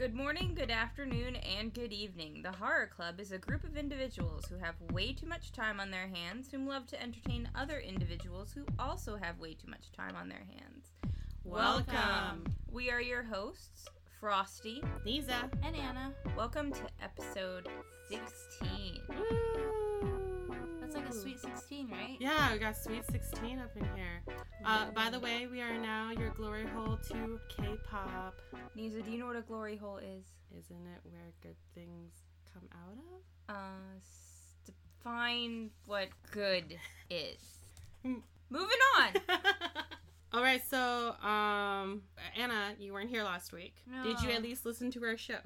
[0.00, 2.40] Good morning, good afternoon, and good evening.
[2.40, 5.90] The Hara Club is a group of individuals who have way too much time on
[5.90, 10.16] their hands whom love to entertain other individuals who also have way too much time
[10.16, 10.88] on their hands.
[11.44, 12.46] Welcome.
[12.72, 13.88] We are your hosts,
[14.18, 14.82] Frosty.
[15.04, 15.50] Lisa.
[15.62, 16.14] And Anna.
[16.34, 17.68] Welcome to episode
[18.08, 19.02] 16.
[20.92, 22.16] That's like a sweet 16, right?
[22.18, 24.34] Yeah, we got Sweet 16 up in here.
[24.64, 28.34] Uh, by the way, we are now your glory hole to K-pop.
[28.74, 30.24] Nisa, do you know what a glory hole is?
[30.50, 32.12] Isn't it where good things
[32.52, 33.54] come out of?
[33.54, 36.76] Uh, s- define what good
[37.08, 37.38] is.
[38.04, 38.14] Hmm.
[38.48, 39.12] Moving on.
[40.32, 42.02] All right, so um,
[42.36, 43.76] Anna, you weren't here last week.
[44.02, 45.38] Did you at least listen to our show?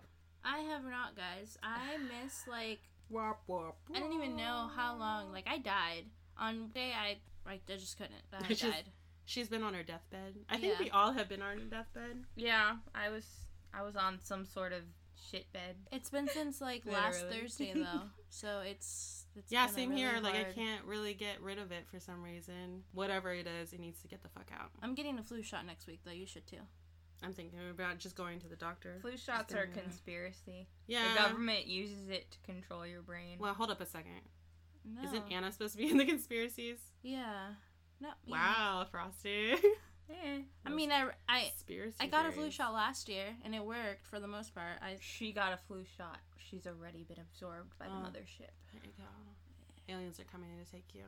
[0.42, 1.59] I have not, guys.
[1.62, 5.32] I miss, like, Wop, wop, I didn't even know how long.
[5.32, 6.04] Like, I died.
[6.38, 8.14] On day I, like, I just couldn't.
[8.32, 8.90] I Which is- died.
[9.26, 10.34] She's been on her deathbed.
[10.50, 10.84] I think Yeah.
[10.84, 12.24] we all have been on our deathbed.
[12.36, 13.26] yeah, I was
[13.72, 14.82] I was on some sort of
[15.30, 15.76] shit bed.
[15.90, 18.02] It's been since, like, last Thursday, though.
[18.29, 19.24] So it's.
[19.34, 20.20] it's Yeah, same really here.
[20.20, 22.84] Like I can't really get rid of it for some reason.
[22.92, 24.70] Whatever it is, it needs to get the fuck out.
[24.82, 26.10] I'm getting a flu shot next week, though.
[26.12, 26.60] You should too.
[27.23, 28.98] I'm thinking about just going to the doctor.
[29.01, 30.66] Flu shots are a conspiracy.
[30.87, 31.04] Yeah.
[31.15, 33.38] The government uses it to control your brain.
[33.38, 34.20] Well, hold up a second.
[34.84, 35.02] No.
[35.09, 36.79] Isn't Anna supposed to be in the conspiracies?
[37.02, 37.48] Yeah.
[38.01, 38.09] Me.
[38.29, 39.54] Wow, Frosty.
[40.10, 40.40] Eh.
[40.66, 41.96] I mean, I, I, Conspiracy.
[41.98, 44.76] I got a flu shot last year, and it worked for the most part.
[44.82, 46.18] I She got a flu shot.
[46.37, 48.02] She's already been absorbed by the Oh.
[48.04, 48.52] mothership.
[48.70, 49.92] There you go.
[49.95, 51.04] Aliens are coming in to take you.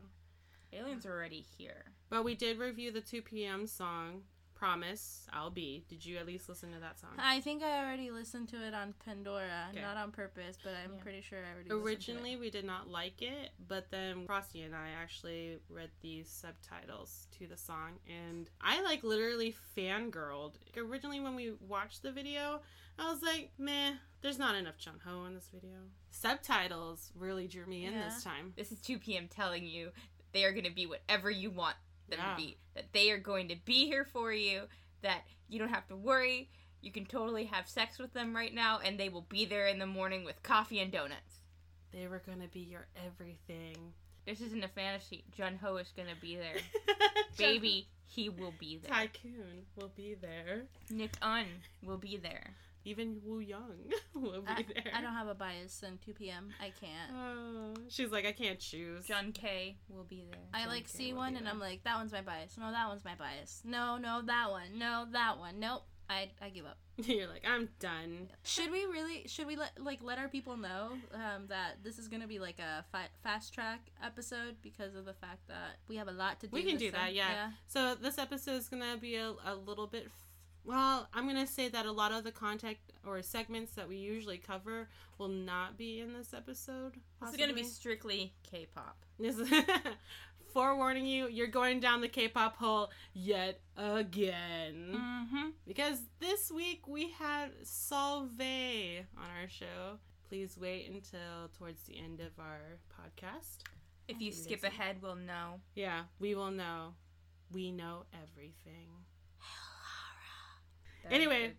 [0.73, 1.85] Aliens are already here.
[2.09, 3.67] But we did review the 2 p.m.
[3.67, 4.23] song,
[4.57, 5.83] Promise, I'll Be.
[5.87, 7.11] Did you at least listen to that song?
[7.19, 9.81] I think I already listened to it on Pandora, Okay.
[9.81, 11.01] not on purpose, but I'm Yeah.
[11.03, 11.69] pretty sure I already.
[11.69, 11.83] listened to it.
[11.85, 17.27] Originally, we did not like it, but then Frosty and I actually read the subtitles
[17.37, 20.55] to the song, and I like literally fangirled.
[20.75, 22.59] Originally, when we watched the video,
[22.97, 25.77] I was like, meh, there's not enough Jung Ho in this video.
[26.09, 28.53] Subtitles really drew me in this time.
[28.57, 29.27] This is 2 p.m.
[29.27, 29.91] telling you
[30.31, 31.75] they are going to be whatever you want
[32.09, 32.31] them Yeah.
[32.31, 32.57] to be.
[32.75, 34.63] That they are going to be here for you.
[35.01, 36.49] That you don't have to worry.
[36.81, 39.79] You can totally have sex with them right now, and they will be there in
[39.79, 41.41] the morning with coffee and donuts.
[41.91, 43.93] They were gonna be your everything.
[44.25, 45.23] This isn't a fantasy.
[45.35, 46.57] Jun Ho is going to be there.
[47.37, 48.91] Baby, he will be there.
[48.93, 50.63] Taecyeon will be there.
[50.89, 51.45] Nick Un
[51.81, 52.53] will be there.
[52.87, 54.93] Even Wooyoung will be I, there.
[54.95, 56.49] I don't have a bias in 2 p.m.
[56.61, 57.11] I can't.
[57.13, 59.05] Oh, she's like, I can't choose.
[59.05, 60.39] Jun K will be there.
[60.53, 61.53] I John like K see one and there.
[61.53, 62.57] I'm like, that one's my bias.
[62.57, 63.61] No, that one's my bias.
[63.65, 64.79] No, no, that one.
[64.79, 65.59] No, that one.
[65.59, 65.83] Nope.
[66.09, 66.77] I I give up.
[66.97, 68.29] You're like, I'm done.
[68.43, 69.27] Should we really?
[69.27, 72.59] Should we let like let our people know um, that this is gonna be like
[72.59, 76.47] a fi- fast track episode because of the fact that we have a lot to
[76.47, 76.55] do.
[76.55, 77.15] We can this do that, time?
[77.15, 77.49] yeah.
[77.67, 80.07] So this episode is gonna be a, a little bit.
[80.67, 84.37] Well, I'm gonna say that a lot of the content or segments that we usually
[84.37, 86.95] cover will not be in this episode.
[87.21, 88.97] This is going to be strictly K-pop.
[89.17, 89.37] This
[90.53, 94.95] forewarning you, you're going down the K-pop hole yet again.
[94.95, 95.49] Mm-hmm.
[95.65, 99.99] Because this week we had Salv on our show.
[100.27, 103.63] Please wait until towards the end of our podcast.
[104.07, 105.61] If you skip ahead, we'll know.
[105.75, 106.93] Yeah, we will know.
[107.51, 108.89] We know everything.
[111.09, 111.53] That Anyway.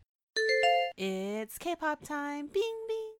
[0.97, 2.49] It's K-pop time.
[2.53, 3.13] Bing bing.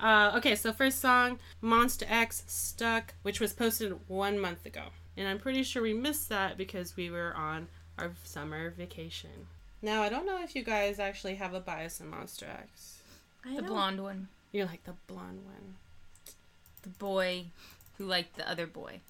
[0.00, 4.84] Uh, okay, so first song, Monsta X Stuck, which was posted one month ago.
[5.16, 9.46] And I'm pretty sure we missed that because we were on our summer vacation.
[9.82, 13.02] Now, I don't know if you guys actually have a bias in Monsta X.
[13.44, 13.58] I good.
[13.58, 13.68] the know.
[13.68, 14.28] blonde one.
[14.52, 15.76] You're like the blonde one.
[16.82, 17.46] The boy
[17.98, 19.00] who liked the other boy.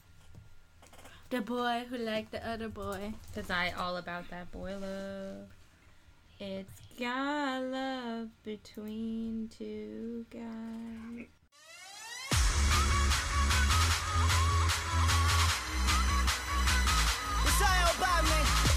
[1.30, 3.14] The boy who liked the other boy.
[3.36, 5.46] Cause I all about that boy love.
[6.40, 11.26] It's got love between two guys.
[17.46, 18.69] It's all about me.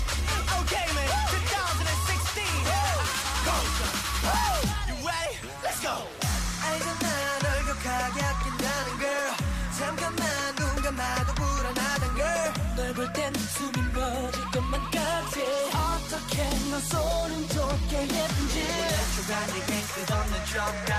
[20.54, 20.93] jump down.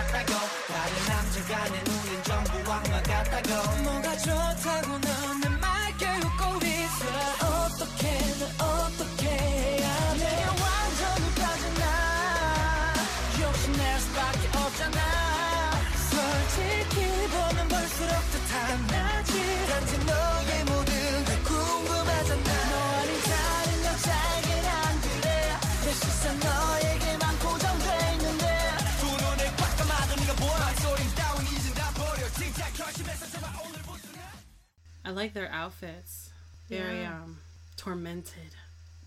[35.10, 36.30] Like their outfits.
[36.68, 37.22] Very Yeah.
[37.22, 37.38] um
[37.76, 38.54] tormented.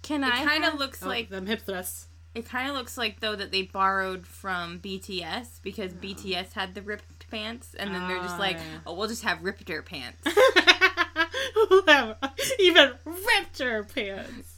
[0.02, 2.08] Can It I kind of have- looks Oh, like them hip thrusts.
[2.36, 6.82] it kind of looks like though that they borrowed from BTS because BTS had the
[6.82, 8.80] ripped pants, and then they're just Oh, like, yeah.
[8.86, 10.22] oh, we'll just have Ripter pants.
[12.60, 14.56] Even ripped her pants.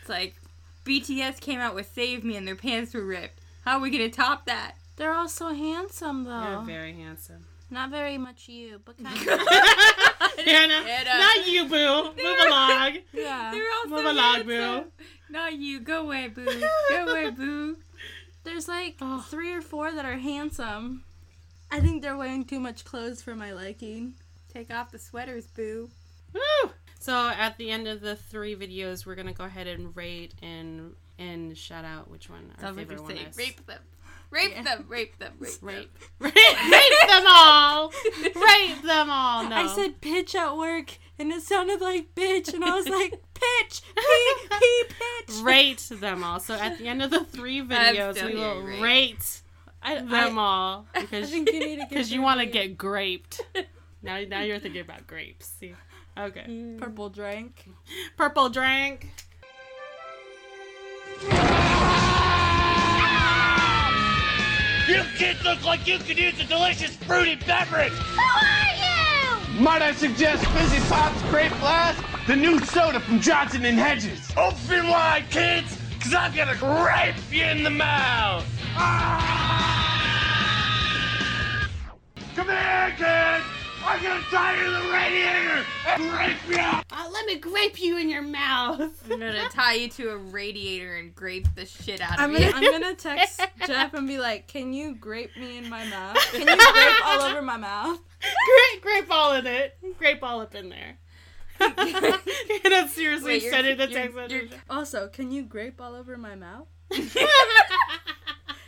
[0.00, 0.34] It's like
[0.84, 3.40] BTS came out with "Save Me" and their pants were ripped.
[3.64, 4.74] How are we gonna top that?
[4.96, 6.50] They're all so handsome though.
[6.50, 7.44] You're very handsome.
[7.70, 9.24] Not very much you, but kind of.
[10.44, 11.18] Hannah, Hannah.
[11.18, 12.04] not you, boo.
[12.22, 12.98] Move along.
[13.12, 13.50] yeah.
[13.52, 14.84] They're all Move so along, boo.
[15.30, 15.80] Not you.
[15.80, 16.46] Go away, boo.
[16.90, 17.76] Go away, boo.
[18.44, 19.20] There's like Oh.
[19.28, 21.04] three or four that are handsome.
[21.70, 24.14] I think they're wearing too much clothes for my liking.
[24.52, 25.90] Take off the sweaters, boo.
[26.32, 26.70] Woo!
[26.98, 30.94] So at the end of the three videos, we're gonna go ahead and rate and
[31.18, 33.36] and shout out which one our Sounds favorite you're one is.
[33.36, 33.80] rape them,
[34.30, 34.62] rape Yeah.
[34.62, 35.98] them, rape them, rape, Rape.
[36.18, 36.34] Rape,
[36.70, 37.92] rape them all.
[38.22, 39.48] Rape them all.
[39.48, 39.56] No.
[39.56, 43.82] I said pitch at work, and it sounded like bitch, and I was like, pitch,
[43.96, 45.36] p, p, pitch.
[45.42, 46.40] rate them all.
[46.40, 48.80] So at the end of the three videos, we will rate.
[48.80, 49.40] rate
[49.82, 52.40] I, them I, all I because think you need to because get you your want
[52.40, 53.40] to get graped.
[54.02, 55.46] Now, now you're thinking about grapes.
[55.58, 55.74] See,
[56.18, 56.44] okay.
[56.48, 56.78] Mm.
[56.78, 57.68] purple drink.
[58.16, 59.08] Purple drink.
[64.88, 67.92] You kids look like you could use a delicious fruity beverage.
[67.92, 69.60] Who are you?
[69.60, 74.32] Might I suggest Fizzy Pop's Grape Blast, the new soda from Johnson and Hedges?
[74.34, 78.46] Open wide, kids, because I'm going to grape you in the mouth.
[78.76, 79.68] Ah!
[82.34, 83.57] Come here, kids.
[83.84, 86.56] I'm going to tie you to the radiator and rape you.
[86.90, 88.80] Uh, let me grape you in your mouth.
[89.10, 92.38] I'm gonna tie you to a radiator and grape the shit out of I'm you.
[92.40, 96.16] gonna, I'm gonna text Jeff and be like, "Can you grape me in my mouth?
[96.32, 99.78] Can you grape all over my mouth?" grape, grape all in it.
[99.98, 100.98] Grape all up in there.
[101.60, 104.58] Hannah seriously Wait, you're- sent it the you're- text you're- message.
[104.68, 106.66] Also, can you grape all over my mouth?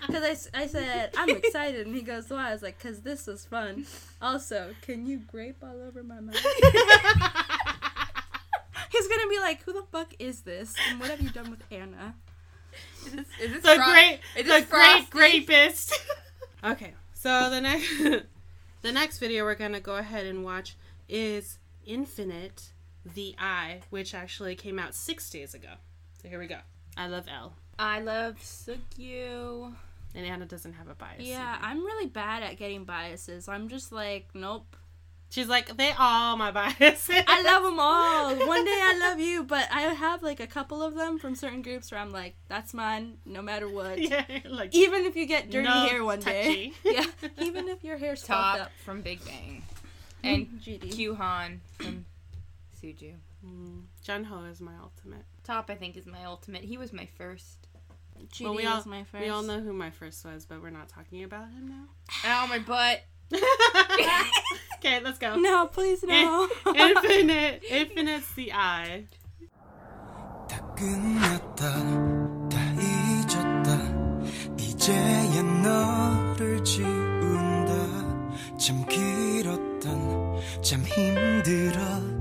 [0.06, 1.86] Because I, I said, I'm excited.
[1.86, 2.48] And he goes, Why?
[2.50, 3.86] I was like, Because this was fun.
[4.22, 6.34] Also, can you grape all over my mouth?
[8.90, 10.74] He's going to be like, Who the fuck is this?
[10.90, 12.14] And what have you done with Anna?
[13.06, 15.18] Is this, is this the Fro- great, is the this great Frosty?
[15.18, 15.98] rapist.
[16.64, 17.98] okay, so the next,
[18.82, 20.76] the next video we're gonna go ahead and watch
[21.08, 22.70] is Infinite,
[23.14, 25.70] the Eye, which actually came out six days ago.
[26.22, 26.58] So here we go.
[26.96, 29.74] I love L, I love Sunggyu.
[30.14, 31.20] And Anna doesn't have a bias.
[31.20, 33.48] Yeah, I'm really bad at getting biases.
[33.48, 34.76] I'm just like, Nope.
[35.30, 37.22] she's like they all my biases.
[37.28, 38.34] I love them all.
[38.48, 41.62] One day I love you, but I have like a couple of them from certain
[41.62, 43.98] groups where I'm like, That's mine no matter what.
[44.10, 46.72] yeah, like Even if you get dirty No hair one day.
[46.84, 47.06] yeah.
[47.38, 48.72] Even if your hair's Top fucked up.
[48.84, 49.62] from Big Bang,
[50.24, 50.92] and GD.
[50.92, 52.04] Kyuhyun from
[52.82, 53.14] Suju.
[53.46, 55.24] Mm, Jun Ho is my ultimate.
[55.44, 56.62] Top, I think, is my ultimate.
[56.64, 57.68] He was my first.
[58.31, 59.23] GD Well, we was all- my first.
[59.23, 61.85] We all know who my first was, but we're not talking about him now.
[62.25, 63.01] Ow, my butt.
[64.79, 65.35] okay, let's go.
[65.35, 66.47] No, please no.
[66.75, 69.07] Infinite, Infinite's the eye.
[70.47, 71.61] 다 끝났다
[72.49, 73.69] 다 잊었다
[74.59, 77.71] 이제야 너를 지운다
[78.59, 82.15] 참 길었던 참 힘들었던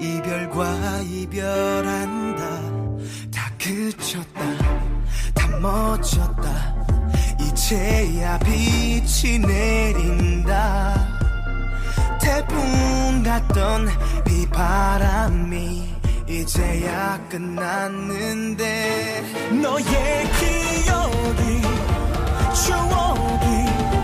[0.00, 2.65] 이별과 이별한다 다
[3.87, 4.41] 그쳤다.
[5.33, 6.75] 다 멎었다.
[7.39, 11.07] 이제야 빛이 내린다.
[12.19, 13.87] 태풍 같던
[14.25, 15.95] 비바람이
[16.27, 18.65] 이제야 끝났는데
[19.61, 21.61] 너의 기억이
[22.53, 23.96] 추억이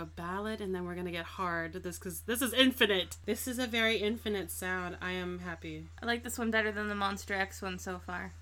[0.00, 1.72] a ballad and then we're gonna get hard.
[1.74, 3.16] This because this is infinite.
[3.26, 4.96] This is a very infinite sound.
[5.00, 5.86] I am happy.
[6.02, 8.32] I like this one better than the Monsta X one so far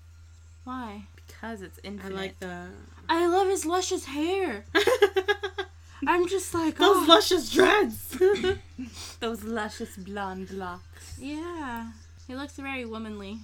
[0.63, 1.03] Why?
[1.27, 2.15] because it's infinite.
[2.15, 2.67] I like the
[3.07, 4.65] I love his luscious hair.
[6.07, 8.17] I'm just like, those oh, luscious dreads.
[9.19, 11.17] those luscious blonde locks.
[11.19, 11.91] yeah.
[12.27, 13.39] He looks very womanly.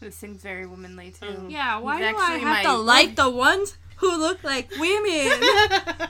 [0.00, 1.26] This sings very womanly too.
[1.26, 1.50] Mm.
[1.50, 5.30] Yeah, why do I have my- to like the ones who look like women?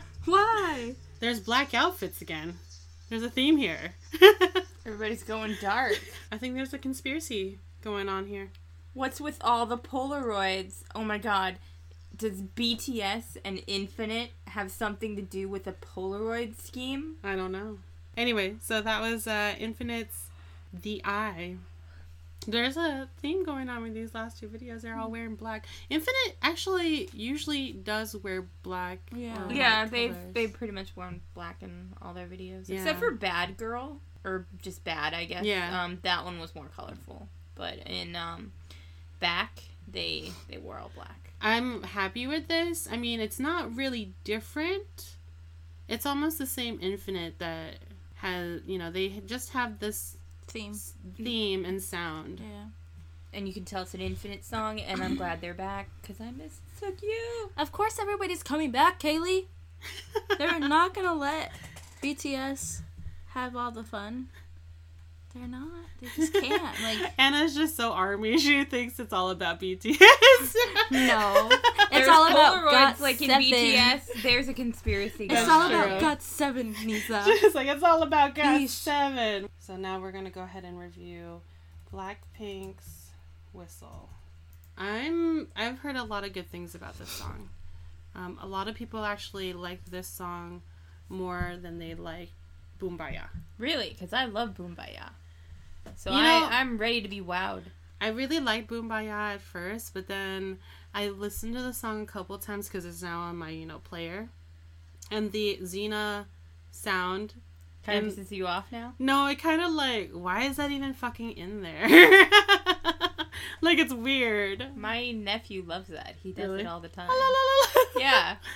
[0.30, 0.94] why?
[1.20, 2.58] There's black outfits again.
[3.08, 3.94] There's a theme here.
[4.86, 6.00] Everybody's going dark.
[6.32, 8.50] I think there's a conspiracy going on here.
[8.94, 10.82] What's with all the Polaroids?
[10.94, 11.56] Oh my god.
[12.16, 17.16] Does BTS and Infinite have something to do with a Polaroid scheme?
[17.22, 17.78] I don't know.
[18.16, 20.26] Anyway, so that was uh Infinite's
[20.72, 21.56] The Eye.
[22.46, 24.80] There's a theme going on with these last two videos.
[24.80, 25.66] They're all wearing black.
[25.90, 28.98] Infinite actually usually does wear black.
[29.14, 29.48] Yeah.
[29.50, 30.26] yeah, they've colors.
[30.32, 32.68] they've pretty much worn black in all their videos.
[32.68, 32.76] Yeah.
[32.76, 34.00] Except for Bad Girl.
[34.24, 35.44] Or just bad, I guess.
[35.44, 35.84] Yeah.
[35.84, 37.28] Um that one was more colorful.
[37.54, 38.52] But in um
[39.18, 41.32] back they they wore all black.
[41.42, 42.88] I'm happy with this.
[42.90, 45.16] I mean, it's not really different.
[45.88, 47.76] It's almost the same Infinite that
[48.16, 50.16] has, you know, they just have this
[50.50, 50.74] Theme.
[51.16, 52.40] theme and sound.
[52.40, 52.64] Yeah.
[53.32, 56.32] And you can tell it's an Infinite song, and I'm glad they're back because I
[56.32, 57.50] miss Took You.
[57.56, 59.46] Of course, everybody's coming back, Kaylee.
[60.38, 61.52] They're not gonna let
[62.02, 62.82] BTS
[63.28, 64.28] have all the fun.
[65.34, 65.68] They're not.
[66.00, 66.62] They just can't.
[66.82, 68.36] Like, Anna's just so army.
[68.40, 70.54] She thinks it's all about BTS.
[70.90, 71.50] no.
[71.92, 73.42] It's There's all about Polaroids, God like in seven.
[73.42, 74.22] BTS.
[74.22, 75.26] There's a conspiracy.
[75.28, 75.76] It's all true.
[75.96, 77.24] about GOT7, Nisa.
[77.26, 78.68] Just like it's all about God Yeesh.
[78.68, 79.48] Seven.
[79.58, 81.40] So now we're gonna go ahead and review
[81.92, 83.10] Blackpink's
[83.52, 84.08] Whistle.
[84.78, 87.48] I'm I've heard a lot of good things about this song.
[88.14, 90.62] Um, a lot of people actually like this song
[91.08, 92.30] more than they like
[92.80, 93.28] Boombayah.
[93.58, 93.90] Really?
[93.90, 95.10] Because I love Boombayah.
[95.96, 97.64] So You know- I, I'm ready to be wowed.
[98.00, 100.58] I really liked Boombayah at first, but then
[100.94, 103.78] I listened to the song a couple times because it's now on my you know
[103.78, 104.28] player,
[105.10, 106.24] and the Xena
[106.70, 107.34] sound
[107.84, 108.94] Kind of pisses you off now?
[108.98, 111.88] No, it kind of like, why is that even fucking in there?
[113.60, 114.76] like it's weird.
[114.76, 116.14] My nephew loves that.
[116.22, 116.62] He does Really?
[116.62, 117.08] it all the time.
[117.98, 118.36] Yeah.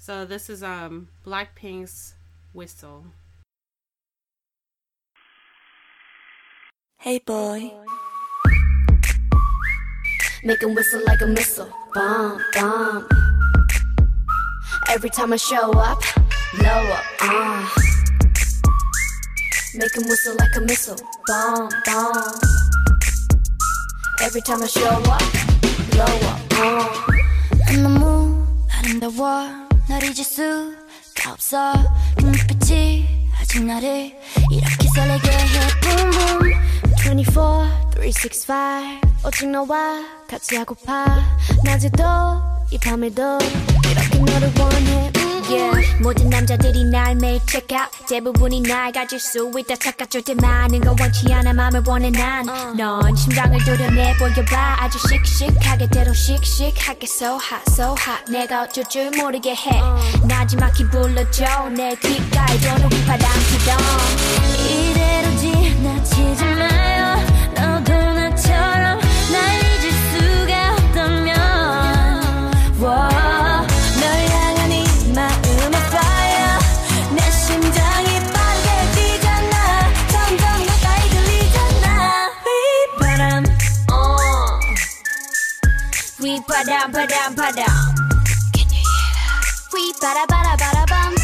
[0.00, 2.14] So this is um Blackpink's
[2.52, 3.04] whistle.
[6.98, 7.70] Hey boy.
[10.44, 11.70] Make him whistle like a missile.
[11.94, 13.08] Bomb, bomb.
[14.88, 16.02] Every time I show up,
[16.58, 17.04] blow up.
[17.20, 17.68] Uh.
[19.74, 20.96] Make him whistle like a missile.
[21.26, 22.34] Bomb, bomb.
[24.22, 25.22] Every time I show up,
[25.90, 26.40] blow up.
[26.52, 27.08] Uh.
[27.68, 30.87] I'm the moon, I'm the war, not just you.
[31.18, 31.72] 수가 없어.
[32.16, 33.06] 그 눈빛이
[33.40, 34.12] 아직 나를
[34.50, 35.38] 이렇게 설레게 해.
[35.82, 37.18] Boom, boom.
[37.18, 38.54] 24, 365
[39.26, 41.06] 오직 너와 같이 하고파
[41.64, 42.04] 낮에도
[42.70, 43.38] 이 밤에도
[43.90, 45.17] 이렇게 너를 원해 음,
[45.50, 46.02] yeah.
[46.02, 47.90] 모든 남자들이 날 매일 check out.
[48.08, 53.58] 대부분이 날 가질 수 있다 착각할 때 많은 건 원치 않아 맘을 원해 난넌 심장을
[53.64, 54.76] 도려내 보여봐.
[54.80, 58.30] 아주 씩씩하게 때로 씩씩하게 so hot so hot.
[58.30, 59.80] 내가 어쩔 줄 모르게 해.
[60.26, 61.68] 나지막히 불러줘.
[61.70, 63.78] 내 귓가에 도는 휘파람 피던
[64.68, 67.27] 이대로 지나치지 마요
[88.52, 89.68] Can you hear that?
[89.72, 89.92] We
[90.88, 91.14] bum.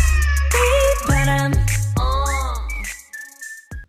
[1.09, 1.14] We
[1.97, 2.55] uh.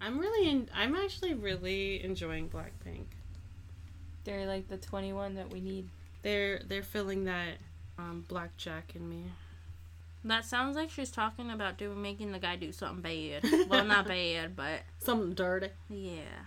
[0.01, 3.05] I'm really, in, I'm actually really enjoying Blackpink.
[4.23, 5.87] They're like the 2NE1 that we need.
[6.23, 7.57] They're they're filling that
[7.99, 9.25] um, blackjack in me.
[10.23, 13.43] That sounds like she's talking about doing making the guy do something bad.
[13.69, 15.69] well, not bad, but something dirty.
[15.91, 16.41] Yeah.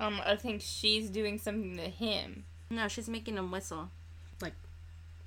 [0.00, 2.42] Um, I think she's doing something to him.
[2.70, 3.90] No, she's making him whistle.
[4.40, 4.54] Like,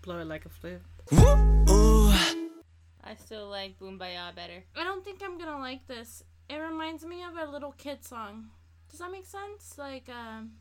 [0.01, 0.81] blow it like a flute.
[3.05, 4.63] I still like Boombayah better.
[4.75, 6.23] I don't think I'm gonna like this.
[6.49, 8.45] It reminds me of a little kid song.
[8.89, 9.75] Does that make sense?
[9.77, 10.51] Like, um,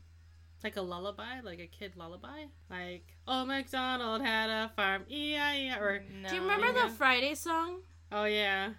[0.63, 2.45] Like a lullaby, like a kid lullaby.
[2.69, 6.29] Like, oh MacDonald had a farm, E-I-E, or No.
[6.29, 6.87] do you remember yeah.
[6.87, 7.81] the Friday song?
[8.11, 8.73] oh yeah,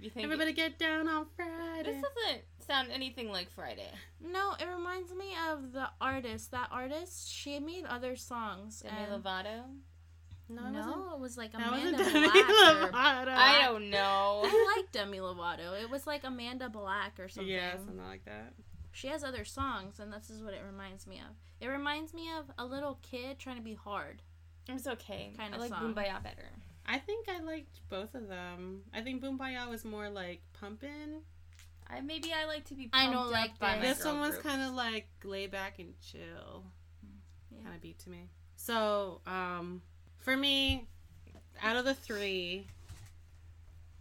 [0.00, 1.82] You think everybody get down on Friday?
[1.92, 2.42] This Friday.
[2.70, 3.90] Doesn't sound anything like Friday.
[4.20, 6.50] No, it reminds me of the artist.
[6.52, 8.80] That artist, she made other songs.
[8.80, 9.62] Demi and- Lovato.
[10.48, 10.96] No, it wasn't.
[10.96, 12.90] No, it was like Amanda wasn't Demi Black.
[12.90, 14.42] Or, I don't know.
[14.44, 15.80] I like Demi Lovato.
[15.80, 17.52] It was like Amanda Black or something.
[17.52, 18.54] Yeah, something like that.
[18.92, 21.36] She has other songs, and this is what it reminds me of.
[21.60, 24.22] It reminds me of a little kid trying to be hard.
[24.68, 25.32] It's okay.
[25.38, 25.94] Kinda I like song.
[25.94, 26.50] Boombayah better.
[26.84, 28.82] I think I liked both of them.
[28.92, 31.22] I think Boombayah was more like pumping.
[31.92, 32.88] I maybe I like to be.
[32.92, 33.98] I Pumped don't up like by this.
[33.98, 36.64] This one was kind of like lay back and chill.
[37.02, 37.62] Yeah.
[37.64, 38.28] Kind of beat to me.
[38.56, 39.82] So, um,
[40.18, 40.86] for me,
[41.62, 42.66] out of the three,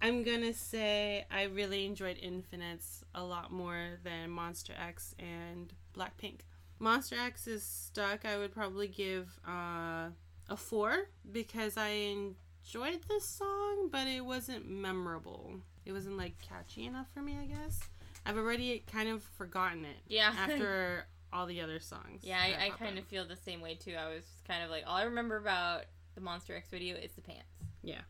[0.01, 6.41] I'm gonna say I really enjoyed Infinites a lot more than Monsta X and Blackpink.
[6.79, 8.25] Monsta X is stuck.
[8.25, 10.09] I would probably give uh,
[10.47, 15.59] a four because I enjoyed this song, but it wasn't memorable.
[15.85, 17.79] It wasn't like catchy enough for me, I guess.
[18.25, 20.33] I've already kind of forgotten it Yeah.
[20.37, 22.21] after all the other songs.
[22.23, 23.93] yeah, I, I kind of feel the same way too.
[23.93, 25.83] I was kind of like, all I remember about
[26.15, 27.43] the Monsta X video is the pants.
[27.83, 28.01] Yeah.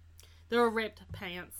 [0.49, 1.55] They were ripped pants.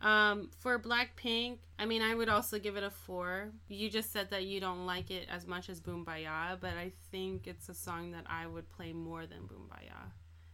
[0.00, 3.50] Um, for Blackpink, I mean, I would also give it a four.
[3.68, 7.46] You just said that you don't like it as much as Boombayah, but I think
[7.46, 10.12] it's a song that I would play more than Boombayah.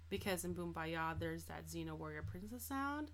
[0.08, 3.12] Because in Boombayah, there's that Xena Warrior Princess sound.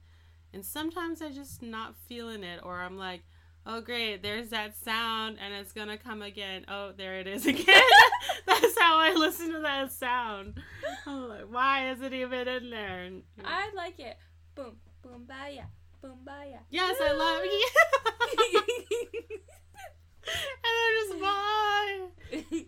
[0.55, 3.23] And sometimes I just not feeling it, or I'm like,
[3.65, 6.65] oh great, there's that sound, and it's gonna come again.
[6.69, 7.65] Oh, there it is again.
[8.47, 10.61] That's how I listen to that sound.
[11.07, 13.03] I'm like, why is it even in there?
[13.05, 14.17] And- I like it.
[14.55, 15.67] Boom, Boombayah,
[16.05, 16.61] Boombayah.
[16.71, 17.69] Yes, I love you.
[20.63, 22.07] and I'm just why,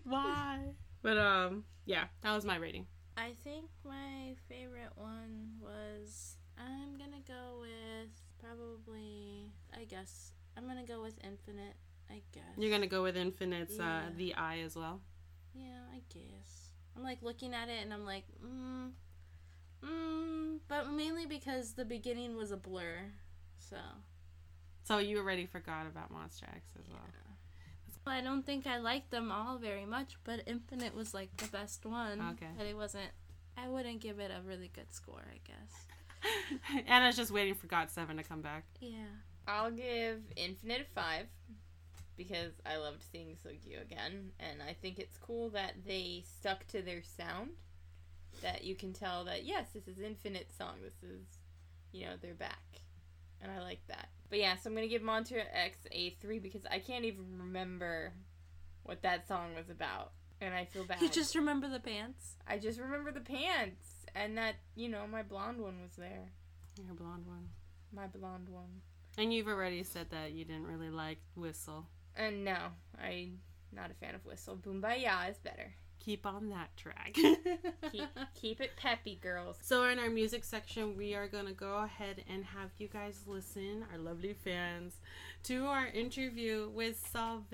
[0.04, 0.58] why?
[1.02, 2.86] But um, yeah, that was my rating.
[3.16, 6.36] I think my favorite one was.
[6.56, 7.70] I'm gonna go with
[8.44, 9.50] probably.
[9.78, 11.74] I guess I'm gonna go with Infinite.
[12.10, 12.42] I guess.
[12.56, 14.04] You're gonna go with Infinite's Yeah.
[14.06, 15.00] uh, the eye as well.
[15.54, 16.70] Yeah, I guess.
[16.96, 18.92] I'm like looking at it and I'm like, mm,
[19.82, 23.10] mm, but mainly because the beginning was a blur.
[23.58, 23.76] So
[24.84, 27.00] So you already forgot about Monsta X as well.
[28.06, 31.86] I don't think I liked them all very much, but Infinite was like the best
[31.86, 32.20] one.
[32.32, 32.50] Okay.
[32.56, 33.10] But it wasn't.
[33.56, 35.24] I wouldn't give it a really good score.
[35.32, 35.86] I guess.
[36.86, 38.64] Anna's just waiting for GOT7 to come back.
[38.80, 39.06] Yeah.
[39.46, 41.26] I'll give Infinite a five
[42.16, 46.82] because I loved seeing Sunggyu again, and I think it's cool that they stuck to
[46.82, 47.50] their sound.
[48.42, 50.76] That you can tell that yes, this is Infinite song.
[50.82, 51.24] This is,
[51.92, 52.80] you know, they're back,
[53.40, 54.08] and I like that.
[54.28, 58.12] But yeah, so I'm gonna give Monsta X a three because I can't even remember
[58.82, 61.00] what that song was about, and I feel bad.
[61.00, 62.36] You just remember the pants.
[62.46, 66.30] I just remember the pants and that you know my blonde one was there,
[66.84, 67.48] Your blonde one.
[67.92, 68.80] my blonde one.
[69.16, 71.86] And you've already said that you didn't really like Whistle.
[72.16, 72.56] And no,
[73.02, 73.38] I'm
[73.72, 74.56] not a fan of Whistle.
[74.56, 75.72] Boombayah is better.
[76.00, 77.14] Keep on that track.
[77.92, 79.56] Keep keep it peppy, girls.
[79.62, 83.84] So in our music section, we are gonna go ahead and have you guys listen,
[83.90, 84.96] our lovely fans,
[85.44, 87.44] to our interview with Salv.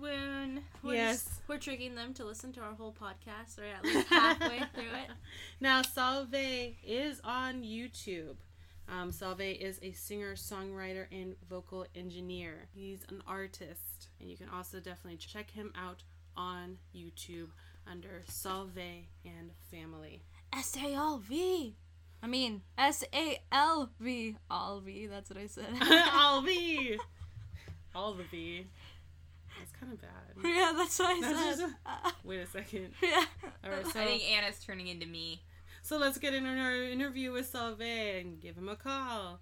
[0.00, 0.64] Swoon.
[0.82, 1.24] We're Yes.
[1.24, 3.58] just- we're tricking them to listen to our whole podcast.
[3.58, 5.10] Or at least halfway through it.
[5.60, 6.32] Now Salv
[6.82, 8.36] is on YouTube.
[8.88, 12.66] Um, Salv is a singer, songwriter, and vocal engineer.
[12.74, 16.02] He's an artist, and you can also definitely check him out
[16.36, 17.50] on YouTube
[17.86, 18.76] under Salv
[19.24, 20.22] and Family.
[20.52, 21.76] S A L V.
[22.22, 24.36] I mean S A L V.
[24.50, 25.06] All V.
[25.06, 25.66] That's what I said.
[26.14, 26.98] All V.
[27.94, 28.66] All the V.
[29.80, 30.44] That's kind of bad.
[30.56, 31.68] yeah, that's what I That's said.
[32.04, 32.90] just- Wait a second.
[33.02, 33.24] yeah.
[33.64, 35.42] All right, so I think Anna's turning into me.
[35.82, 39.40] so let's get in our interview with Salv and give him a call.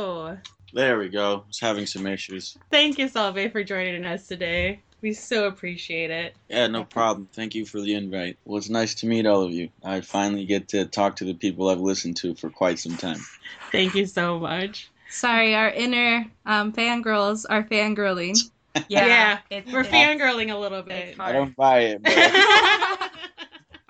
[0.00, 0.38] Hello.
[0.72, 1.42] There we go.
[1.44, 2.56] I was having some issues.
[2.70, 4.80] Thank you, Salv, for joining us today.
[5.02, 6.34] We so appreciate it.
[6.48, 7.28] Yeah, no problem.
[7.34, 8.38] Thank you for the invite.
[8.46, 9.68] Well, it's nice to meet all of you.
[9.84, 13.18] I finally get to talk to the people I've listened to for quite some time.
[13.72, 14.90] Thank you so much.
[15.10, 18.38] Sorry, our inner um, fangirls are fangirling.
[18.88, 21.16] Yeah, it's, We're it's- fangirling a little bit.
[21.18, 22.12] I don't buy it, but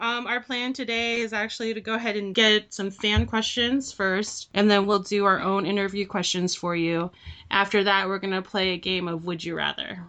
[0.00, 4.48] um, our plan today is actually to go ahead and get some fan questions first,
[4.54, 7.10] and then we'll do our own interview questions for you.
[7.50, 10.04] After that, we're gonna play a game of Would You Rather.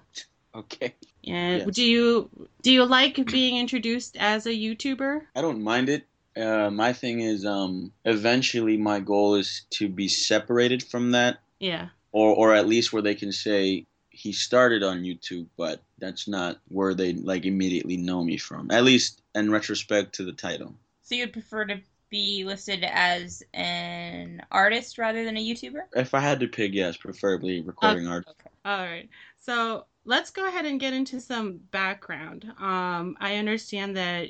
[0.56, 0.93] okay.
[1.27, 1.75] And Yes.
[1.75, 2.30] do you
[2.63, 5.21] do you like being introduced as a YouTuber?
[5.36, 6.08] I don't mind it.
[6.36, 11.89] Uh, my thing is, um, eventually my goal is to be separated from that, Yeah.
[12.12, 16.60] or or at least where they can say he started on YouTube, but that's not
[16.68, 18.72] where they like immediately know me from.
[18.72, 20.76] At least in retrospect to the title.
[21.04, 21.80] So you'd prefer to
[22.12, 25.84] be listed as an artist rather than a YouTuber?
[25.96, 28.28] If I had to pick, yes, preferably recording art.
[28.66, 29.10] All right.
[29.40, 32.52] So let's go ahead and get into some background.
[32.60, 34.28] Um, I understand that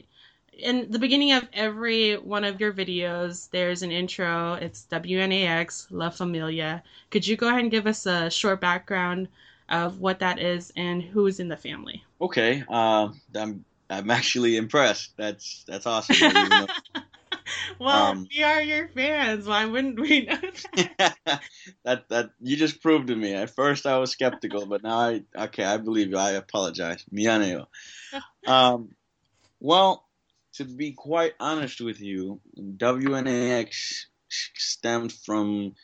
[0.54, 4.54] in the beginning of every one of your videos, there's an intro.
[4.54, 6.84] It's WNAX La Familia.
[7.10, 9.28] Could you go ahead and give us a short background
[9.72, 12.04] of what that is and who's in the family?
[12.20, 12.64] Okay.
[12.70, 15.14] Uh, I'm I'm actually impressed.
[15.18, 16.16] That's that's awesome.
[16.22, 16.68] I didn't know-
[17.80, 19.48] Well, Um, we are your fans.
[19.48, 20.38] Why wouldn't we know?
[21.84, 23.34] that that you just proved to me.
[23.34, 26.18] At first I was skeptical, but now I okay, I believe you.
[26.18, 27.04] I apologize.
[27.14, 27.66] Mianeo.
[28.48, 28.90] Um,
[29.60, 30.08] well,
[30.56, 35.76] to be quite honest with you, WNAX stemmed from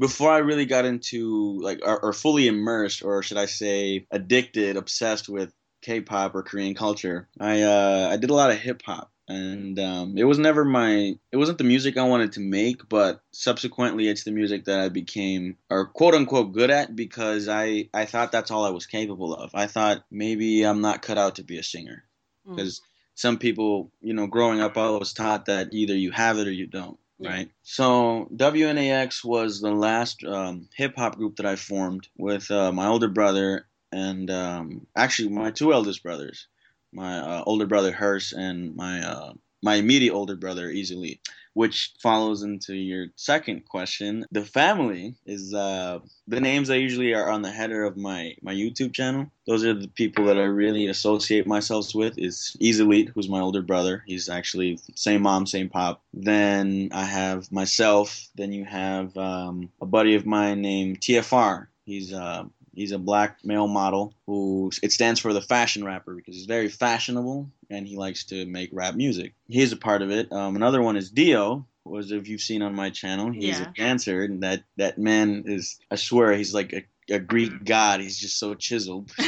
[0.00, 4.76] before I really got into like or, or fully immersed, or should I say, addicted,
[4.76, 7.28] obsessed with K-pop or Korean culture.
[7.38, 11.14] I uh, I did a lot of hip hop, and um, it was never my
[11.30, 14.88] it wasn't the music I wanted to make, but subsequently it's the music that I
[14.88, 19.34] became or quote unquote good at because I I thought that's all I was capable
[19.34, 19.50] of.
[19.54, 22.04] I thought maybe I'm not cut out to be a singer
[22.46, 22.56] Mm.
[22.56, 22.80] because
[23.14, 26.52] some people, you know, growing up, I was taught that either you have it or
[26.52, 27.50] you don't, Right?
[27.62, 32.86] So WNAX was the last um, hip hop group that I formed with uh, my
[32.86, 36.46] older brother and um, actually my two eldest brothers,
[36.92, 41.20] my uh, older brother Hearst and my uh, my immediate older brother Easily,
[41.54, 44.24] which follows into your second question.
[44.30, 48.54] The family is uh, the names that usually are on the header of my my
[48.54, 49.30] YouTube channel.
[49.46, 52.18] Those are the people that I really associate myself with.
[52.18, 54.02] Is Easily, who's my older brother.
[54.06, 56.02] He's actually same mom, same pop.
[56.12, 58.28] Then I have myself.
[58.34, 61.66] Then you have um, a buddy of mine named TFR.
[61.84, 62.44] He's uh,
[62.80, 66.70] He's a black male model who it stands for the fashion rapper because he's very
[66.70, 69.34] fashionable and he likes to make rap music.
[69.48, 70.32] He's a part of it.
[70.32, 71.66] Um, another one is Dio.
[71.84, 73.68] Was if you've seen on my channel, he's Yeah.
[73.68, 75.78] a dancer, and that that man is.
[75.90, 78.00] I swear, he's like a, a Greek god.
[78.00, 79.10] He's just so chiseled.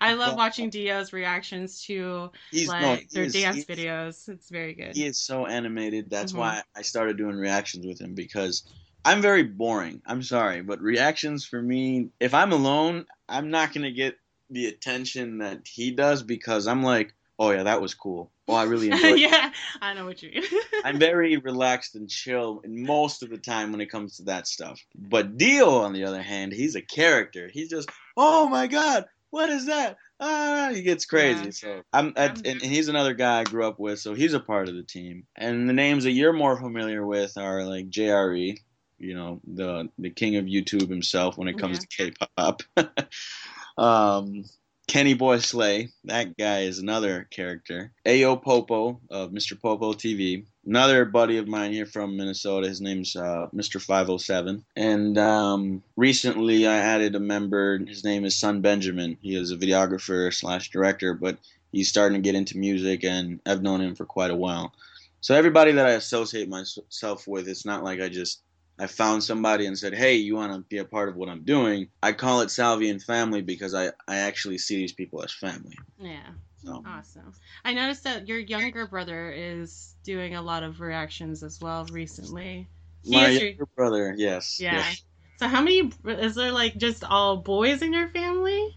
[0.00, 2.30] I love watching Dio's reactions to
[2.66, 4.28] like no, their is- dance videos.
[4.28, 4.94] It's very good.
[4.96, 6.10] He is so animated.
[6.10, 6.38] That's Mhm.
[6.38, 8.64] why I started doing reactions with him because
[9.04, 10.02] I'm very boring.
[10.06, 14.16] I'm sorry, but reactions for me, if I'm alone, I'm not gonna get
[14.50, 18.30] the attention that he does because I'm like, oh yeah, that was cool.
[18.46, 19.12] Oh, I really enjoyed.
[19.12, 19.18] it.
[19.20, 20.44] yeah, I know what you mean.
[20.84, 24.80] I'm very relaxed and chill most of the time when it comes to that stuff.
[24.94, 27.48] But Dio, on the other hand, he's a character.
[27.52, 29.96] He's just, oh my god, what is that?
[30.18, 31.46] Ah, he gets crazy.
[31.46, 31.50] Yeah.
[31.50, 34.40] So I'm, at, and, and he's another guy I grew up with, so he's a
[34.40, 35.26] part of the team.
[35.34, 38.58] And the names that you're more familiar with are like JRE,
[39.00, 42.62] you know, the the king of YouTube himself when it comes to K-pop.
[43.78, 44.44] um,
[44.90, 47.92] Kenny Boy Slay, that guy is another character.
[48.04, 49.60] Ayo Popo of Mr.
[49.60, 52.68] Popo TV, another buddy of mine here from Minnesota.
[52.68, 53.80] His name's uh, Mr.
[53.80, 54.64] 507.
[54.74, 57.78] And um, recently I added a member.
[57.78, 59.16] His name is Son Benjamin.
[59.20, 61.38] He is a videographer slash director, but
[61.70, 64.72] he's starting to get into music, and I've known him for quite a while.
[65.20, 68.42] So everybody that I associate myself with, it's not like I just
[68.80, 71.44] I found somebody and said, "Hey, you want to be a part of what I'm
[71.44, 75.76] doing?" I call it Salvian family because I I actually see these people as family.
[76.00, 76.30] yeah,
[76.64, 77.32] So awesome.
[77.64, 82.66] I noticed that your younger brother is doing a lot of reactions as well recently.
[83.04, 84.76] He my your- younger brother, yes, yeah.
[84.76, 85.02] yes.
[85.38, 88.76] So how many is there like just all boys in your family?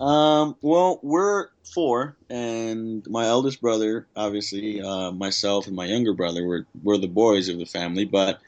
[0.00, 6.44] Um, well, we're four, and my eldest brother, obviously, uh, myself and my younger brother,
[6.46, 8.06] were were the boys of the family.
[8.06, 8.40] But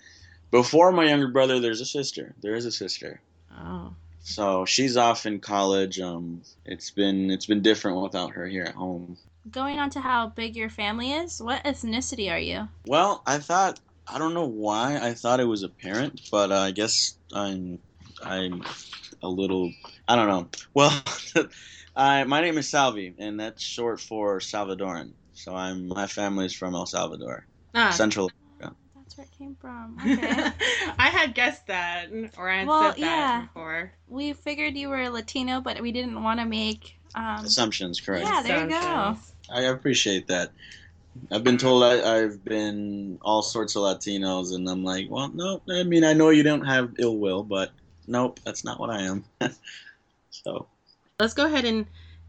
[0.53, 2.35] before my younger brother, there's a sister.
[2.41, 3.21] There is a sister.
[3.59, 3.95] Oh.
[4.21, 5.99] So she's off in college.
[5.99, 9.17] Um, it's been it's been different without her here at home.
[9.51, 12.69] Going on to how big your family is, what ethnicity are you?
[12.87, 16.71] Well, I thought I don't know why I thought it was apparent, but uh, I
[16.71, 17.81] guess I'm
[18.23, 18.63] I'm
[19.23, 19.73] a little
[20.07, 20.49] I don't know.
[20.75, 21.03] Well,
[21.97, 25.13] I my name is Salvi, and that's short for Salvadoran.
[25.35, 27.91] So I'm my family is from El Salvador, Ah.
[27.91, 28.31] Central.
[29.17, 29.99] That's where it came from.
[30.13, 30.51] Okay.
[30.99, 33.41] I had guessed that, or I had Well, said that yeah.
[33.43, 33.93] before.
[34.09, 36.97] we figured you were Latino, but we didn't want to make.
[37.15, 38.25] Um, Assumptions, correct?
[38.25, 39.17] yeah, there you go.
[39.53, 40.51] I appreciate that.
[41.31, 45.61] I've been told I, I've been all sorts of Latinos, and I'm like, well, no.
[45.71, 47.71] I mean, I know you don't have ill will, but
[48.07, 49.25] nope, that's not what I am.
[50.31, 50.67] so
[51.21, 51.87] Let's go ahead and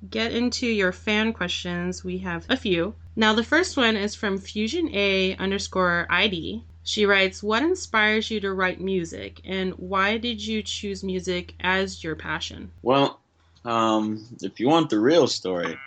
[0.10, 2.04] get into your fan questions.
[2.04, 2.94] We have a few.
[3.16, 6.66] Now, the first one is from Fusion A underscore ID.
[6.84, 12.04] She writes, What inspires you to write music, and why did you choose music as
[12.04, 12.72] your passion?
[12.82, 13.20] Well,
[13.66, 15.78] um, if you want the real story,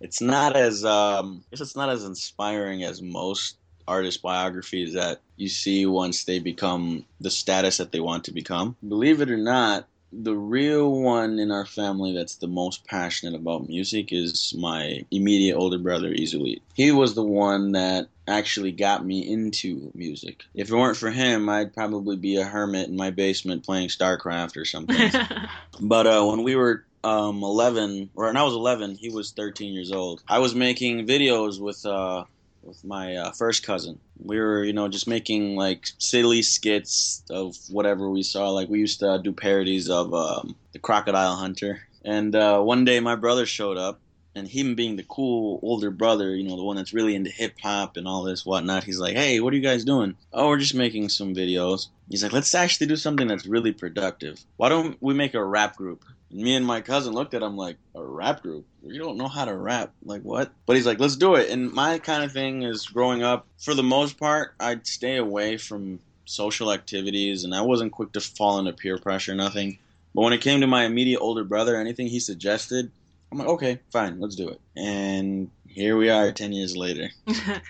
[0.00, 5.86] it's not as um, it's not as inspiring as most artist biographies that you see
[5.86, 8.76] once they become the status that they want to become.
[8.86, 13.68] Believe it or not, the real one in our family that's the most passionate about
[13.68, 16.60] music is my immediate older brother, Izulit.
[16.74, 20.44] He was the one that actually got me into music.
[20.54, 24.56] If it weren't for him, I'd probably be a hermit in my basement playing StarCraft
[24.56, 25.10] or something.
[25.80, 29.72] but uh, when we were um, 11, or when I was 11, he was 13
[29.72, 30.22] years old.
[30.28, 32.24] I was making videos with uh,
[32.62, 33.98] with my uh, first cousin.
[34.18, 38.50] We were, you know, just making like silly skits of whatever we saw.
[38.50, 41.80] Like we used to do parodies of um, the Crocodile Hunter.
[42.04, 44.00] And uh, one day my brother showed up,
[44.34, 47.54] and him being the cool older brother, you know, the one that's really into hip
[47.62, 50.58] hop and all this whatnot, he's like, "Hey, what are you guys doing?" "Oh, we're
[50.58, 54.40] just making some videos." He's like, "Let's actually do something that's really productive.
[54.56, 57.76] Why don't we make a rap group?" Me and my cousin looked at him like,
[57.94, 58.66] "A rap group?
[58.82, 59.92] You don't know how to rap?
[60.04, 63.22] Like what?" But he's like, "Let's do it." And my kind of thing is growing
[63.22, 68.12] up, for the most part, I'd stay away from social activities, and I wasn't quick
[68.12, 69.78] to fall into peer pressure, nothing.
[70.14, 72.90] But when it came to my immediate older brother, anything he suggested,
[73.30, 74.60] I'm like, okay, fine, let's do it.
[74.76, 77.10] And here we are 10 years later.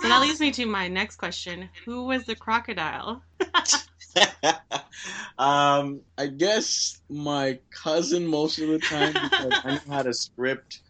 [0.00, 3.22] So that leads me to my next question Who was the crocodile?
[5.38, 10.80] um, I guess my cousin most of the time because I knew how to script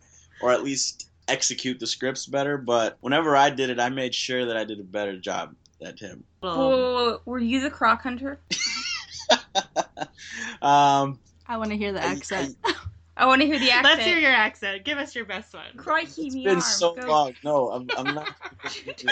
[0.43, 2.57] or at least execute the scripts better.
[2.59, 5.97] But whenever I did it, I made sure that I did a better job than
[5.97, 6.25] him.
[6.41, 8.41] Whoa, were you the croc hunter?
[10.63, 12.57] Um, I want to hear the accent.
[12.65, 12.75] I
[13.25, 13.85] want to hear the accent.
[13.97, 14.85] Let's hear your accent.
[14.85, 15.65] Give us your best one.
[15.79, 16.61] Crikey, me been arm.
[16.61, 17.07] so Go.
[17.07, 17.33] long.
[17.43, 18.29] No, I'm, I'm not.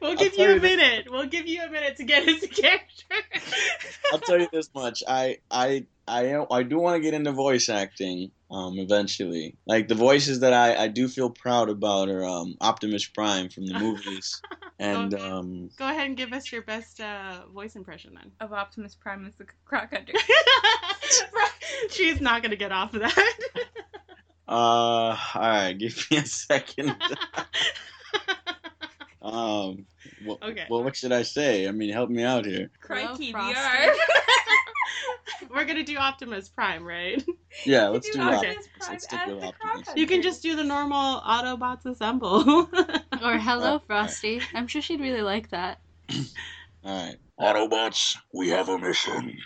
[0.00, 1.06] We'll I'll give you a you this- minute.
[1.10, 3.14] We'll give you a minute to get his character.
[4.12, 5.04] I'll tell you this much.
[5.06, 9.56] I I I am, I do want to get into voice acting um eventually.
[9.66, 13.66] Like the voices that I I do feel proud about are um Optimus Prime from
[13.66, 14.40] the movies
[14.80, 18.32] and um Go ahead and give us your best uh, voice impression then.
[18.40, 20.14] Of Optimus Prime as the croc hunter.
[21.90, 23.16] She's not gonna get off of that.
[24.48, 26.90] uh all right, give me a second.
[29.22, 29.86] um
[30.24, 30.66] what, Okay.
[30.68, 31.68] well what should I say?
[31.68, 32.70] I mean, help me out here.
[32.80, 33.94] Crikey, we are.
[35.50, 37.24] We're gonna do Optimus Prime, right?
[37.64, 38.34] Yeah, let's do do that.
[38.34, 39.88] Optimus Prime Let's stick with Optimus.
[39.96, 42.68] You can just do the normal Autobots assemble.
[43.22, 44.40] Or hello, Frosty.
[44.54, 45.80] I'm sure she'd really like that.
[46.84, 47.16] All right.
[47.40, 49.36] Autobots, we have a mission.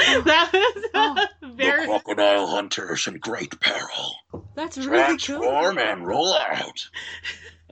[0.24, 1.26] that was Oh.
[1.54, 1.80] very.
[1.82, 4.14] The crocodile hunter's in great peril.
[4.54, 5.38] That's really cool.
[5.40, 6.88] Transform and roll out.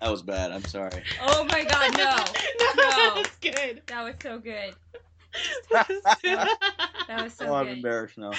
[0.00, 0.52] That was bad.
[0.52, 1.02] I'm sorry.
[1.22, 2.16] Oh my god, no.
[2.60, 3.14] no, No.
[3.16, 3.82] that's good.
[3.86, 4.74] That was so good.
[5.72, 5.88] That
[7.08, 7.50] That was so good.
[7.50, 8.30] oh, I'm embarrassed now.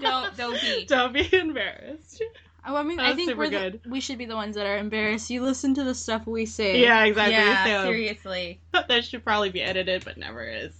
[0.00, 0.84] Don't don't be.
[0.86, 2.22] Don't be embarrassed.
[2.68, 3.80] Oh, I mean, That I think super we're the, good.
[3.88, 5.30] we should be the ones that are embarrassed.
[5.30, 6.80] You listen to the stuff we say.
[6.80, 7.34] Yeah, exactly.
[7.36, 8.60] Yeah, So, seriously.
[8.72, 10.72] that should probably be edited, but never is.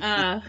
[0.00, 0.40] Uh,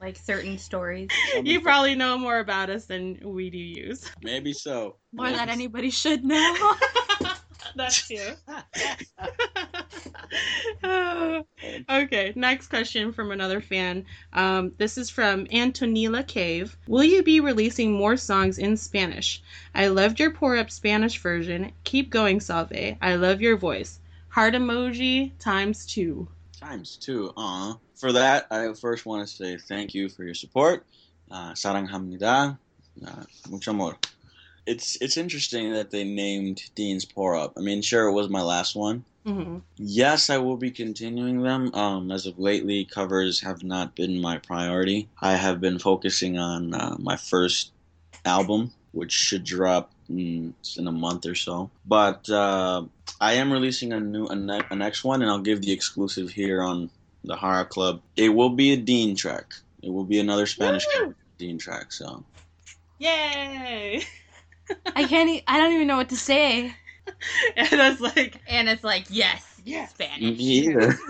[0.00, 1.10] Like certain stories.
[1.44, 4.10] you probably know more about us than we do use.
[4.22, 4.96] Maybe so.
[5.12, 6.74] More Maybe than anybody should know.
[7.76, 8.32] That's you.
[10.82, 11.42] Uh,
[11.90, 14.06] okay, next question from another fan.
[14.32, 16.76] Um, this is from Antonila Cave.
[16.88, 19.42] Will you be releasing more songs in Spanish?
[19.74, 21.72] I loved your pour up Spanish version.
[21.84, 22.96] Keep going, Salv.
[23.00, 24.00] I love your voice.
[24.30, 26.28] Heart emoji times two.
[26.58, 27.32] Times two.
[27.36, 30.86] Aw for that, I first want to say thank you for your support.
[31.30, 32.58] Uh, Sarang hamnida,
[33.06, 33.96] uh, mucho amor.
[34.66, 37.54] It's it's interesting that they named Dean's Pour Up.
[37.56, 39.04] I mean, sure, it was my last one.
[39.26, 39.58] Mm-hmm.
[39.76, 41.74] Yes, I will be continuing them.
[41.74, 45.08] Um, as of lately, covers have not been my priority.
[45.20, 47.72] I have been focusing on uh, my first
[48.24, 51.70] album, which should drop in, in a month or so.
[51.86, 52.84] But uh,
[53.20, 56.30] I am releasing a new a, ne- a next one, and I'll give the exclusive
[56.30, 56.90] here on
[57.24, 58.02] the Hara Club.
[58.16, 59.52] It will be a Dean track.
[59.82, 60.86] It will be another Spanish
[61.38, 61.92] Dean track.
[61.92, 62.24] So
[62.98, 64.02] Yay!
[64.96, 65.28] I can't.
[65.28, 66.72] E- I don't even know what to say.
[67.56, 69.90] and that's like, And it's like, yes, Yes.
[69.90, 70.38] Spanish.
[70.38, 70.96] me either.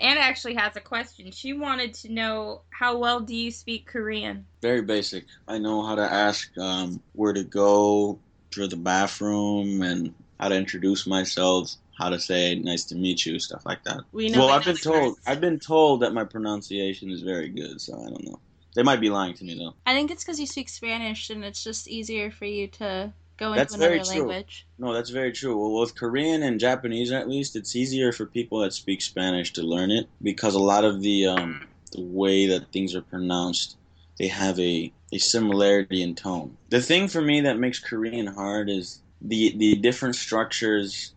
[0.00, 1.30] Anna actually has a question.
[1.30, 4.44] She wanted to know how well do you speak Korean?
[4.60, 5.24] Very basic.
[5.46, 8.18] I know how to ask um, where to go
[8.52, 13.38] to the bathroom and how to introduce myself, how to say "nice to meet you,"
[13.38, 14.00] stuff like that.
[14.12, 14.40] we know.
[14.40, 15.16] well, I've been told.
[15.16, 15.28] first.
[15.28, 18.40] I've been told that my pronunciation is very good, so I don't know.
[18.74, 19.74] They might be lying to me though.
[19.86, 23.52] I think it's because you speak Spanish and it's just easier for you to go
[23.52, 24.08] into That's another very true.
[24.28, 24.66] language.
[24.78, 25.56] No, that's very true.
[25.56, 29.62] Well, with Korean and Japanese, at least, it's easier for people that speak Spanish to
[29.62, 33.76] learn it because a lot of the um, the way that things are pronounced,
[34.18, 36.56] they have a a similarity in tone.
[36.70, 41.13] The thing for me that makes Korean hard is the the different structures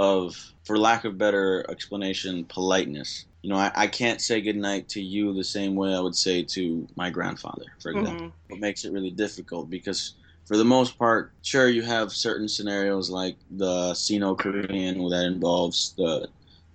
[0.00, 0.34] of,
[0.64, 3.26] for lack of better explanation, politeness.
[3.42, 6.42] You know, I, I can't say goodnight to you the same way I would say
[6.56, 8.26] to my grandfather, for example.
[8.28, 8.32] Mhm.
[8.48, 10.14] What makes it really difficult because
[10.46, 15.94] for the most part, sure, you have certain scenarios like the Sino Korean that involves
[15.96, 16.28] the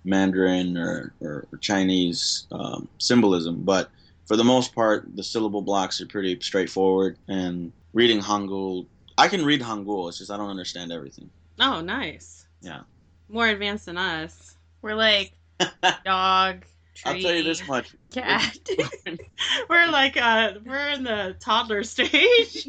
[0.04, 3.90] Mandarin or, or, or Chinese um, symbolism, but
[4.26, 7.16] for the most part, the syllable blocks are pretty straightforward.
[7.28, 8.86] And reading Hangul,
[9.18, 11.30] I can read Hangul, it's just I don't understand everything.
[11.60, 12.46] Oh, nice.
[12.60, 12.82] Yeah.
[13.28, 14.56] More advanced than us.
[14.82, 15.32] We're like
[16.04, 17.94] dog, tree, I'll tell you this much.
[18.12, 18.58] cat.
[19.68, 22.68] We're like uh we're in the toddler stage.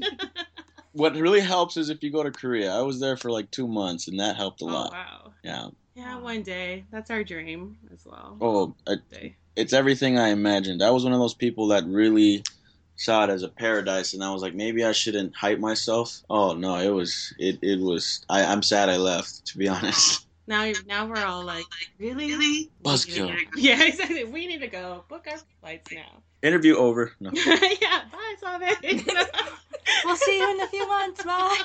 [0.93, 2.74] What really helps is if you go to Korea.
[2.74, 4.91] I was there for like two months, and that helped a oh lot.
[4.91, 5.32] wow.
[5.43, 5.67] Yeah.
[5.96, 6.86] Yeah, one day.
[6.91, 8.38] That's our dream as well.
[8.39, 10.84] Oh, I, it's everything I imagined.
[10.84, 12.43] I was one of those people that really
[12.96, 16.22] saw it as a paradise, and I was like, maybe I shouldn't hype myself.
[16.30, 18.24] Oh no, it was it it was.
[18.30, 19.46] I, I'm sad I left.
[19.48, 21.65] To be honest, Now now we're all like,
[21.99, 22.71] really?
[22.83, 23.36] buzzkill.
[23.57, 24.23] Yeah, exactly.
[24.23, 25.03] We need to go.
[25.10, 26.23] Book our flights now.
[26.41, 27.12] Interview over.
[27.19, 27.31] No.
[27.33, 28.71] yeah, bye, Sabe.
[30.05, 31.23] We'll see you in a few months.
[31.23, 31.57] Bye.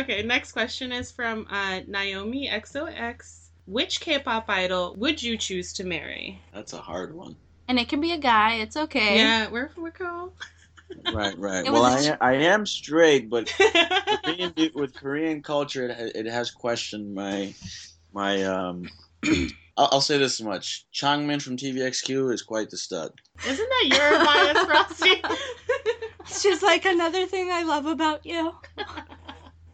[0.00, 3.48] okay, next question is from uh, Naomi XOX.
[3.66, 6.40] Which K-pop idol would you choose to marry?
[6.52, 7.36] That's a hard one.
[7.66, 8.54] And it can be a guy.
[8.56, 9.16] It's okay.
[9.16, 10.34] Yeah, we're we're cool.
[11.12, 11.64] Right, right.
[11.66, 13.52] It well, was I a- I am straight, but
[14.24, 17.54] Korean, with Korean culture, it, it has questioned my
[18.12, 18.88] my um.
[19.76, 23.10] I'll, I'll say this much: Changmin from TVXQ is quite the stud.
[23.46, 25.22] Isn't that your bias, Frosty?
[26.20, 28.52] It's just like another thing I love about you.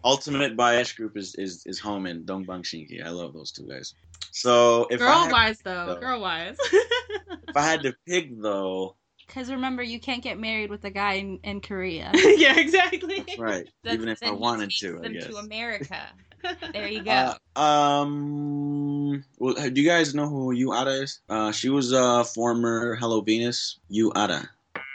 [0.02, 3.04] Ultimate bias group is is is Home and Dongbang Shinki.
[3.04, 3.94] I love those two guys.
[4.32, 6.00] So if Girl had, wise though, though.
[6.00, 6.56] girl wise.
[6.72, 8.96] if I had to pick though,
[9.30, 12.10] Because remember, you can't get married with a guy in, in Korea.
[12.14, 13.24] yeah, exactly.
[13.38, 13.68] right?
[13.84, 15.26] That's- even if I wanted to, I them guess.
[15.26, 15.96] to America.
[16.72, 17.34] There you go.
[17.54, 21.20] Uh, um, well, do you guys know who Yooara is?
[21.28, 23.78] Uh, she was a former Hello Venus.
[23.92, 24.48] Yooara.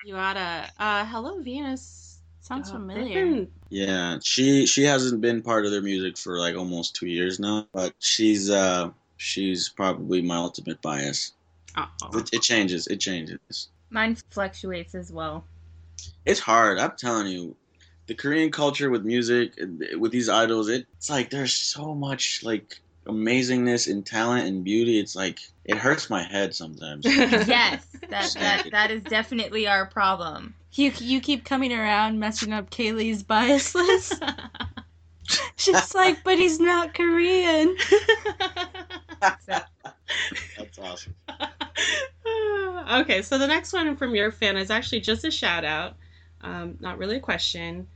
[0.06, 0.72] You oughta.
[0.80, 2.18] Uh, Hello Venus.
[2.42, 3.26] Sounds Uh, they've familiar.
[3.26, 7.40] been- Yeah, she she hasn't been part of their music for like almost two years
[7.40, 11.34] now, but she's uh she's probably my ultimate bias.
[11.78, 11.88] Oh.
[12.16, 12.88] It, it changes.
[12.88, 13.70] It changes.
[13.96, 15.46] Mine fluctuates as well.
[16.26, 16.80] It's hard.
[16.80, 17.56] I'm telling you,
[18.08, 19.58] the Korean culture with music,
[19.98, 25.00] with these idols, it's like there's so much like amazingness and talent and beauty.
[25.00, 27.06] It's like it hurts my head sometimes.
[27.48, 30.56] Yes, that, that that is definitely our problem.
[30.74, 34.22] You you keep coming around messing up Kaylee's bias list.
[35.56, 37.78] She's like, but he's not Korean.
[39.22, 39.48] That's
[40.82, 41.16] awesome.
[42.88, 45.96] Okay, so the next one from your fan is actually just a shout out,
[46.42, 47.88] um, not really a question.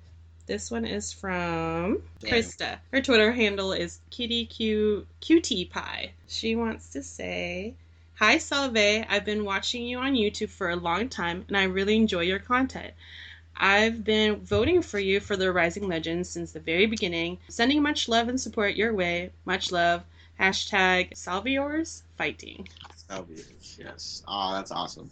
[0.47, 2.79] This one is from Krista.
[2.91, 6.13] Her Twitter handle is kittyq qt pie.
[6.27, 7.75] She wants to say,
[8.15, 11.95] "Hi Salv, I've been watching you on YouTube for a long time, and I really
[11.95, 12.93] enjoy your content.
[13.55, 17.37] I've been voting for you for the Rising Legends since the very beginning.
[17.49, 19.31] Sending much love and support your way.
[19.45, 20.03] Much love.
[20.39, 22.67] Hashtag Salviors fighting."
[23.09, 24.23] Obvious, Yes.
[24.27, 25.09] Oh, that's awesome.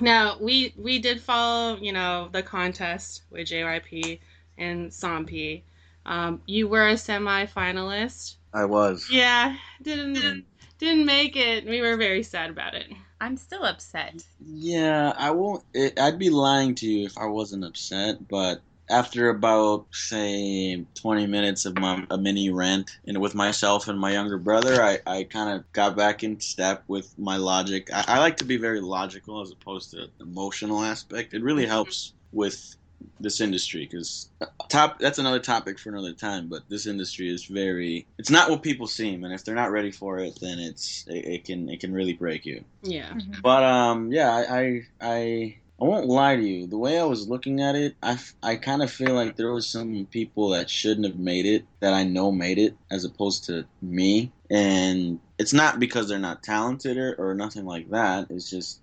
[0.00, 4.20] Now we we did follow, you know, the contest with JYP
[4.58, 5.62] and Soompi.
[6.04, 8.36] Um, you were a semi-finalist.
[8.52, 9.08] I was.
[9.10, 10.44] Yeah, didn't
[10.78, 11.64] didn't make it.
[11.64, 12.92] We were very sad about it.
[13.20, 14.24] I'm still upset.
[14.44, 15.64] Yeah, I won't.
[15.72, 18.26] It, I'd be lying to you if I wasn't upset.
[18.28, 18.60] But
[18.92, 24.12] after about say 20 minutes of my a mini rant, and with myself and my
[24.12, 27.88] younger brother, I, I kind of got back in step with my logic.
[27.92, 31.34] I, I like to be very logical as opposed to emotional aspect.
[31.34, 31.72] It really mm-hmm.
[31.72, 32.76] helps with
[33.18, 37.46] this industry because uh, top that's another topic for another time but this industry is
[37.46, 41.04] very it's not what people seem and if they're not ready for it then it's
[41.08, 43.10] it, it can it can really break you Yeah.
[43.10, 43.40] Mm-hmm.
[43.42, 46.68] but um, yeah, I, I I I won't lie to you.
[46.68, 49.68] The way I was looking at it, I, I kind of feel like there was
[49.68, 53.66] some people that shouldn't have made it that I know made it, as opposed to
[53.80, 54.30] me.
[54.48, 58.28] And it's not because they're not talented or, or nothing like that.
[58.30, 58.80] It's just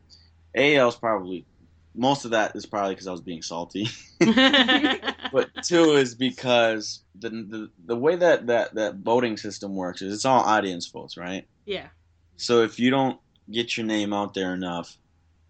[0.53, 1.45] a I was probably
[1.95, 3.87] most of that is probably because I was being salty.
[4.19, 10.13] but two is because the, the the way that, that that voting system works is
[10.13, 11.47] it's all audience votes, right?
[11.65, 11.87] yeah.
[12.35, 13.19] So if you don't
[13.49, 14.97] get your name out there enough,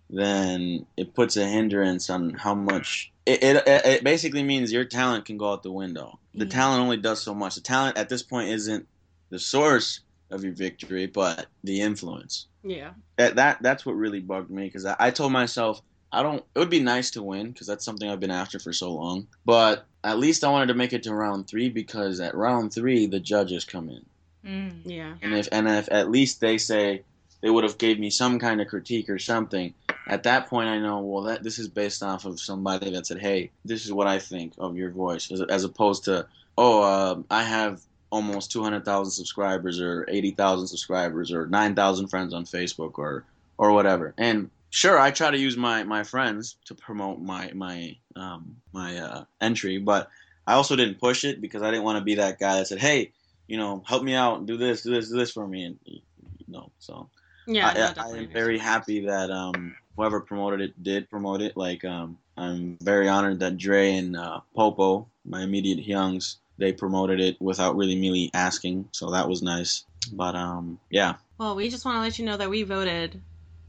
[0.10, 5.26] then it puts a hindrance on how much it, it it basically means your talent
[5.26, 6.18] can go out the window.
[6.34, 6.52] The Yeah.
[6.52, 7.56] talent only does so much.
[7.56, 8.88] The talent at this point isn't
[9.30, 10.00] the source
[10.32, 12.48] of your victory, but the influence.
[12.64, 12.92] Yeah.
[13.18, 15.82] That that that's what really bugged me because I, I told myself
[16.12, 16.44] I don't.
[16.56, 19.28] It would be nice to win because that's something I've been after for so long.
[19.46, 23.06] But at least I wanted to make it to round three because at round three
[23.06, 24.06] the judges come in,
[24.44, 24.82] Mm.
[24.86, 25.14] Yeah.
[25.22, 27.04] and if and if at least they say
[27.42, 29.74] they would have gave me some kind of critique or something.
[30.08, 33.20] At that point, I know well that this is based off of somebody that said,
[33.20, 36.28] "Hey, this is what I think of your voice," as, as opposed to,
[36.58, 37.82] "Oh, uh, I have
[38.12, 42.98] almost two hundred thousand subscribers, or eighty thousand subscribers, or nine thousand friends on Facebook,
[42.98, 43.26] or
[43.58, 47.96] or whatever." And sure, I try to use my my friends to promote my my
[48.16, 50.10] um, my uh, entry, but
[50.48, 52.80] I also didn't push it because I didn't want to be that guy that said,
[52.80, 53.12] "Hey,
[53.48, 55.80] you know, help me out, and do this, do this, do this for me," and
[55.86, 56.02] you
[56.48, 57.10] know, so.
[57.50, 57.68] Yeah.
[57.68, 61.58] I, no, I definitely am very happy that um, whoever promoted it did promote it.
[61.58, 67.20] Like um, I'm very honored that Dre and uh, Popo, my immediate youngs, they promoted
[67.20, 68.88] it without really me asking.
[68.92, 69.86] So that was nice.
[70.14, 73.20] But um, yeah, Well, we just want to let you know that we voted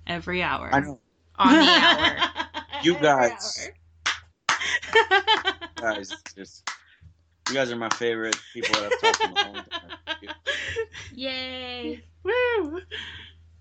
[0.07, 0.69] every hour.
[0.73, 1.01] I know
[1.39, 2.83] On the hour.
[2.83, 3.71] you guys,
[5.77, 6.71] guys, just
[7.49, 10.35] you guys are my favorite people that I've talked to in a long time.
[11.15, 12.05] Yay.
[12.23, 12.81] Woo!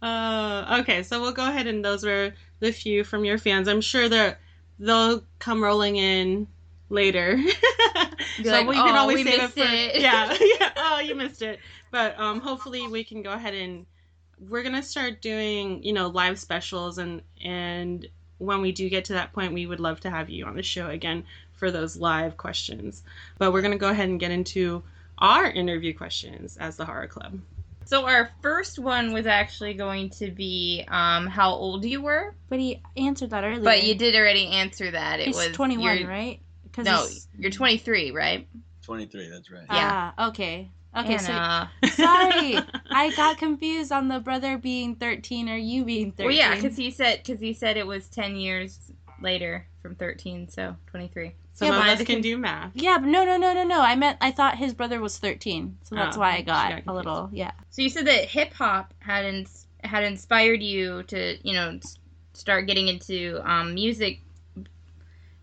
[0.02, 3.68] Uh, okay, so we'll go ahead and those were the few from your fans.
[3.68, 4.40] I'm sure that
[4.80, 6.48] they'll come rolling in
[6.90, 7.40] later.
[8.44, 10.72] So like, we can "Oh, always we save it for it." yeah, yeah.
[10.78, 11.60] Oh, you missed it.
[11.92, 13.86] But um, hopefully we can go ahead and
[14.48, 19.14] we're gonna start doing you know live specials and and when we do get to
[19.14, 22.38] that point, we would love to have you on the show again for those live
[22.38, 23.04] questions.
[23.38, 24.84] But we're gonna go ahead and get into
[25.18, 27.40] our interview questions as the Hara Club.
[27.90, 32.60] So our first one was actually going to be um, how old you were, But
[32.60, 33.64] he answered that earlier.
[33.64, 35.20] but you did already answer that.
[35.20, 36.40] It He's was 21, you're- right?
[36.72, 38.48] 'Cause No, he's- you're 23, right?
[38.84, 39.64] 23, that's right.
[39.72, 40.12] Yeah.
[40.16, 40.70] Ah, okay.
[40.96, 41.34] Okay, so
[41.96, 42.60] sorry,
[42.92, 46.26] I got confused on the brother being 13 or you being 13.
[46.28, 48.92] Well, yeah, because he said because he said it was 10 years
[49.22, 51.34] later from 13, so 23.
[51.54, 52.72] Some Yeah, of us I can do math.
[52.76, 53.82] Yeah, but no, no, no, no, no.
[53.82, 56.84] I meant I thought his brother was 13, so that's Oh, why I got, got
[56.88, 57.30] a little.
[57.34, 57.52] Yeah.
[57.72, 61.80] So you said that hip hop had ins- had inspired you to you know
[62.34, 64.20] start getting into um, music,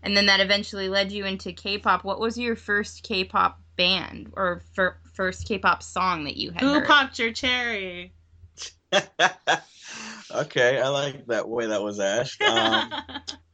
[0.03, 2.03] and then that eventually led you into K-pop.
[2.03, 6.71] What was your first K-pop band or fir- first K-pop song that you had Who
[6.71, 6.87] heard?
[6.87, 8.13] popped your cherry?
[10.31, 12.43] okay, I like that way that was asked.
[12.45, 12.95] Um,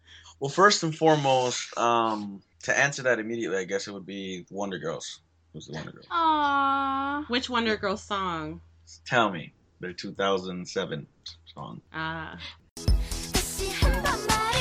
[0.43, 4.77] well, first and foremost, um, to answer that immediately, I guess it would be Wonder
[4.77, 5.21] Girls.
[5.53, 6.05] It was the Wonder Girls.
[6.11, 7.29] Aww.
[7.29, 8.59] Which Wonder Girl song?
[9.05, 11.07] Tell me, their 2007
[11.45, 11.81] song.
[11.93, 12.37] Ah,
[12.75, 14.52] 다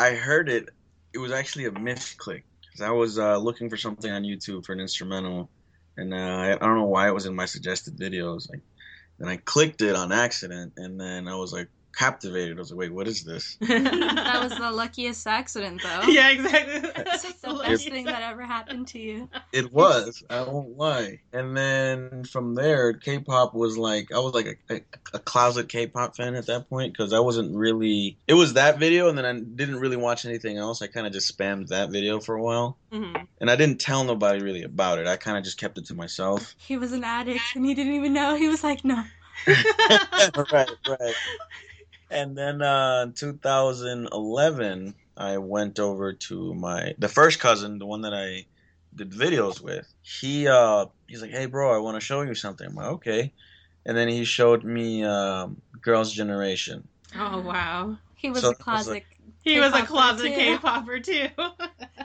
[0.00, 0.70] I heard it.
[1.14, 2.44] It was actually a misclick.
[2.76, 5.52] 'Cause I was uh, looking for something on YouTube for an instrumental,
[5.98, 8.50] and uh, I, I don't know why it was in my suggested videos.
[8.50, 8.62] Like,
[9.20, 12.56] then I clicked it on accident, and then I was like captivated.
[12.56, 16.02] I was like, "Wait, what is this?" that was the luckiest accident, though.
[16.08, 16.90] yeah, exactly.
[17.22, 19.28] It's the best thing that ever happened to you.
[19.52, 20.22] It was.
[20.28, 21.20] I won't lie.
[21.32, 24.80] And then from there, K-pop was like I was like a, a,
[25.14, 28.18] a closet K-pop fan at that point because I wasn't really.
[28.28, 30.82] It was that video, and then I didn't really watch anything else.
[30.82, 34.04] I kind of just spammed that video for a while, hmm and I didn't tell
[34.04, 35.06] nobody really about it.
[35.06, 36.54] I kind of just kept it to myself.
[36.58, 38.36] He was an addict and he didn't even know.
[38.36, 39.02] He was like, no.
[39.46, 41.14] right, right.
[42.10, 48.02] And then uh, in 2011, I went over to my the first cousin, the one
[48.02, 48.46] that I
[48.94, 49.92] did videos with.
[50.02, 53.32] He uh, he's like, "Hey, bro, I want to show you something." I'm like, "Okay."
[53.86, 56.86] And then he showed me um, Girls' Generation.
[57.16, 59.04] Oh wow, He was So a closet.
[59.44, 60.34] Like- he was a K-popper, closet too.
[60.34, 61.28] K-popper too.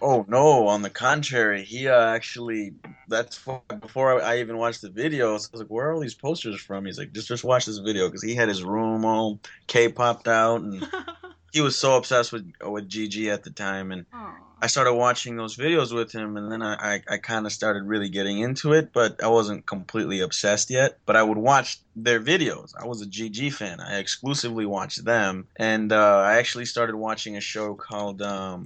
[0.01, 0.67] Oh no!
[0.67, 2.73] On the contrary, he uh, actually
[3.07, 5.47] that's for, before I, I even watched the videos.
[5.47, 7.77] I was like, "Where are all these posters from?" He's like, "Just just watch this
[7.77, 10.85] video," because he had his room all K-popped out, and
[11.53, 13.93] he was so obsessed with with GG at the time.
[13.93, 14.35] And Aw.
[14.61, 17.83] I started watching those videos with him, and then I I, I kind of started
[17.83, 20.97] really getting into it, but I wasn't completely obsessed yet.
[21.05, 22.73] But I would watch their videos.
[22.79, 23.79] I was a GG fan.
[23.79, 28.63] I exclusively watched them, and uh, I actually started watching a show called um,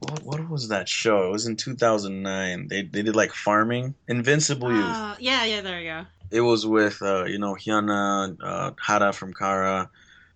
[0.00, 1.28] what what was that show?
[1.28, 2.68] It was in 2009.
[2.68, 4.96] They they did like farming, Invincible Youth.
[4.96, 6.06] Uh, yeah, yeah, there you go.
[6.30, 9.90] It was with uh, you know Hyuna, uh, Hara from Kara,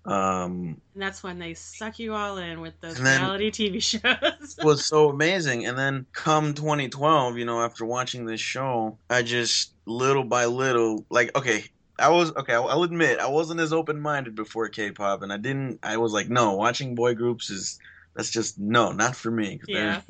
[0.04, 4.56] Um, And that's when they suck you all in with those reality TV shows.
[4.62, 5.66] was so amazing.
[5.66, 11.04] And then come 2012, you know, after watching this show, I just little by little,
[11.08, 11.64] like, okay,
[11.98, 12.54] I was okay.
[12.54, 15.78] I'll admit I wasn't as open minded before K-pop, and I didn't.
[15.82, 17.78] I was like, no, watching boy groups is
[18.14, 19.60] that's just no, not for me.
[19.68, 20.00] yeah.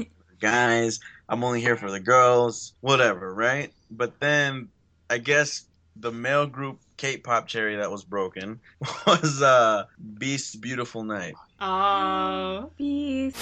[0.40, 1.00] guys.
[1.28, 3.72] I'm only here for the girls, whatever, right?
[3.90, 4.68] But then
[5.10, 5.64] I guess
[5.96, 8.60] the male group K-pop cherry that was broken
[9.08, 9.86] was uh
[10.18, 11.34] Beast's Beautiful Night.
[11.60, 12.70] Oh.
[12.78, 13.34] Peace.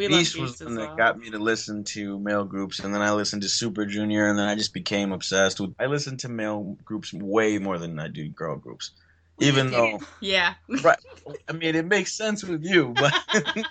[0.00, 0.96] We love Beast Beast was as the one that well.
[0.96, 4.38] got me to listen to male groups, and then I listened to Super Junior, and
[4.38, 5.74] then I just became obsessed with.
[5.78, 8.92] I listen to male groups way more than I do girl groups,
[9.40, 10.54] even though Yeah.
[10.82, 10.96] right.
[11.50, 13.12] I mean, it makes sense with you, but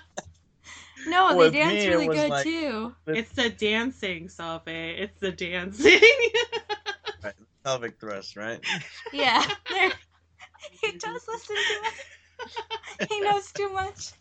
[1.08, 2.94] No, With they dance me, really good like- too.
[3.08, 4.62] It's the dancing, Salv.
[4.68, 5.98] It's the dancing.
[7.64, 8.60] pelvic thrust, right?
[9.12, 9.42] Yeah.
[10.80, 13.08] He does listen to it.
[13.10, 14.12] He knows too much.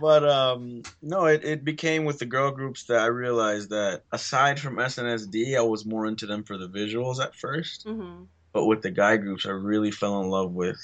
[0.00, 4.60] But um, no, it, it became with the girl groups that I realized that aside
[4.60, 7.84] from SNSD, I was more into them for the visuals at first.
[7.84, 10.78] hmm But with the guy groups, I really fell in love with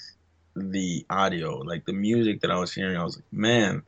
[0.56, 2.96] the audio, like the music that I was hearing.
[2.96, 3.82] I was like, man,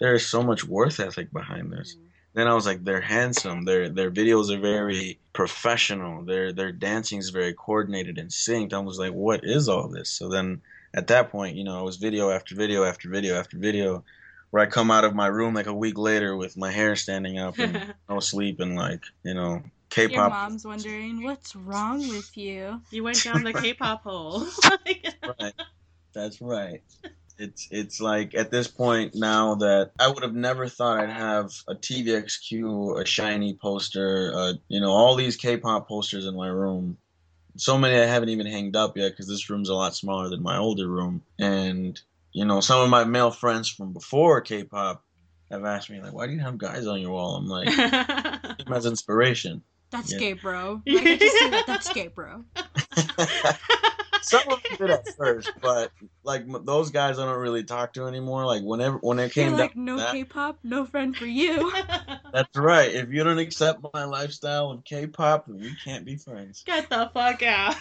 [0.00, 1.96] there is so much worth ethic behind this.
[2.34, 3.62] Then I was like, they're handsome.
[3.64, 6.24] Their their videos are very professional.
[6.24, 8.72] Their their dancing is very coordinated and synced.
[8.72, 10.10] I was like, what is all this?
[10.10, 10.60] So then
[10.92, 14.04] at that point, you know, it was video after video after video after video,
[14.54, 17.40] where I come out of my room like a week later with my hair standing
[17.40, 20.12] up and no sleep and like you know K-pop.
[20.12, 22.80] Your mom's wondering what's wrong with you.
[22.92, 24.46] You went down the K-pop hole.
[25.40, 25.54] right.
[26.14, 26.82] That's right.
[27.36, 31.50] It's it's like at this point now that I would have never thought I'd have
[31.66, 36.96] a TVXQ, a SHINee poster, uh, you know, all these K-pop posters in my room.
[37.56, 40.44] So many I haven't even hanged up yet because this room's a lot smaller than
[40.44, 41.22] my older room.
[41.40, 42.00] And
[42.34, 45.02] you know, some of my male friends from before K-pop
[45.50, 48.72] have asked me like, "Why do you have guys on your wall?" I'm like, "Them
[48.74, 50.18] as inspiration." That's Yeah.
[50.18, 50.82] gay, bro.
[50.88, 51.66] I get to see that.
[51.66, 52.44] That's gay, bro.
[54.22, 55.92] Some of them did at first, but
[56.24, 58.46] like m- those guys I don't really talk to anymore.
[58.46, 61.70] Like whenever when it You're came like, down no that, K-pop, no friend for you.
[62.32, 62.92] that's right.
[62.92, 66.62] If you don't accept my lifestyle of K-pop, then we can't be friends.
[66.64, 67.76] Get the fuck out.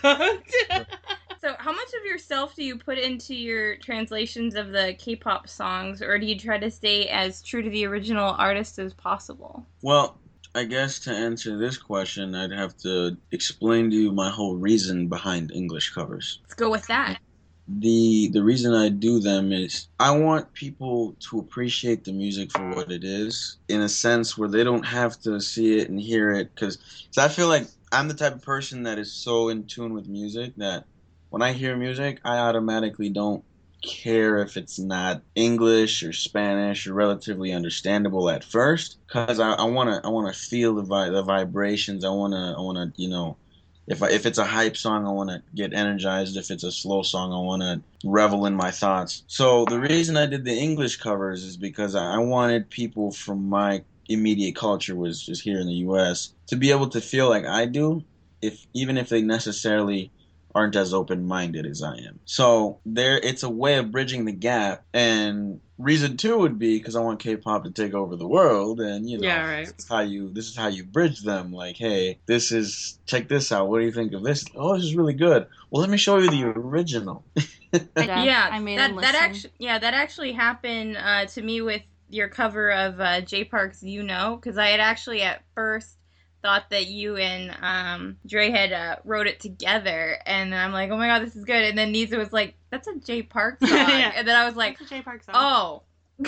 [1.43, 6.01] So, how much of yourself do you put into your translations of the K-pop songs,
[6.01, 9.67] or do you try to stay as true to the original artist as possible?
[9.81, 10.21] Well,
[10.55, 15.09] I guess to answer this question, I'd have to explain to you my whole reason
[15.09, 16.39] behind English covers.
[16.43, 17.19] Let's go with that.
[17.67, 22.69] the the reason I do them is I want people to appreciate the music for
[22.69, 26.31] what it is in a sense where they don't have to see it and hear
[26.31, 26.77] it because
[27.17, 30.53] I feel like I'm the type of person that is so in tune with music
[30.57, 30.85] that
[31.33, 33.43] when I hear music I automatically don't
[33.83, 39.89] care if it's not English or Spanish or relatively understandable at first because I want
[39.89, 43.01] to I want to feel the vi- the vibrations I want to I want to
[43.01, 43.39] you know
[43.87, 46.37] if I, if it's a hype song, I want to get energized.
[46.37, 49.23] If it's a slow song, I want to revel in my thoughts.
[49.27, 53.49] So the reason I did the English covers is because I I wanted people from
[53.49, 56.33] my immediate culture was just here in the U.S.
[56.47, 58.05] to be able to feel like I do,
[58.41, 60.11] if even if they necessarily
[60.55, 62.19] aren't as open-minded as I am.
[62.25, 64.83] So there, it's a way of bridging the gap.
[64.93, 69.09] And reason two would be because I want K-pop to take over the world, and
[69.09, 69.65] you know, Yeah, right.
[69.65, 71.51] this is how you this is how you bridge them.
[71.51, 73.67] Like, hey, this is check this out.
[73.67, 74.45] What do you think of this?
[74.55, 75.47] Oh, this is really good.
[75.69, 77.23] Well, let me show you the original.
[77.97, 82.27] yeah, I made that that actually yeah that actually happened uh, to me with your
[82.27, 85.97] cover of uh, Jay Park's "You Know" because I had actually at first
[86.43, 90.91] thought that you and um, Dre had uh, wrote it together, and then I'm like,
[90.91, 93.59] oh my god, this is good, and then Nisa was like, that's a Jay Park
[93.65, 94.11] song, Yeah.
[94.15, 95.33] and then I was like, It's a Jay Park song.
[95.35, 95.81] oh.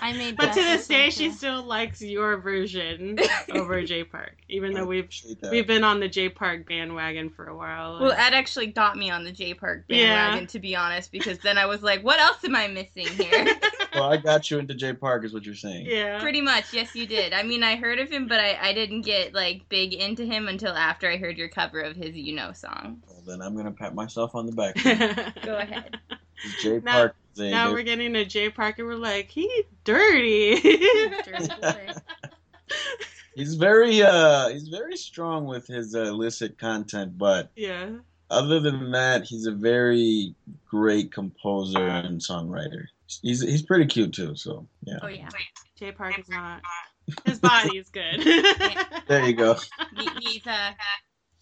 [0.00, 0.36] I made.
[0.36, 3.18] But to this day, listen she still likes your version
[3.50, 5.08] over Jay Park, even though we've
[5.50, 7.98] we've been on the Jay Park bandwagon for a while.
[8.00, 9.96] Well, Ed actually got me on the Jay Park Yeah.
[10.28, 13.46] bandwagon, to be honest, because then I was like, what else am I missing here?
[13.94, 15.86] Well, I got you into Jay Park, is what you're saying.
[15.86, 17.32] yeah, Pretty much, yes, you did.
[17.32, 20.48] I mean, I heard of him, but I, I didn't get like big into him
[20.48, 23.02] until after I heard your cover of his "You Know" song.
[23.08, 24.74] Well, then I'm gonna pat myself on the back.
[25.42, 25.98] Go ahead.
[26.60, 29.64] Jay Now- Park is a now we're getting to Jay Park, and we're like, he's
[29.84, 30.60] dirty.
[30.60, 31.48] Dirty
[33.34, 37.90] he's very uh he's very strong with his uh, illicit content, but yeah,
[38.30, 40.34] other than that, he's a very
[40.68, 42.84] great composer and songwriter.
[43.22, 44.36] He's he's pretty cute too.
[44.36, 45.28] So yeah, Oh yeah.
[45.78, 46.60] Jay Park is not.
[47.24, 48.20] His body is good.
[49.08, 49.56] there you go.
[49.96, 50.72] He, he's uh,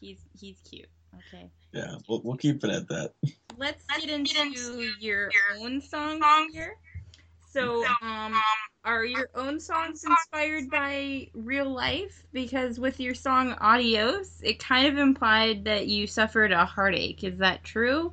[0.01, 0.89] he's he's cute.
[1.15, 1.51] Okay.
[1.73, 3.13] Yeah, we'll we'll keep it at that.
[3.57, 6.21] Let's get into your own song
[6.53, 6.77] here.
[7.51, 8.35] So, um,
[8.85, 12.23] are your own songs inspired by real life?
[12.33, 17.25] Because with your song Adios, it kind of implied that you suffered a heartache.
[17.25, 18.13] Is that true?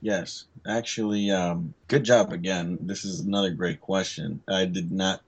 [0.00, 2.78] Yes, actually, um, good job again.
[2.82, 4.42] This is another great question.
[4.48, 5.20] I did not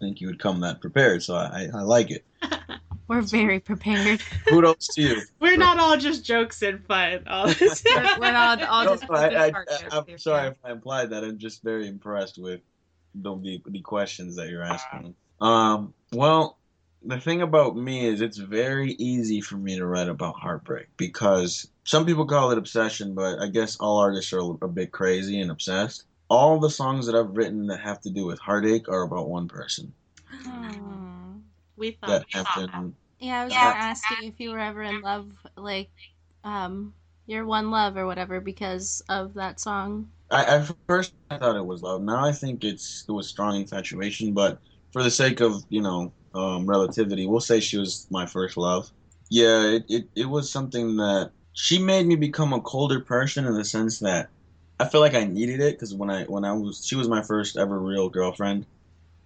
[0.00, 2.24] think you would come that prepared, so I, I like it.
[3.08, 4.20] We're very prepared.
[4.48, 5.22] Kudos to you.
[5.38, 7.84] We're not all just jokes and fun all this.
[7.84, 9.52] We're, we're not all No, just I, I, I,
[9.92, 10.18] I'm here.
[10.18, 11.22] sorry if I implied that.
[11.22, 12.60] I'm just very impressed with
[13.14, 15.14] the the, the questions that you're asking.
[15.40, 16.58] Um, well,
[17.04, 21.68] the thing about me is it's very easy for me to write about heartbreak because
[21.86, 25.50] some people call it obsession, but I guess all artists are a bit crazy and
[25.50, 26.04] obsessed.
[26.28, 29.48] All the songs that I've written that have to do with heartache are about one
[29.48, 29.94] person
[31.76, 32.22] We thought.
[32.22, 32.94] that happened.
[33.18, 33.72] Yeah, I was Yeah.
[33.72, 35.90] gonna ask you if you were ever in love, like,
[36.44, 36.94] um,
[37.26, 40.10] your one love or whatever, because of that song.
[40.30, 42.02] I, at first I thought it was love.
[42.02, 44.34] Now I think it's it was strong infatuation.
[44.34, 44.60] But
[44.92, 48.90] for the sake of you know um, relativity, we'll say she was my first love.
[49.30, 53.54] Yeah, it, it it was something that she made me become a colder person in
[53.54, 54.28] the sense that
[54.78, 57.22] I feel like I needed it because when I when I was she was my
[57.22, 58.66] first ever real girlfriend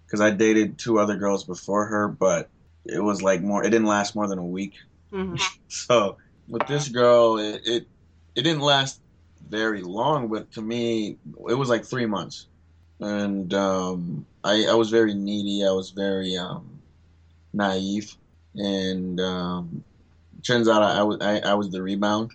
[0.07, 2.49] because I dated two other girls before her, but
[2.85, 3.63] it was like more.
[3.63, 4.75] It didn't last more than a week.
[5.13, 5.41] Mhm.
[5.69, 6.17] So
[6.49, 7.87] with this girl, it, it
[8.35, 9.01] it didn't last
[9.49, 11.17] very long, but to me,
[11.49, 12.47] it was like three months,
[12.99, 15.65] and um, I I was very needy.
[15.65, 16.81] I was very um,
[17.53, 18.15] naive,
[18.55, 19.83] and um,
[20.43, 22.31] turns out I, I was I, I was the rebound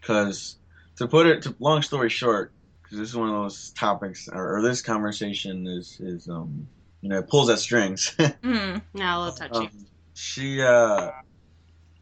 [0.00, 0.56] because
[0.96, 2.52] to put it to long story short,
[2.82, 6.68] because this is one of those topics or, or this conversation is is um
[7.00, 8.14] you know it pulls at strings.
[8.42, 8.82] Mm.
[8.92, 9.66] Now a little touchy.
[9.66, 11.10] Um, she uh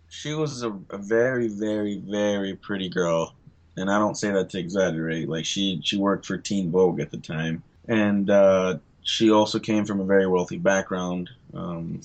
[0.08, 3.34] she was a, a very very very pretty girl
[3.76, 7.10] and i don't say that to exaggerate like she she worked for teen vogue at
[7.10, 12.00] the time and uh she also came from a very wealthy background um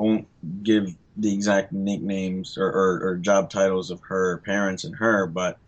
[0.00, 0.26] won't
[0.62, 5.58] give the exact nicknames or, or, or job titles of her parents and her but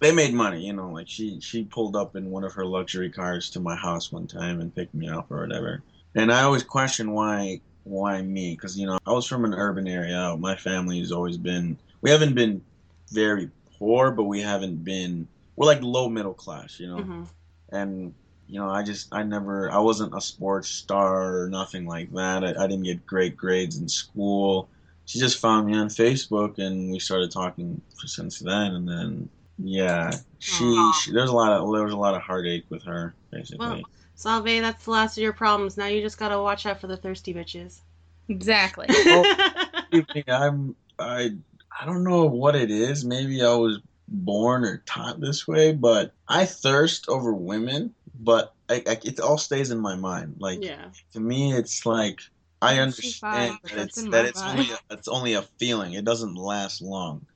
[0.00, 3.10] they made money you know like she she pulled up in one of her luxury
[3.10, 5.82] cars to my house one time and picked me up or whatever
[6.14, 8.52] and i always question why why me?
[8.52, 10.36] Because you know, I was from an urban area.
[10.38, 11.78] My family's always been.
[12.00, 12.62] We haven't been
[13.10, 15.28] very poor, but we haven't been.
[15.56, 17.02] We're like low middle class, you know.
[17.02, 17.26] Mhm.
[17.70, 18.14] And
[18.50, 22.44] you know, I just, I never, I wasn't a sports star or nothing like that.
[22.44, 24.68] I, I didn't get great grades in school.
[25.06, 28.74] She just found me on Facebook, and we started talking since then.
[28.74, 29.28] And then,
[29.58, 33.14] yeah, she, she there's a lot of there was a lot of heartache with her,
[33.30, 33.66] basically.
[33.66, 33.82] Well,
[34.16, 35.76] Salv, that's the last of your problems.
[35.76, 37.80] Now you just gotta watch out for the thirsty bitches.
[38.28, 38.86] Exactly.
[39.90, 41.32] Believe me, I'm I
[41.80, 43.04] I don't know what it is.
[43.04, 43.80] Maybe I was
[44.10, 47.94] born or taught this way, but I thirst over women.
[48.22, 50.36] But I, I, it all stays in my mind.
[50.38, 50.90] Like yeah.
[51.12, 52.20] to me, it's like
[52.60, 55.94] I understand that it's that it's only a, it's only a feeling.
[55.94, 57.26] It doesn't last long.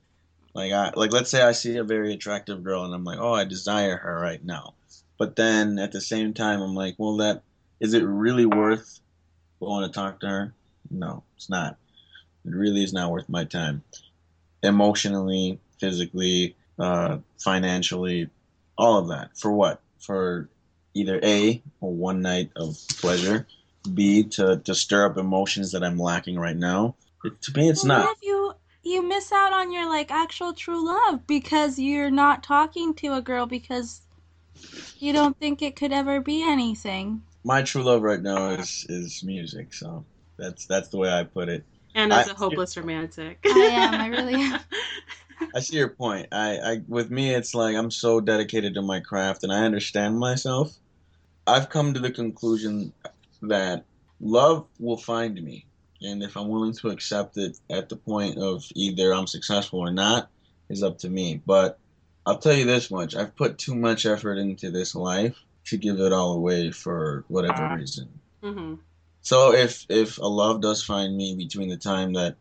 [0.53, 3.33] Like I like let's say I see a very attractive girl and I'm like, oh,
[3.33, 4.75] I desire her right now.
[5.17, 7.41] But then at the same time, I'm like, well, that
[7.79, 8.99] is it really worth
[9.59, 10.53] going to talk to her?
[10.91, 11.77] No, it's not.
[12.45, 13.83] It really is not worth my time.
[14.61, 18.29] Emotionally, physically, uh, financially,
[18.77, 19.37] all of that.
[19.37, 19.81] For what?
[19.99, 20.49] For
[20.95, 23.45] either A, a one night of pleasure,
[23.93, 26.95] B, to, to stir up emotions that I'm lacking right now.
[27.23, 28.05] It, to me, it's Well, not.
[28.05, 32.43] What if you you miss out on your like actual true love because you're not
[32.43, 34.01] talking to a girl because
[34.99, 37.21] you don't think it could ever be anything?
[37.43, 39.73] My true love right now is is music.
[39.73, 40.05] So
[40.37, 41.65] that's that's the way I put it.
[41.93, 43.39] And as I- a hopeless romantic.
[43.45, 43.95] I am.
[43.95, 44.59] I really am.
[45.55, 46.27] I see your point.
[46.31, 50.19] I, I with me it's like I'm so dedicated to my craft and I understand
[50.19, 50.75] myself.
[51.47, 52.93] I've come to the conclusion
[53.43, 53.85] that
[54.19, 55.65] love will find me.
[56.01, 59.91] And if I'm willing to accept it at the point of either I'm successful or
[59.91, 60.29] not
[60.69, 61.41] is up to me.
[61.45, 61.79] But
[62.25, 63.15] I'll tell you this much.
[63.15, 65.37] I've put too much effort into this life
[65.67, 68.09] to give it all away for whatever reason.
[68.43, 68.75] hmm
[69.21, 72.35] So if if a love does find me between the time that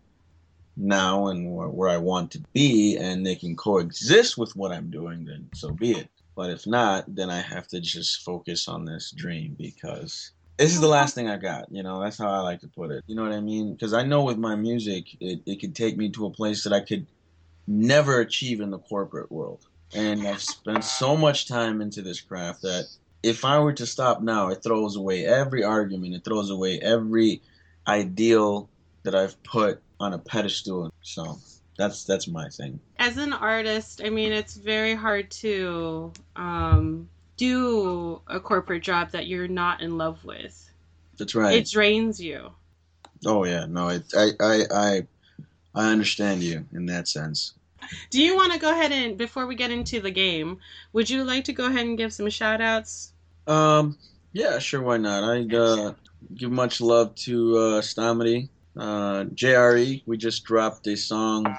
[0.76, 4.90] now and where, where I want to be, and they can coexist with what I'm
[4.90, 6.08] doing, then so be it.
[6.36, 10.80] But if not, then I have to just focus on this dream because this is
[10.80, 11.70] the last thing I got.
[11.70, 13.04] You know, that's how I like to put it.
[13.06, 13.72] You know what I mean?
[13.72, 16.72] Because I know with my music, it, it could take me to a place that
[16.72, 17.06] I could
[17.66, 19.66] never achieve in the corporate world.
[19.94, 22.86] And I've spent so much time into this craft that
[23.22, 26.14] if I were to stop now, it throws away every argument.
[26.14, 27.42] It throws away every
[27.86, 28.68] ideal
[29.04, 30.90] that I've put on a pedestal.
[31.02, 31.38] So
[31.76, 32.80] that's that's my thing.
[32.98, 39.26] As an artist, I mean, it's very hard to um, do a corporate job that
[39.26, 40.70] you're not in love with.
[41.18, 41.54] That's right.
[41.54, 42.52] It drains you.
[43.26, 45.06] Oh yeah, no, it, I I I
[45.74, 47.54] I understand you in that sense.
[48.10, 50.58] Do you want to go ahead and before we get into the game,
[50.92, 53.12] would you like to go ahead and give some shout outs?
[53.46, 53.98] Um,
[54.32, 55.22] yeah, sure, why not?
[55.24, 55.92] I uh,
[56.34, 60.02] give much love to uh, Stomedy, uh, JRE.
[60.06, 61.56] We just dropped a song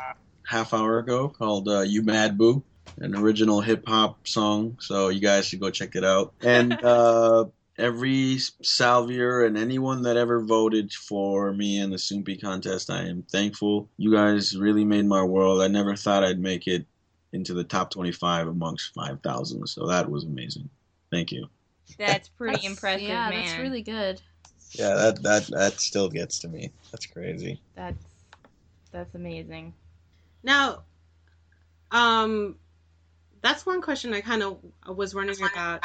[0.48, 2.64] half hour ago called uh, "U Mad Boo,"
[2.98, 4.78] an original hip hop song.
[4.80, 6.34] So you guys should go check it out.
[6.42, 7.46] And uh,
[7.78, 13.24] every salvier and anyone that ever voted for me in the Soompi contest, I am
[13.24, 13.90] thankful.
[13.98, 15.62] You guys really made my world.
[15.62, 16.86] I never thought I'd make it
[17.34, 19.68] into the top 25 amongst 5,000.
[19.68, 20.70] So that was amazing.
[21.12, 21.48] Thank you.
[21.98, 23.46] That's pretty That's- impressive, Yeah, man.
[23.46, 24.22] that's really good.
[24.78, 26.72] Yeah, that that that still gets to me.
[26.92, 27.62] That's crazy.
[27.76, 28.04] That's
[28.92, 29.74] that's amazing.
[30.44, 30.84] Now,
[31.92, 32.56] um,
[33.42, 34.58] that's one question I kind of
[34.88, 35.82] was wondering about.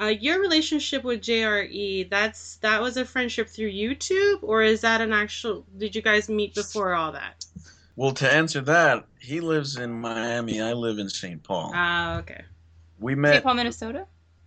[0.00, 5.00] Uh, your relationship with JRE, that's that was a friendship through YouTube, or is that
[5.00, 5.66] an actual?
[5.76, 7.44] Did you guys meet before all that?
[7.96, 10.62] Well, to answer that, he lives in Miami.
[10.62, 11.42] I live in St.
[11.42, 11.72] Paul.
[11.74, 12.44] Ah, okay.
[12.98, 13.36] We met St.
[13.36, 13.42] met.
[13.44, 14.06] Paul, Minnesota.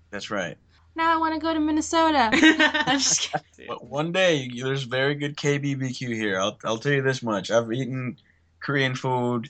[0.10, 0.58] That's right.
[0.96, 2.30] Now I want to go to Minnesota.
[2.34, 3.42] I'm just kidding.
[3.68, 6.40] But one day, there's very good KBBQ here.
[6.40, 7.50] I'll, I'll tell you this much.
[7.50, 8.18] I've eaten
[8.60, 9.50] Korean food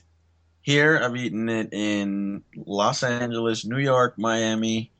[0.62, 1.00] here.
[1.02, 4.92] I've eaten it in Los Angeles, New York, Miami,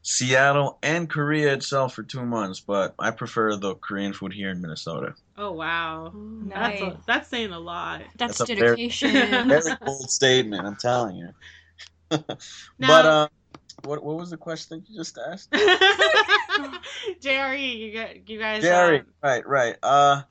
[0.00, 2.60] Seattle, and Korea itself for two months.
[2.60, 5.14] But I prefer the Korean food here in Minnesota.
[5.36, 6.80] Oh wow, Nice.
[6.80, 8.00] that's a, that's saying a lot.
[8.16, 9.12] That's, That's a very- dedication.
[9.48, 11.28] Very bold statement, I'm telling you.
[12.08, 12.40] but
[12.78, 13.28] Now- uh,
[13.84, 15.52] what what was the question that you just asked?
[17.20, 18.62] Jerry, you got you guys.
[18.62, 19.76] Jerry, um, right, right.
[19.82, 20.22] Uh,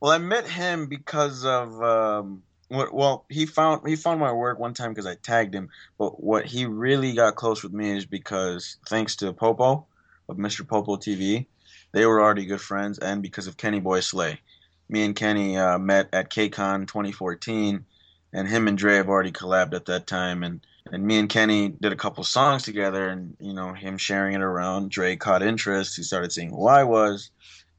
[0.00, 2.94] well, I met him because of um, what?
[2.94, 5.68] Well, he found he found my work one time because I tagged him.
[5.98, 9.86] But what he really got close with me is because thanks to Popo
[10.28, 10.66] of Mr.
[10.66, 11.46] Popo TV,
[11.92, 14.40] they were already good friends, and because of Kenny Boy Slay,
[14.88, 17.84] me and Kenny uh, met at KCON 2014,
[18.32, 20.60] and him and Dre have already collabed at that time, and.
[20.92, 24.40] And me and Kenny did a couple songs together, and you know him sharing it
[24.40, 24.90] around.
[24.90, 25.96] Dre caught interest.
[25.96, 27.30] He started seeing who I was,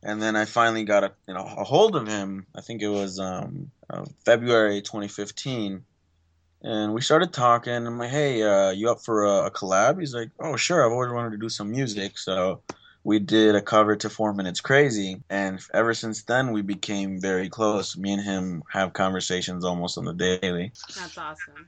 [0.04, 2.48] and then I finally got a you know a hold of him.
[2.56, 5.84] I think it was um, uh, February 2015,
[6.64, 7.74] and we started talking.
[7.74, 10.86] I'm like, "Hey, uh, you up for a, a collab?" He's like, "Oh, sure.
[10.86, 12.62] I've always wanted to do some music." So
[13.06, 17.96] we did a cover to 4Minute's Crazy, and ever since then we became very close.
[17.96, 20.74] Me and him have conversations almost on the daily.
[20.94, 21.66] That's awesome.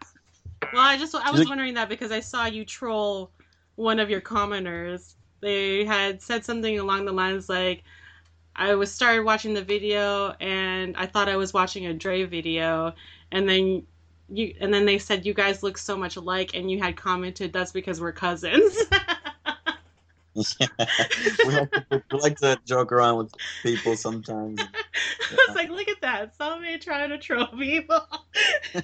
[0.62, 3.32] Well, I just I was wondering that because I saw you troll
[3.76, 5.16] one of your commenters.
[5.42, 7.84] They had said something along the lines like,
[8.56, 12.94] "I was started watching the video and I thought I was watching a Dre video,
[13.32, 13.84] and then."
[14.32, 17.52] You, and then they said you guys look so much alike, and you had commented
[17.52, 18.78] that's because we're cousins.
[21.46, 23.34] we, like to, we like to joke around with
[23.64, 24.60] people sometimes.
[25.32, 26.36] I was like, look at that.
[26.36, 28.02] Somebody trying to troll people.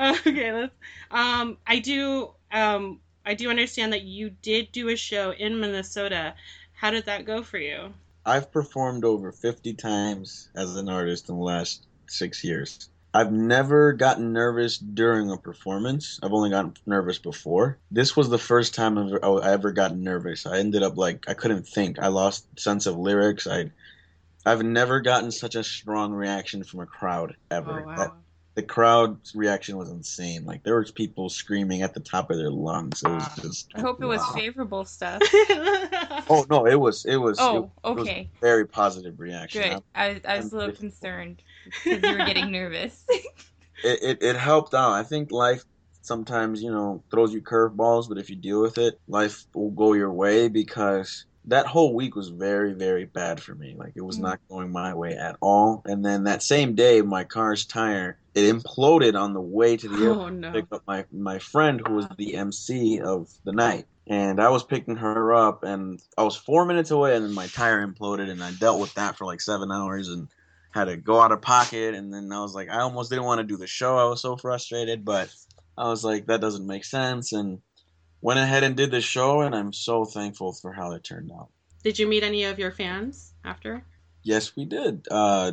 [0.00, 0.74] okay, let's
[1.10, 6.34] um I do um I do understand that you did do a show in Minnesota.
[6.72, 7.92] How did that go for you?
[8.24, 12.90] I've performed over 50 times as an artist in the last six years.
[13.14, 16.20] I've never gotten nervous during a performance.
[16.22, 17.78] I've only gotten nervous before.
[17.90, 20.46] This was the first time I've- I ever gotten nervous.
[20.46, 21.98] I ended up like I couldn't think.
[21.98, 23.46] I lost sense of lyrics.
[23.46, 23.70] I,
[24.44, 27.82] I've never gotten such a strong reaction from a crowd ever.
[27.82, 27.96] Oh wow.
[27.96, 28.12] That-
[28.58, 30.44] the crowd's reaction was insane.
[30.44, 33.04] Like there was people screaming at the top of their lungs.
[33.04, 33.70] It was just.
[33.76, 34.32] I hope it was wow.
[34.34, 35.22] favorable stuff.
[36.30, 36.66] Oh no!
[36.66, 37.06] It was.
[37.06, 37.38] It was.
[37.40, 38.28] Oh, it was okay.
[38.40, 39.62] very positive reaction.
[39.62, 39.82] Good.
[39.94, 43.04] I, I was a little concerned because you were getting nervous.
[43.82, 44.92] it, it, it helped out.
[44.92, 45.64] I think life
[46.02, 49.92] sometimes, you know, throws you curveballs, but if you deal with it, life will go
[49.92, 53.74] your way because that whole week was very, very bad for me.
[53.78, 54.22] Like it was Mm.
[54.22, 55.82] not going my way at all.
[55.86, 60.04] And then that same day, my car's tire it imploded on the way to the
[60.04, 60.52] airport Oh no.
[60.52, 63.86] to pick up my my friend who was the MC of the night.
[64.06, 67.46] And I was picking her up, and I was four minutes away, and then my
[67.48, 70.28] tire imploded, and I dealt with that for like seven hours, and
[70.70, 71.94] had to go out of pocket.
[71.94, 73.96] And then I was like, I almost didn't want to do the show.
[73.96, 75.32] I was so frustrated, but
[75.76, 77.60] I was like, that doesn't make sense, and
[78.20, 81.48] went ahead and did the show, and I'm so thankful for how it turned out.
[81.84, 83.84] Did you meet any of your fans after?
[84.24, 85.06] Yes, we did.
[85.10, 85.52] Uh,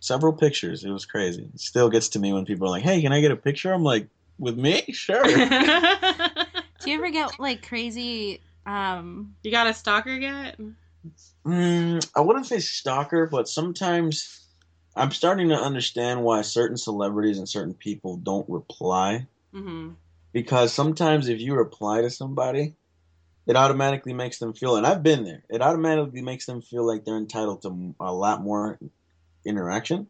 [0.00, 0.84] several pictures.
[0.84, 1.48] It was crazy.
[1.54, 3.72] It still gets to me when people are like, "Hey, can I get a picture?"
[3.72, 4.82] I'm like, "With me?
[4.92, 8.40] Sure." Do you ever get like crazy?
[8.66, 10.58] Um, you got a stalker yet?
[11.46, 14.46] Mm, I wouldn't say stalker, but sometimes
[14.96, 19.26] I'm starting to understand why certain celebrities and certain people don't reply.
[19.54, 19.92] Mm-hmm.
[20.32, 22.74] Because sometimes if you reply to somebody,
[23.46, 27.04] it automatically makes them feel, and I've been there, it automatically makes them feel like
[27.04, 28.78] they're entitled to a lot more
[29.44, 30.08] interaction.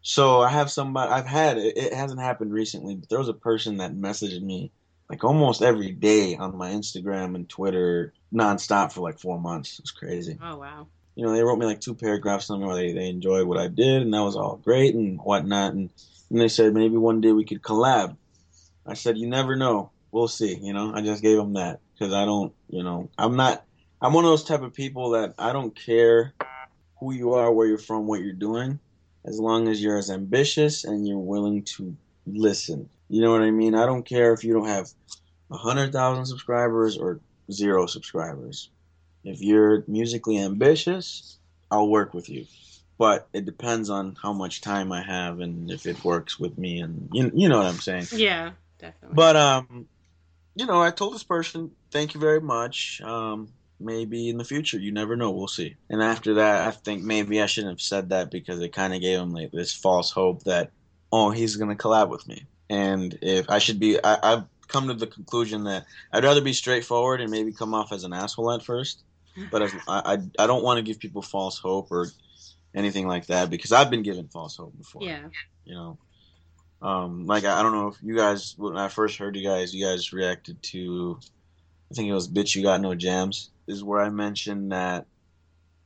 [0.00, 3.34] So I have somebody, I've had, it, it hasn't happened recently, but there was a
[3.34, 4.72] person that messaged me
[5.08, 9.78] like almost every day on my Instagram and Twitter nonstop for like four months.
[9.78, 10.38] It's crazy.
[10.42, 10.86] Oh, wow.
[11.14, 13.68] You know, they wrote me like two paragraphs me where they, they enjoyed what I
[13.68, 15.72] did, and that was all great and whatnot.
[15.72, 15.90] And,
[16.30, 18.16] and they said maybe one day we could collab.
[18.86, 19.90] I said, you never know.
[20.12, 20.54] We'll see.
[20.54, 23.64] You know, I just gave them that because I don't, you know, I'm not,
[24.00, 26.34] I'm one of those type of people that I don't care
[27.00, 28.78] who you are, where you're from, what you're doing,
[29.24, 31.96] as long as you're as ambitious and you're willing to
[32.26, 32.88] listen.
[33.08, 33.74] You know what I mean?
[33.74, 34.90] I don't care if you don't have
[35.50, 38.70] a hundred thousand subscribers or zero subscribers.
[39.24, 41.38] If you're musically ambitious,
[41.70, 42.46] I'll work with you.
[42.98, 46.80] But it depends on how much time I have and if it works with me
[46.80, 48.06] and you you know what I'm saying.
[48.12, 49.14] Yeah, definitely.
[49.14, 49.88] But um
[50.54, 53.00] you know, I told this person, "Thank you very much.
[53.02, 53.48] Um
[53.80, 55.30] maybe in the future, you never know.
[55.30, 58.72] We'll see." And after that, I think maybe I shouldn't have said that because it
[58.72, 60.72] kind of gave him like this false hope that
[61.12, 62.44] oh, he's going to collab with me.
[62.70, 66.52] And if I should be I I've come to the conclusion that I'd rather be
[66.52, 69.02] straightforward and maybe come off as an asshole at first.
[69.50, 72.08] But if, I, I I don't want to give people false hope or
[72.74, 75.02] anything like that because I've been given false hope before.
[75.02, 75.28] Yeah.
[75.64, 75.98] You know,
[76.82, 79.74] um, like I, I don't know if you guys when I first heard you guys,
[79.74, 81.18] you guys reacted to,
[81.90, 85.06] I think it was "Bitch You Got No Jams." Is where I mentioned that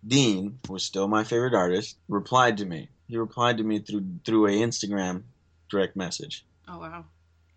[0.07, 2.89] Dean, who was still my favorite artist, replied to me.
[3.09, 5.23] He replied to me through through a Instagram
[5.69, 6.45] direct message.
[6.73, 7.05] Oh wow.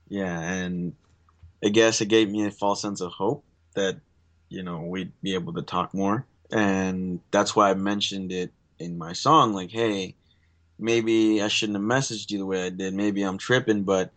[0.10, 0.94] Yeah, and
[1.64, 3.46] I guess it gave me a false sense of hope
[3.76, 3.98] that
[4.50, 8.98] you know we'd be able to talk more, and that's why I mentioned it in
[8.98, 9.54] my song.
[9.54, 10.16] Like, hey,
[10.78, 12.94] maybe I shouldn't have messaged you the way I did.
[12.94, 14.12] Maybe I'm tripping, but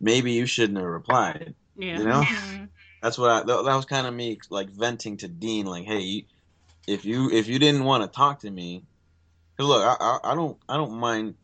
[0.00, 1.54] maybe you shouldn't have replied.
[1.76, 1.98] Yeah.
[1.98, 2.64] You know, mm-hmm.
[3.02, 3.38] that's what I.
[3.44, 6.24] That, that was kind of me like venting to Dean, like, hey, you-
[6.88, 8.82] if you if you didn't want to talk to me
[9.58, 11.34] look, I, I I don't I don't mind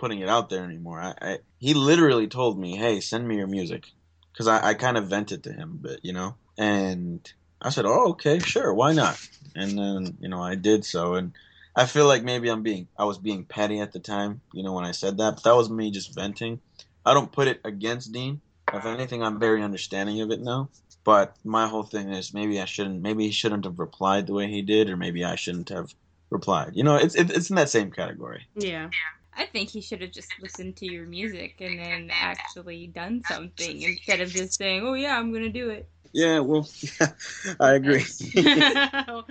[0.00, 0.98] putting it out there anymore.
[1.00, 3.86] I, I he literally told me, hey, send me your music,
[4.32, 7.20] because I I kind of vented to him, but you know, and
[7.62, 9.20] I said, oh okay, sure, why not?
[9.54, 11.32] And then you know I did so, and
[11.76, 14.72] I feel like maybe I'm being I was being petty at the time, you know,
[14.72, 16.60] when I said that, but that was me just venting.
[17.04, 18.40] I don't put it against Dean.
[18.72, 20.68] If anything, I'm very understanding of it now.
[21.04, 23.02] But my whole thing is maybe I shouldn't.
[23.02, 25.94] Maybe he shouldn't have replied the way he did, or maybe I shouldn't have
[26.30, 26.72] replied.
[26.74, 28.46] You know, it's it, it's in that same category.
[28.54, 28.88] Yeah.
[28.92, 29.12] Yeah.
[29.40, 33.80] I think he should have just listened to your music and then actually done something
[33.80, 36.68] instead of just saying, "Oh yeah, I'm gonna do it." Yeah, well,
[37.60, 38.04] I agree.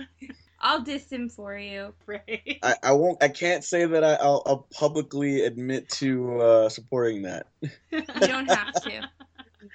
[0.62, 1.94] I'll diss him for you.
[2.06, 2.58] Right.
[2.60, 3.22] I, I won't.
[3.22, 7.46] I can't say that I, I'll, I'll publicly admit to uh, supporting that.
[7.92, 9.08] You don't have to.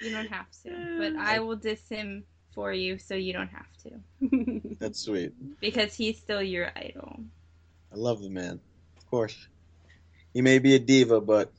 [0.00, 0.98] You don't have to.
[0.98, 2.24] But I will diss him
[2.54, 4.60] for you so you don't have to.
[4.80, 5.32] That's sweet.
[5.62, 7.20] Because he's still your idol.
[7.90, 8.60] I love the man.
[8.98, 9.48] Of course,
[10.36, 11.50] he may be a diva, but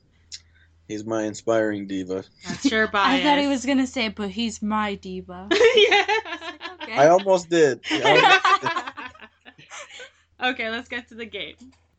[0.87, 2.23] he's my inspiring diva.
[2.47, 3.21] That's your bias.
[3.21, 5.49] I thought he was gonna say, but he's my diva.
[5.75, 6.05] yeah.
[6.91, 7.79] I almost did.
[7.89, 9.63] I almost did.
[10.51, 11.55] Okay, let's get to the game.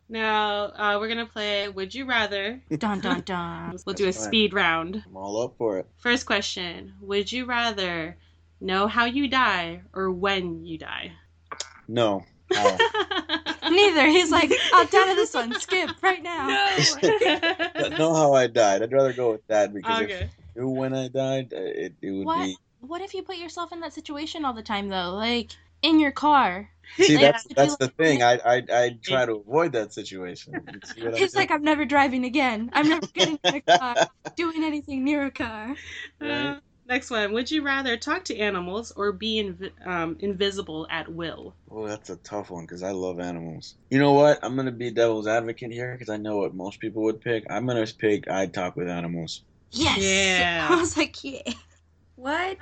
[0.08, 2.62] Now, uh, we're gonna play Would You Rather.
[2.70, 3.76] Dun dun dun.
[3.84, 4.22] We'll do a fine.
[4.22, 5.02] speed round.
[5.04, 5.86] I'm all up for it.
[5.96, 8.16] First question Would you rather
[8.60, 11.10] know how you die or when you die?
[11.88, 12.24] No.
[12.54, 12.78] How?
[13.76, 14.06] Neither.
[14.08, 15.54] He's like, opt out of this one.
[15.54, 16.48] Skip right now.
[17.98, 18.82] know how I died.
[18.82, 20.28] I'd rather go with that because if Okay.
[20.56, 22.46] I knew when I died, uh, it, it would What?
[22.46, 22.56] be.
[22.80, 25.10] What if you put yourself in that situation all the time though?
[25.14, 25.50] Like
[25.82, 26.70] in your car.
[26.96, 28.22] See, Like, that's that's you- the thing.
[28.22, 30.54] I I I try to avoid that situation.
[30.72, 31.48] You see what I'm He's saying?
[31.48, 32.70] like, I'm never driving again.
[32.72, 35.76] I'm never getting in a car, doing anything near a car.
[36.20, 36.54] Uh,
[36.88, 37.32] next one.
[37.32, 41.54] Would you rather talk to animals or be invi- um, invisible at will?
[41.70, 43.74] Oh, that's a tough one because I love animals.
[43.90, 44.38] You know what?
[44.42, 47.44] I'm gonna be devil's advocate here because I know what most people would pick.
[47.50, 49.42] I'm gonna pick I talk with animals.
[49.70, 49.98] Yes.
[49.98, 50.68] Yeah.
[50.70, 51.52] I was like, yeah.
[52.16, 52.56] What?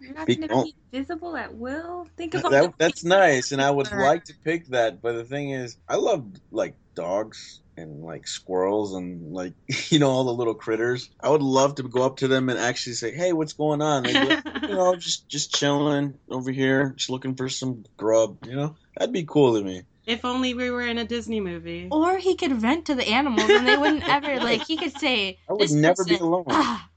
[0.00, 0.64] You're not gonna oh.
[0.64, 2.06] be visible at will?
[2.16, 5.00] Think about That, the that's nice, and I would like to pick that.
[5.00, 9.54] But the thing is, I love like dogs and like squirrels and like
[9.90, 11.10] you know all the little critters.
[11.20, 14.04] I would love to go up to them and actually say, "Hey, what's going on?"
[14.04, 18.38] Like, you know, just just chilling over here, just looking for some grub.
[18.46, 19.82] You know, that'd be cool to me.
[20.06, 21.88] If only we were in a Disney movie.
[21.90, 25.38] Or he could vent to the animals and they wouldn't ever like he could say
[25.48, 26.44] I would this never be alone.
[26.48, 26.88] "Ah,"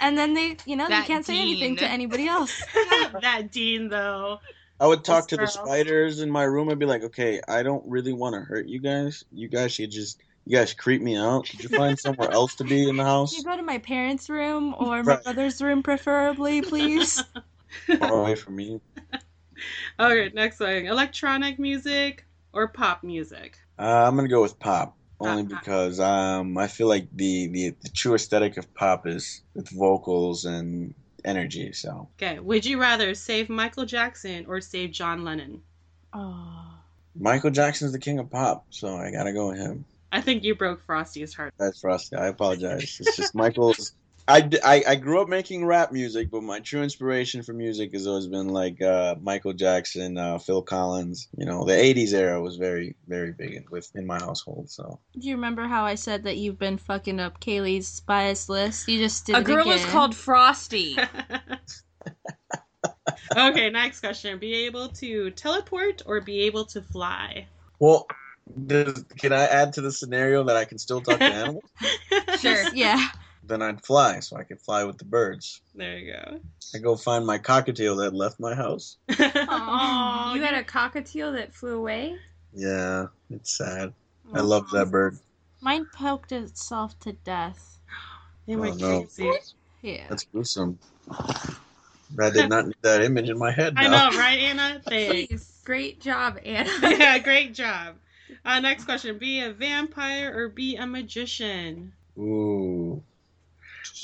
[0.00, 2.64] and then they you know That they can't say anything to anybody else.
[3.20, 4.38] that Dean though.
[4.78, 7.82] I would talk to the spiders in my room and be like, okay, I don't
[7.86, 9.24] really want to hurt you guys.
[9.32, 11.48] You guys should just, you guys creep me out.
[11.48, 13.36] Could you find somewhere else to be in the house?
[13.36, 15.24] You go to my parents' room or my Right.
[15.24, 17.24] brother's room preferably, please.
[17.98, 18.80] Far away from me.
[19.98, 23.56] Okay, next thing Electronic music or pop music?
[23.78, 25.60] Uh, I'm gonna go with pop, only Pop, pop.
[25.60, 30.44] because um, I feel like the, the the true aesthetic of pop is with vocals
[30.44, 30.94] and
[31.26, 31.72] energy.
[31.72, 32.38] So Okay.
[32.38, 35.62] Would you rather save Michael Jackson or save John Lennon?
[36.12, 36.62] Oh.
[37.18, 39.84] Michael Jackson's the king of pop, so I gotta go with him.
[40.12, 41.52] I think you broke Frosty's heart.
[41.58, 42.16] That's Frosty.
[42.16, 42.98] I apologize.
[43.00, 43.92] It's just Michael's.
[44.28, 47.92] I, d- I, I grew up making rap music, but my true inspiration for music
[47.92, 51.28] has always been like uh, Michael Jackson, uh, Phil Collins.
[51.36, 54.70] You know, the '80s era was very, very big in, with in my household.
[54.70, 58.88] So Do you remember how I said that you've been fucking up Kaylee's bias list?
[58.88, 60.96] You just did A it girl is called Frosty.
[63.36, 64.38] okay, next question.
[64.38, 67.46] Be able to teleport or be able to fly?
[67.78, 68.06] Well,
[68.66, 71.70] does, can I add to the scenario that I can still talk to animals?
[72.38, 72.64] Sure.
[72.72, 73.08] Yeah.
[73.46, 75.60] Then I'd fly, so I could fly with the birds.
[75.74, 76.40] There you go.
[76.74, 78.96] I go find my cockatiel that left my house.
[79.18, 82.16] Aw, you had a cockatiel that flew away?
[82.52, 83.92] Yeah, it's sad.
[84.34, 85.18] I love that bird.
[85.60, 87.78] Mine poked itself to death.
[88.46, 89.02] They went Oh, no.
[89.02, 89.30] crazy.
[89.82, 90.06] Yeah.
[90.08, 90.78] That's gruesome.
[91.10, 93.74] I did not need that image in my head.
[93.76, 94.80] I know, right, Anna?
[94.88, 95.60] Thanks.
[95.64, 96.70] Great job, Anna.
[96.82, 97.96] yeah, great job.
[98.44, 101.92] Uh, next question: Be a vampire or be a magician?
[102.18, 103.02] Ooh.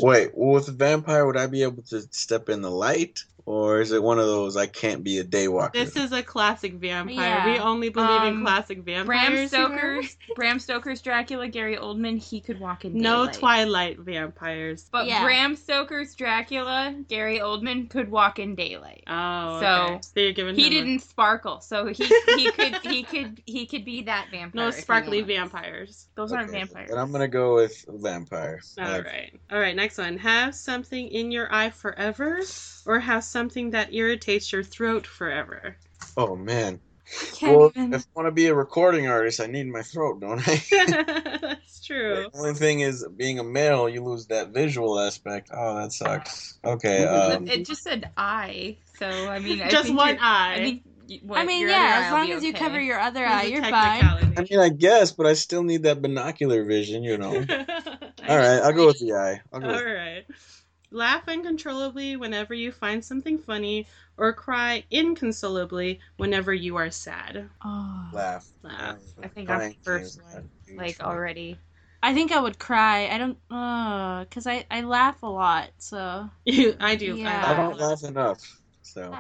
[0.01, 3.25] Wait, well, with a vampire, would I be able to step in the light?
[3.45, 5.73] Or is it one of those I can't be a daywalker?
[5.73, 7.15] This is a classic vampire.
[7.17, 7.47] Yeah.
[7.53, 9.33] We only believe in Um, classic vampires.
[9.33, 9.49] here.
[9.49, 13.03] Stoker's Bram Stoker's Dracula, Gary Oldman, he could walk in daylight.
[13.03, 13.27] No.
[13.33, 14.89] Twilight vampires.
[14.93, 15.23] But Yeah.
[15.25, 19.03] Bram Stoker's Dracula, Gary Oldman could walk in daylight.
[19.09, 19.99] Oh, So, okay.
[20.03, 22.05] so you're giving He didn't sparkle, so he
[22.37, 24.67] he could he could he could be that vampire.
[24.67, 26.07] no sparkly vampires.
[26.15, 26.91] Those aren't vampires.
[26.91, 28.61] Then I'm gonna go with vampire.
[28.79, 29.41] I All like- right.
[29.51, 30.17] All right, next one.
[30.19, 32.41] Have something in your eye forever
[32.87, 35.77] or have something that irritates your throat forever.
[36.17, 36.81] Oh man.
[37.35, 37.93] Can't Well, even.
[37.93, 40.63] if I want to be a recording artist, I need my throat, don't I?
[41.43, 42.29] That's true.
[42.33, 45.51] the only thing is, being a male, you lose that visual aspect.
[45.53, 46.59] Oh, that sucks.
[46.65, 47.05] Okay.
[47.05, 50.55] Um, it just said I, so I mean, I Just think one eye.
[50.55, 50.83] I think.
[51.25, 53.63] What, I mean, yeah, as long be as you cover your other There's eye, you're
[53.63, 54.33] fine.
[54.37, 57.35] I mean, I guess, but I still need that binocular vision, you know.
[58.29, 59.43] All right, I'll go with the eye.
[59.53, 59.67] I'll go.
[59.67, 60.25] All With right.
[60.93, 63.87] Laugh uncontrollably whenever you find something funny,
[64.17, 67.49] or cry inconsolably whenever you are sad.
[67.65, 68.09] Oh.
[68.13, 68.47] laugh.
[68.63, 68.99] Laugh.
[69.23, 71.07] I think I'm Crying first is one, Like thing.
[71.07, 71.59] already.
[72.03, 73.09] I think I would cry.
[73.09, 75.71] I don't, uh, cause I I laugh a lot.
[75.79, 76.31] So
[76.81, 77.17] I do.
[77.17, 77.43] Yeah.
[77.45, 78.61] I don't laugh enough.
[78.83, 79.15] So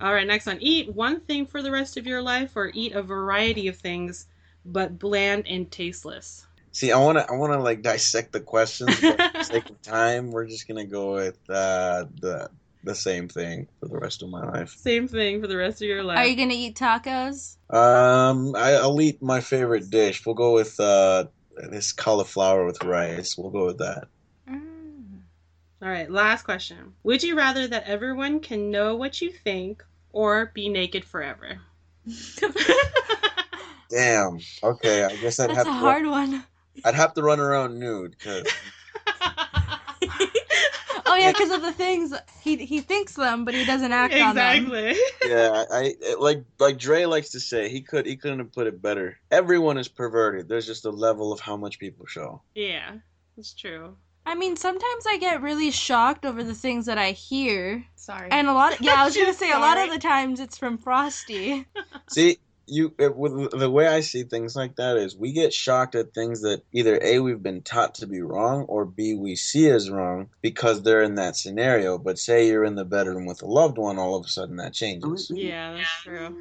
[0.00, 0.58] All right, next one.
[0.60, 4.26] Eat one thing for the rest of your life, or eat a variety of things,
[4.64, 6.46] but bland and tasteless.
[6.72, 10.30] See, I wanna, I wanna like dissect the questions, but for the sake of time,
[10.30, 12.50] we're just gonna go with uh, the
[12.84, 14.70] the same thing for the rest of my life.
[14.70, 16.18] Same thing for the rest of your life.
[16.18, 17.56] are you gonna eat tacos?
[17.70, 20.26] Um, I, I'll eat my favorite dish.
[20.26, 21.26] We'll go with uh,
[21.70, 23.38] this cauliflower with rice.
[23.38, 24.08] We'll go with that.
[25.82, 26.94] All right, last question.
[27.02, 31.58] Would you rather that everyone can know what you think, or be naked forever?
[33.90, 34.38] Damn.
[34.62, 36.44] Okay, I guess I'd That's have a hard one.
[36.84, 38.46] I'd have to run around nude because
[41.04, 44.34] Oh yeah, because of the things he he thinks them, but he doesn't act on
[44.34, 44.72] them.
[44.72, 44.96] exactly.
[45.30, 48.66] yeah, I it- like like Dre likes to say he could he couldn't have put
[48.66, 49.18] it better.
[49.30, 50.48] Everyone is perverted.
[50.48, 52.40] There's just a level of how much people show.
[52.54, 52.92] Yeah,
[53.36, 53.96] that's true.
[54.24, 58.30] I mean, sometimes I get really shocked over the things that I hear, Sorry.
[58.30, 58.72] and a lot.
[58.74, 61.66] of, yeah, I was gonna She's say a lot of the times it's from Frosty.
[62.08, 65.94] See, you it, with the way I see things like that is we get shocked
[65.94, 69.68] at things that either a we've been taught to be wrong or b we see
[69.68, 71.98] as wrong because they're in that scenario.
[71.98, 74.74] But say you're in the bedroom with a loved one, all of a sudden that
[74.74, 75.30] changes.
[75.34, 76.36] Yeah, that's true.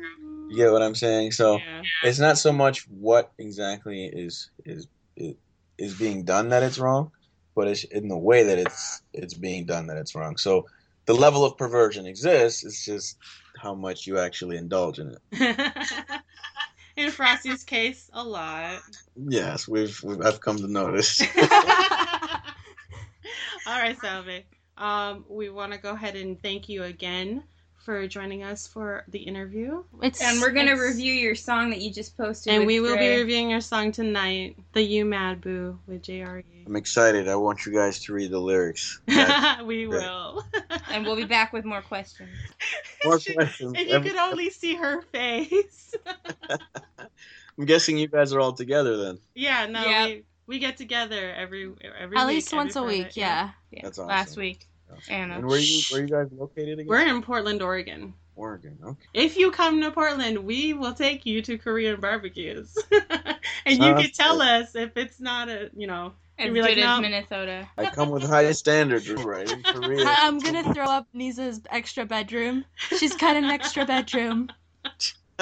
[0.49, 1.31] You get what I'm saying?
[1.31, 1.81] So Yeah.
[2.03, 5.35] it's not so much what exactly is is is,
[5.77, 7.11] is being done that it's wrong,
[7.55, 10.37] but it's in the way that it's it's being done that it's wrong.
[10.37, 10.67] So
[11.07, 12.63] the level of perversion exists.
[12.63, 13.17] It's just
[13.61, 15.21] how much you actually indulge in it.
[16.95, 18.81] in Frosty's case, a lot.
[19.15, 21.21] Yes, we've, we've I've come to notice.
[23.67, 24.43] All right, Salv.
[24.77, 27.43] Um, we want to go ahead and thank you again
[27.83, 29.83] for joining us for the interview.
[30.01, 32.53] It's And we're gonna review your song that you just posted.
[32.53, 36.19] And with we will be reviewing your song tonight, The U Mad Boo with E.
[36.21, 36.43] JRE.
[36.65, 37.27] I'm excited.
[37.27, 39.01] I want you guys to read the lyrics.
[39.65, 40.45] we will.
[40.91, 42.29] and we'll be back with more questions.
[43.03, 43.73] More questions.
[43.75, 45.95] If you could only see her face.
[47.57, 49.19] I'm guessing you guys are all together then.
[49.35, 50.07] yeah, no, Yep.
[50.09, 53.51] we, we get together every every At week, least every once a week, yeah.
[53.71, 54.07] Yeah, That's awesome.
[54.07, 54.67] Last week,
[55.09, 55.35] Anna.
[55.35, 56.87] And where you where you guys located again?
[56.87, 58.13] We're in Portland, Oregon.
[58.35, 58.77] Oregon.
[58.83, 58.97] Okay.
[59.13, 64.01] If you come to Portland, we will take you to Korean barbecues, and you Sounds
[64.01, 64.47] can tell good.
[64.47, 66.13] us if it's not a you know.
[66.39, 67.67] As good like, as "No." Minnesota.
[67.77, 69.51] I come with high standards, right?
[69.51, 70.05] In Korea.
[70.07, 72.65] I- I'm gonna throw up Nisa's extra bedroom.
[72.75, 74.49] She's got an extra bedroom.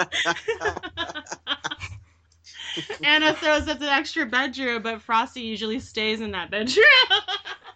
[3.04, 6.86] Anna throws up an extra bedroom, but Frosty usually stays in that bedroom.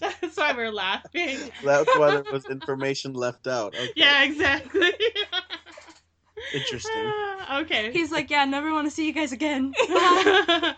[0.20, 1.38] That's why we're laughing.
[1.64, 3.74] That's why there was information left out.
[3.74, 3.90] Okay.
[3.96, 4.92] Yeah, exactly.
[6.54, 7.12] Interesting.
[7.52, 7.92] okay.
[7.92, 9.72] He's like, yeah, never want to see you guys again.
[9.78, 10.74] I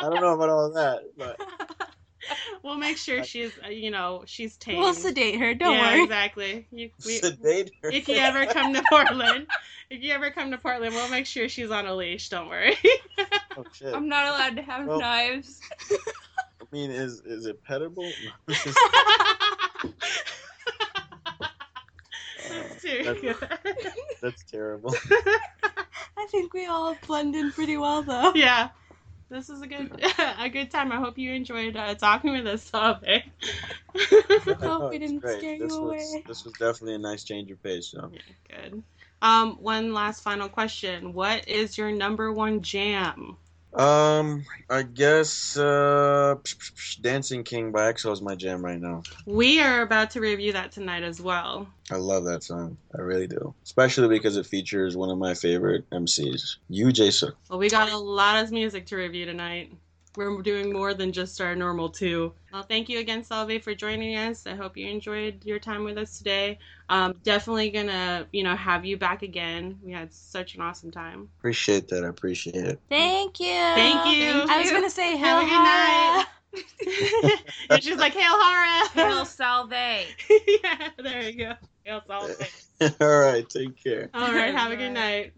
[0.00, 1.40] don't know about all of that, but
[2.62, 4.80] we'll make sure she's, uh, you know, she's tamed.
[4.80, 5.54] we'll sedate her.
[5.54, 6.02] Don't yeah, worry.
[6.02, 6.66] exactly.
[6.70, 7.90] You, we, sedate her.
[7.90, 9.46] if you ever come to Portland,
[9.90, 12.28] if you ever come to Portland, we'll make sure she's on a leash.
[12.28, 12.76] Don't worry.
[13.56, 13.94] Oh shit.
[13.94, 15.60] I'm not allowed to have Well- knives.
[16.70, 18.10] I mean, is is it petable?
[22.48, 24.94] That's too That's- That's terrible.
[26.16, 28.32] I think we all blend in pretty well, though.
[28.34, 28.70] yeah.
[29.30, 29.90] This is a good
[30.38, 30.90] a good time.
[30.90, 33.02] I hope you enjoyed uh, talking with us, Salv.
[34.62, 35.38] Hope we didn't great.
[35.38, 36.24] scare you this Was, away.
[36.26, 37.88] this was definitely a nice change of pace.
[37.88, 38.10] So.
[38.48, 38.82] Good.
[39.20, 41.12] Um, one last final question.
[41.12, 43.36] What is your number one jam?
[43.74, 46.36] Um, I guess uh,
[47.00, 49.02] Dancing King by EXO is my jam right now.
[49.26, 51.68] We are about to review that tonight as well.
[51.90, 52.76] I love that song.
[52.96, 53.54] I really do.
[53.64, 57.34] Especially because it features one of my favorite MCs, Yu Jae-suk.
[57.50, 59.72] Well, we got a lot of music to review tonight.
[60.16, 62.32] We're doing more than just our normal two.
[62.52, 64.46] Well, thank you again, Salv, for joining us.
[64.46, 66.58] I hope you enjoyed your time with us today.
[66.88, 69.78] Um, definitely gonna, you know, have you back again.
[69.82, 71.28] We had such an awesome time.
[71.38, 72.04] Appreciate that.
[72.04, 72.80] I appreciate it.
[72.88, 73.46] Thank you.
[73.46, 74.44] Thank you.
[74.48, 76.16] I was gonna say, Have a good Hara.
[76.16, 76.26] night.
[77.70, 78.88] and she's like, Hail Hara!
[78.90, 79.70] Hail Salv.
[80.64, 81.52] yeah, there you go.
[81.84, 83.00] Hail Salv.
[83.00, 83.48] All right.
[83.48, 84.10] Take care.
[84.14, 85.32] All right, have a good night.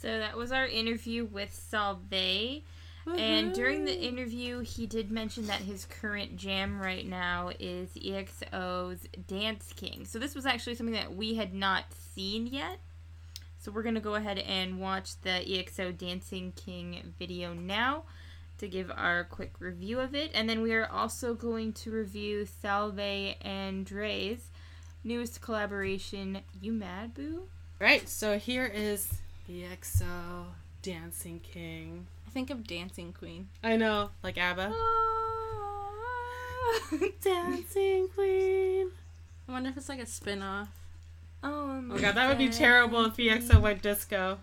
[0.00, 2.62] So that was our interview with Salv.
[3.06, 9.00] And during the interview, he did mention that his current jam right now is EXO's
[9.26, 10.04] Dance King.
[10.04, 11.84] So this was actually something that we had not
[12.14, 12.78] seen yet.
[13.58, 18.04] So we're going to go ahead and watch the EXO Dancing King video now
[18.58, 20.30] to give our quick review of it.
[20.34, 24.50] And then we are also going to review Salv and Dre's
[25.04, 27.48] newest collaboration, U Mad Boo?
[27.78, 29.10] Right, so here is
[29.48, 30.46] EXO
[30.82, 32.06] Dancing King.
[32.30, 33.48] I think of Dancing Queen.
[33.60, 34.72] I know, like ABBA.
[34.72, 35.90] Ah.
[37.20, 38.92] Dancing Queen.
[39.48, 40.68] I wonder if it's like a spin off.
[41.42, 44.38] Oh, Oh god, that would be terrible if EXO went disco.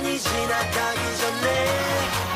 [0.00, 1.48] 大事な鍵じゃね
[2.24, 2.27] え。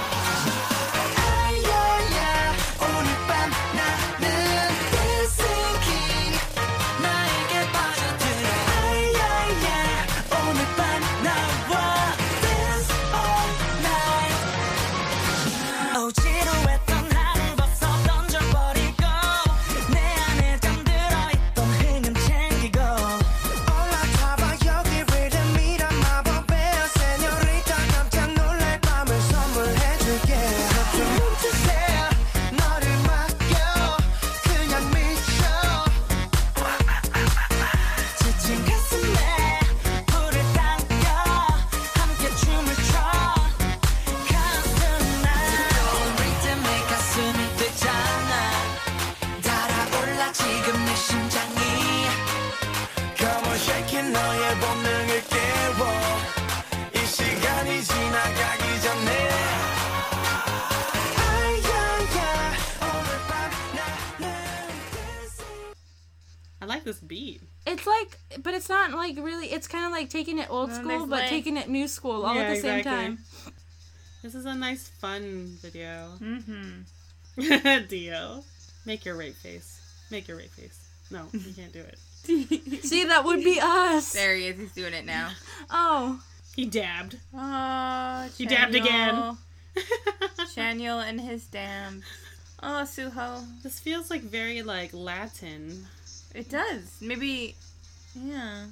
[70.03, 72.55] Like taking it old school, there's but like- taking it new school all Yeah, at
[72.57, 73.19] the same time.
[74.21, 76.11] This is a nice fun video.
[76.21, 77.87] Mm-hmm.
[77.89, 78.43] Dio.
[78.85, 79.81] Make your rape face.
[80.11, 80.79] Make your rape face.
[81.13, 81.99] No, you can't do it.
[82.85, 84.13] See, that would be us.
[84.13, 84.59] There he is.
[84.59, 85.31] He's doing it now.
[85.71, 86.21] Oh,
[86.57, 87.19] He dabbed.
[87.33, 89.37] Oh, He dabbed again.
[90.57, 92.03] Chanyeol and his dam.
[92.61, 93.45] Oh, Suho.
[93.63, 95.87] This feels like very like Latin.
[96.35, 96.99] It does.
[97.01, 97.55] Maybe.
[98.15, 98.67] Yeah.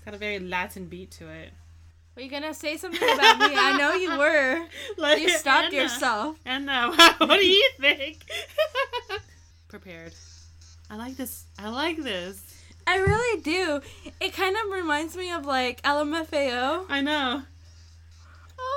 [0.00, 1.52] It's got a very Latin beat to it.
[2.16, 3.54] were you gonna say something about me?
[3.54, 4.66] I know you were.
[4.96, 5.82] Like, You stopped Anna.
[5.82, 6.36] yourself.
[6.46, 8.24] Anna, what do you think?
[9.68, 10.14] Prepared.
[10.90, 11.44] I like this.
[11.58, 12.42] I like this.
[12.86, 13.80] I really do.
[14.20, 16.86] It kind of reminds me of like LMFAO.
[16.88, 17.42] I know.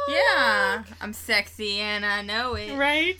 [0.09, 0.83] Yeah.
[1.01, 2.75] I'm sexy and I know it.
[2.77, 3.17] Right?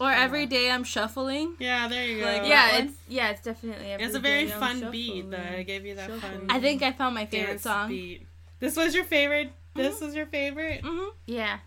[0.00, 1.54] Or every day I'm shuffling.
[1.60, 2.26] Yeah, there you go.
[2.26, 3.86] Like, Yeah, it's yeah, it's definitely.
[3.92, 5.36] It's a very day I'm fun beat, though.
[5.36, 5.54] shuffling.
[5.60, 6.46] I gave you that fun.
[6.50, 7.88] I think I found my favorite song.
[7.88, 8.26] beat.
[8.60, 9.52] This was your favorite.
[9.74, 10.82] This was your favorite.
[10.82, 11.10] Mm-hmm.
[11.26, 11.58] Yeah.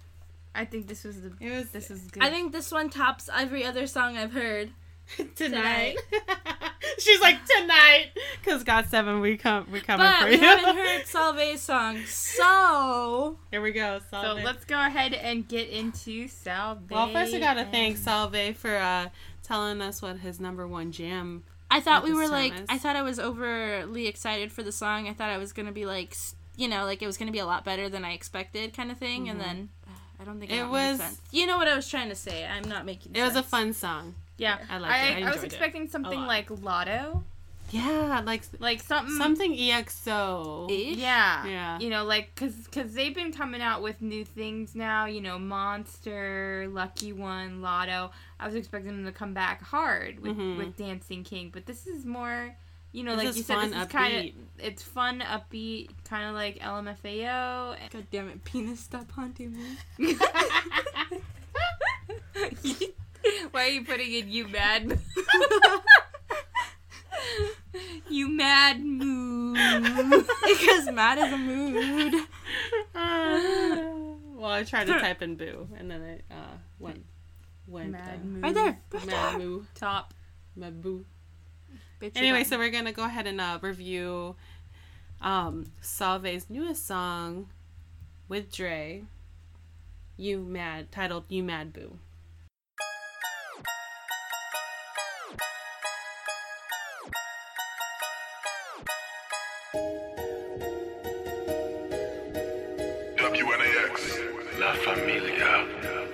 [0.55, 1.31] I think this was the.
[1.39, 2.23] It was This is good.
[2.23, 4.71] I think this one tops every other song I've heard.
[5.35, 5.95] tonight.
[6.99, 8.07] She's like tonight,
[8.43, 10.39] because GOT7, we come, we coming But for we you.
[10.41, 13.99] haven't heard Salv's song, so Here we go.
[14.09, 16.89] So let's go ahead and get into Salv.
[16.89, 19.09] Well, first we gotta and- thank Salv for uh,
[19.43, 21.43] telling us what his number one jam.
[21.69, 22.61] I thought we were like, is.
[22.69, 25.07] I thought I was overly excited for the song.
[25.07, 26.15] I thought I was gonna be like,
[26.55, 28.97] you know, like it was gonna be a lot better than I expected, kind of
[28.97, 29.27] thing.
[29.29, 30.65] And then uh, I don't think Mm-hmm.
[30.65, 31.21] It was- sense.
[31.31, 32.45] You know what I was trying to say?
[32.45, 33.13] I'm not making.
[33.15, 34.15] It was a fun song.
[34.37, 34.97] Yeah, I I liked it.
[34.97, 37.23] I I, was enjoyed it expecting something like Lotto,
[37.71, 39.15] Yeah, like like something.
[39.17, 40.69] something EXO.
[40.71, 40.97] Ish?
[40.97, 41.45] Yeah.
[41.45, 41.79] Yeah.
[41.79, 45.05] You know, like, cause, cause they've been coming out with new things now.
[45.05, 48.11] You know, Monster, Lucky One, Lotto.
[48.39, 50.57] I was expecting them to come back hard with, Mhm.
[50.57, 52.55] with Dancing King, but this is more.
[52.93, 54.25] You know, This like is you said, fun, this is kind of
[54.65, 57.75] it's fun, upbeat, kind of like LMFAO.
[57.91, 59.55] God damn it, penis, stop haunting
[59.97, 60.15] me.
[63.51, 64.99] Why are you putting in you mad?
[68.09, 69.57] you mad mood.
[70.47, 72.13] because mad is a mood.
[74.35, 77.05] well, I tried to type in boo, and then it uh, went
[77.67, 78.43] went Mad uh, mood.
[78.43, 78.79] Right there.
[79.05, 80.13] mad moo, Top.
[80.55, 81.05] mad boo.
[82.01, 84.35] Bitch, Anyway, got so we're gonna go ahead and uh, review
[85.21, 87.49] um, Salv's newest song
[88.27, 89.03] with Dre.
[90.15, 91.99] You mad titled "U Mad Boo."
[104.59, 105.65] La Familia.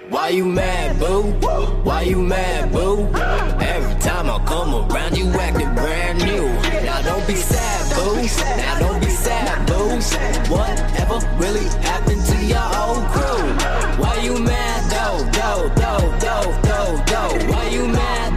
[0.10, 1.32] Why you mad, boo?
[1.84, 3.08] Why you mad, boo?
[3.62, 6.48] Every time I come around, you acting brand new.
[6.84, 8.16] Now don't be sad, boo.
[8.58, 9.96] Now don't be sad, boo.
[10.54, 13.44] Whatever really happened to your old crew?
[14.04, 17.52] Why you mad, though, though, though, though, though, though?
[17.52, 18.33] Why you mad,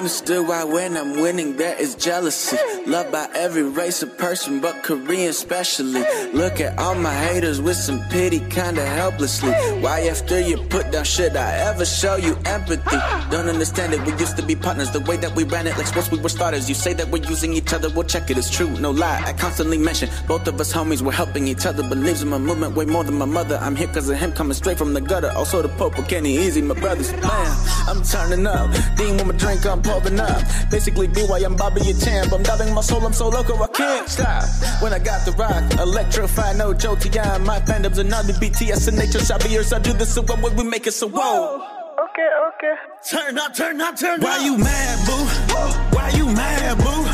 [0.00, 2.56] understood why when I'm winning there is jealousy.
[2.86, 6.02] Loved by every race of person, but Korean especially.
[6.32, 9.52] Look at all my haters with some pity, kinda helplessly.
[9.84, 12.96] Why after you put down should I ever show you empathy?
[13.30, 14.90] Don't understand it, we used to be partners.
[14.90, 16.66] The way that we ran it, like sports we were starters.
[16.66, 19.22] You say that we're using each other, we'll check it, it's true, no lie.
[19.26, 21.82] I constantly mention both of us homies, we're helping each other.
[21.82, 23.58] Believes in my movement way more than my mother.
[23.60, 25.30] I'm here cause of him coming straight from the gutter.
[25.36, 27.12] Also the Pope, Kenny Easy, my brothers.
[27.12, 27.52] Man,
[27.86, 28.70] I'm turning up.
[28.96, 30.42] Dean with my drink, I'm pouring up.
[30.70, 32.32] Basically, BY, I'm Bobby your champ.
[32.32, 34.44] I'm dubbing my soul, I'm so loco, I can't stop.
[34.82, 37.38] When I got the rock, electrify, no Joe T.I.
[37.38, 39.72] My fandoms are not the BTS and nature Xavier's.
[39.72, 41.62] I do this so when we make it so whoa.
[42.00, 42.74] Okay, okay.
[43.10, 44.26] Turn up, turn up, turn up.
[44.26, 45.96] Why you mad, boo?
[45.96, 47.09] Why you mad, boo?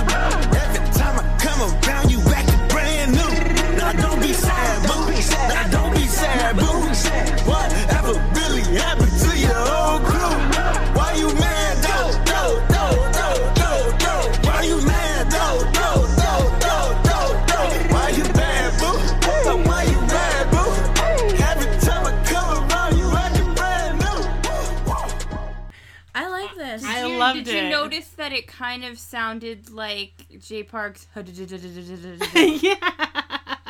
[28.27, 31.07] That it kind of sounded like Jay Park's?
[31.15, 32.75] yeah.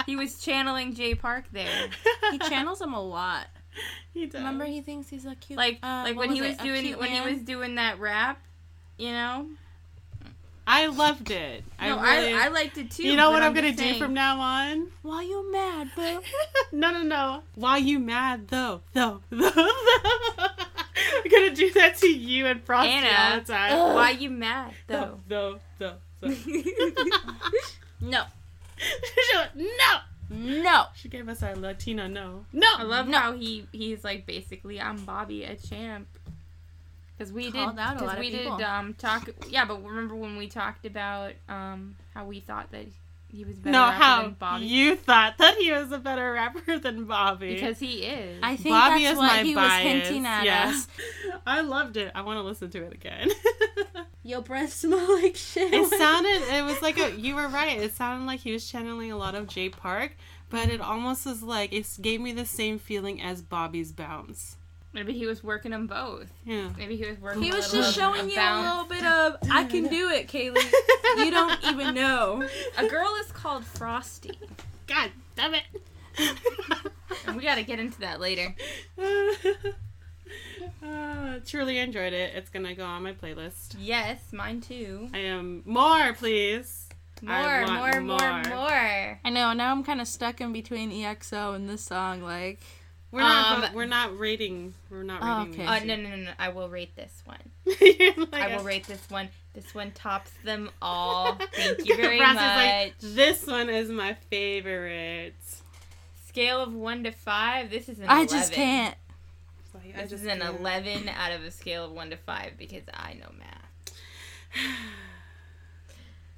[0.07, 1.91] he was channeling Jay Park there.
[2.31, 3.49] he channels him a lot.
[4.15, 4.41] He does.
[4.41, 5.59] Remember, he thinks he's a cute.
[5.59, 6.63] Like uh, like what when he was it?
[6.63, 8.41] Doing cute when he was doing that rap,
[8.97, 9.47] you know.
[10.67, 11.63] I loved it.
[11.79, 13.07] No, I, really, I, I liked it too.
[13.07, 14.89] You know what I'm, I'm gonna just do from now on?
[15.03, 16.23] Why you mad, boo?
[16.73, 17.43] no, no, no.
[17.57, 18.81] Why you mad though?
[18.95, 20.47] Though, though, though.
[20.97, 23.95] I'm gonna do that to you and Frosty all the time.
[23.95, 25.19] why are you mad though?
[25.29, 26.29] No, though, though.
[28.01, 28.25] No.
[28.79, 29.99] She's like, no.
[30.29, 30.85] No.
[30.95, 32.45] She gave us our Latina no.
[32.53, 32.67] No.
[32.79, 36.09] I love how he he's like basically I'm Bobby a champ.
[37.17, 39.29] Because we did, out a because lot of we did um talk.
[39.49, 42.87] Yeah, but remember when we talked about um how we thought that
[43.29, 46.33] he was better No, rapper how than Bobby you thought that he was a better
[46.33, 47.55] rapper than Bobby?
[47.55, 48.39] because he is.
[48.43, 49.85] I think Bobby that's is what my he bias.
[49.85, 50.69] was hinting at yeah.
[50.75, 50.89] us.
[51.47, 52.13] I loved it.
[52.15, 53.29] I want to listen to it again.
[54.23, 55.73] Your breath smell like shit.
[55.73, 56.43] it sounded.
[56.57, 57.13] It was like a.
[57.19, 57.79] You were right.
[57.81, 60.17] It sounded like he was channeling a lot of Jay Park,
[60.51, 64.56] but it almost was like it gave me the same feeling as Bobby's bounce.
[64.97, 66.33] Maybe he was working them both.
[66.47, 66.71] Yeah.
[66.79, 67.43] Maybe he was working.
[67.43, 70.57] He was just showing you a little bit of I can do it, Kaylee.
[71.19, 72.47] You don't even know.
[72.79, 74.39] A girl is called Frosty,
[74.87, 75.65] God damn it.
[77.27, 78.55] and we got to get into that later.
[80.83, 82.35] Uh, truly enjoyed it.
[82.35, 83.77] It's gonna go on my playlist.
[83.79, 85.09] Yes, mine too.
[85.13, 86.89] I am more, please.
[87.27, 89.21] I More, more, more, more.
[89.25, 89.53] I know.
[89.55, 92.23] Now I'm kind of stuck in between EXO and this song.
[92.23, 92.61] Like,
[93.17, 93.65] We're not.
[93.65, 94.75] Um, we're not rating.
[94.91, 95.61] We're not Oh, rating.
[95.63, 95.67] okay.
[95.67, 96.31] Uh, no, no, no, no.
[96.39, 97.39] I will rate this one.
[97.81, 99.29] You're like I a- will rate this one.
[99.55, 101.39] This one tops them all.
[101.55, 102.57] Thank you very Ross is much.
[102.57, 105.35] like, this one is my favorite.
[106.29, 107.71] Scale of one to five.
[107.71, 108.05] This is an.
[108.09, 108.29] I 11.
[108.29, 108.95] just can't.
[109.73, 110.61] So I This just is an can't.
[110.61, 113.97] eleven out of a scale of one to five because I know math.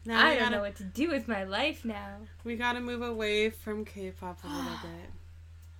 [0.04, 2.16] Now I don't gotta, know what to do with my life now.
[2.44, 5.10] we gotta move away from K-pop a little bit.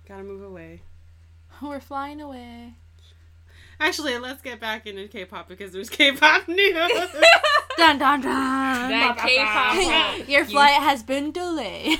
[0.07, 0.81] Gotta move away.
[1.61, 2.73] We're flying away.
[3.81, 6.75] Actually, let's get back into K-pop because there's K-pop news.
[7.77, 8.89] Dun dun dun.
[8.89, 10.27] That K-pop.
[10.27, 11.99] Your flight has been delayed.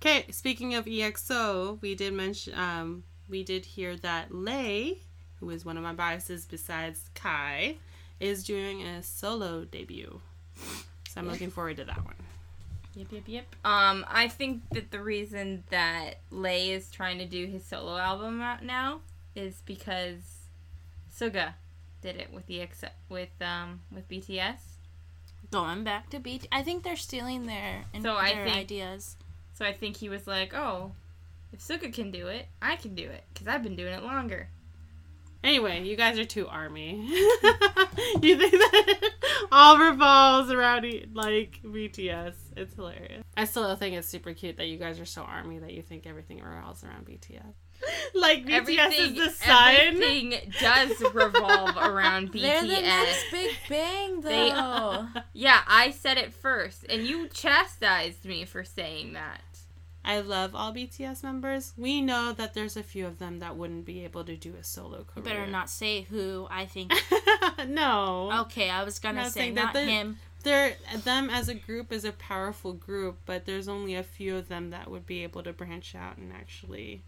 [0.00, 5.00] Okay, speaking of EXO, we did mention um we did hear that Lay,
[5.40, 7.78] who is one of my biases besides Kai,
[8.20, 10.20] is doing a solo debut.
[11.08, 12.14] So I'm looking forward to that one.
[12.96, 13.56] Yep, yep, yep.
[13.64, 18.40] Um, I think that the reason that Lay is trying to do his solo album
[18.40, 19.00] out now
[19.34, 20.46] is because
[21.14, 21.52] Suga
[22.00, 24.56] did it with the ex- with um with BTS.
[25.52, 29.16] Going back to BT, I think they're stealing their, So I their think- ideas.
[29.54, 30.92] So I think he was like, "Oh,
[31.52, 34.48] if Suga can do it, I can do it because I've been doing it longer."
[35.46, 37.06] Anyway, you guys are too army.
[38.20, 39.10] you think that
[39.52, 42.34] all revolves around like BTS?
[42.56, 43.22] It's hilarious.
[43.36, 46.04] I still think it's super cute that you guys are so army that you think
[46.04, 47.54] everything revolves around BTS.
[48.14, 49.74] Like BTS everything, is the sun.
[49.76, 52.40] everything does revolve around BTS.
[52.40, 55.06] They're the next Big Bang, though.
[55.14, 59.42] They- Yeah, I said it first, and you chastised me for saying that.
[60.06, 61.72] I love all BTS members.
[61.76, 64.62] We know that there's a few of them that wouldn't be able to do a
[64.62, 65.24] solo You career.
[65.24, 66.46] better not say who.
[66.50, 66.92] I think.
[67.66, 68.30] no.
[68.42, 70.18] Okay, I was gonna Not say saying that not they're- him.
[70.42, 74.46] They're them as a group is a powerful group, but there's only a few of
[74.48, 77.02] them that would be able to branch out and actually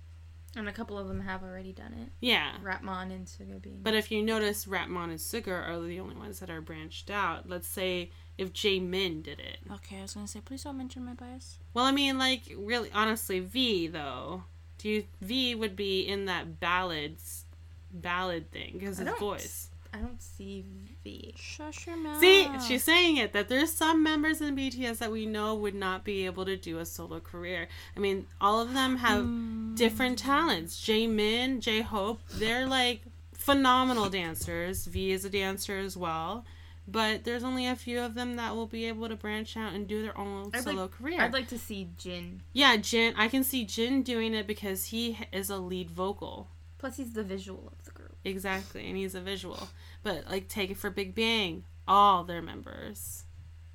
[0.56, 2.10] And a couple of them have already done it.
[2.18, 2.54] yeah.
[2.64, 3.78] Rapmon and Suga being.
[3.80, 7.48] But if you notice, Rapmon and Suga are the only ones that are branched out.
[7.48, 9.59] Let's say if Jimin did it.
[9.70, 11.59] Okay, I was gonna say please don't mention my bias.
[11.74, 14.44] Well, I mean, like really, honestly, V though.
[14.78, 17.44] Do you V would be in that ballads
[17.90, 19.70] ballad thing because I his voice.
[19.93, 20.65] I don't see
[21.02, 21.35] V.
[21.36, 22.20] Shush your mouth.
[22.20, 26.05] See, she's saying it that there's some members in BTS that we know would not
[26.05, 27.69] be able to do a solo career.
[27.97, 29.74] I mean, all of them have hmm.
[29.74, 30.81] different talents.
[30.81, 33.02] Jimin, J Hope, they're like
[33.32, 34.85] phenomenal dancers.
[34.85, 36.44] V is a dancer as well.
[36.90, 39.86] But there's only a few of them that will be able to branch out and
[39.86, 41.20] do their own I'd solo like, career.
[41.20, 42.40] I'd like to see Jin.
[42.55, 43.12] yeah, Jin.
[43.15, 46.48] I can see Jin doing it because he is a lead vocal.
[46.78, 48.16] Plus, he's the visual of the group.
[48.24, 49.69] Exactly, and he's a visual.
[50.02, 51.65] But like, take it for Big Bang.
[51.86, 53.24] All their members.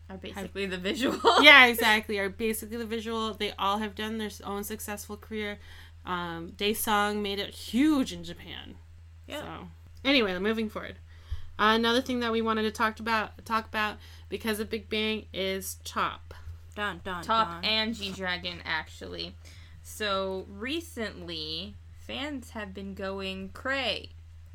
[0.10, 1.20] Are basically the visual.
[1.42, 2.18] yeah, exactly.
[2.18, 3.34] Are basically the visual.
[3.36, 5.60] They all have done their own successful career.
[6.04, 8.76] Um, Daesung made it huge in Japan.
[9.28, 9.42] Yeah.
[9.42, 9.68] So
[10.04, 10.98] anyway, moving forward.
[11.60, 13.98] Uh, another thing that we wanted to talk about talk about
[14.30, 16.34] because of Big Bang is Top.
[16.76, 17.66] Dun dun Top dun.
[17.66, 19.36] and G Dragon, actually.
[19.84, 21.76] So recently,
[22.08, 24.10] fans have been going cray.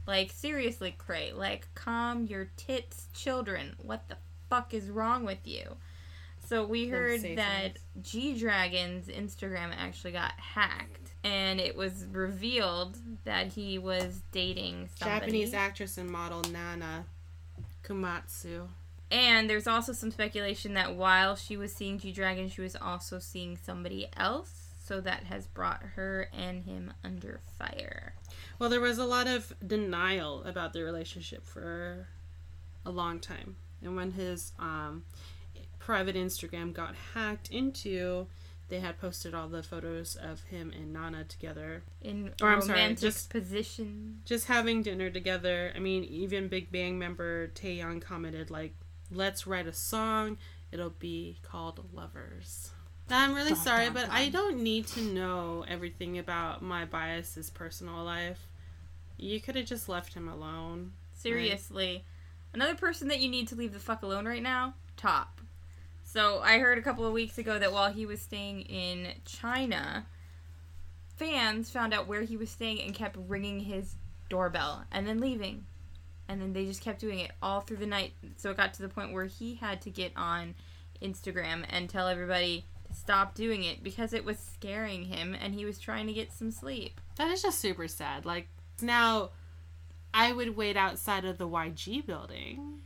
[0.06, 1.32] Like, seriously, cray.
[1.32, 3.76] Like, calm your tits, children.
[3.78, 4.16] What the
[4.48, 5.76] fuck is wrong with you?
[6.48, 11.12] So, we heard that G Dragon's Instagram actually got hacked.
[11.24, 15.20] And it was revealed that he was dating somebody.
[15.20, 17.04] Japanese actress and model Nana
[17.82, 18.68] Komatsu.
[19.10, 23.18] And there's also some speculation that while she was seeing G Dragon, she was also
[23.18, 24.52] seeing somebody else.
[24.84, 28.14] So that has brought her and him under fire.
[28.58, 32.08] Well, there was a lot of denial about their relationship for
[32.86, 33.56] a long time.
[33.82, 35.04] And when his um,
[35.88, 38.26] private Instagram got hacked into,
[38.68, 41.82] they had posted all the photos of him and Nana together.
[42.02, 44.20] In Or, I'm sorry, romantic just- position.
[44.26, 45.72] Just having dinner together.
[45.74, 48.74] I mean, even Big Bang member Taeyang commented, like,
[49.10, 50.36] let's write a song.
[50.70, 52.70] It'll be called Lovers.
[53.08, 57.48] I'm really Dun, sorry, dun, but I don't need to know everything about my bias's
[57.48, 58.46] personal life.
[59.16, 60.92] You could have just left him alone.
[61.14, 62.04] Seriously.
[62.52, 65.37] Another person that you need to leave the fuck alone right now, Top.
[66.10, 70.06] So I heard a couple of weeks ago that while he was staying in China,
[71.16, 73.94] fans found out where he was staying and kept ringing his
[74.30, 75.66] doorbell and then leaving.
[76.26, 78.14] And then they just kept doing it all through the night.
[78.36, 80.54] So it got to the point where he had to get on
[81.02, 85.66] Instagram and tell everybody to stop doing it because it was scaring him and he
[85.66, 87.02] was trying to get some sleep.
[87.16, 88.24] That is just super sad.
[88.24, 88.48] Like,
[88.80, 89.32] now
[90.14, 92.80] I would wait outside of the YG building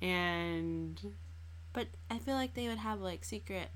[0.00, 1.00] and
[1.72, 3.70] But I feel like they would have like secret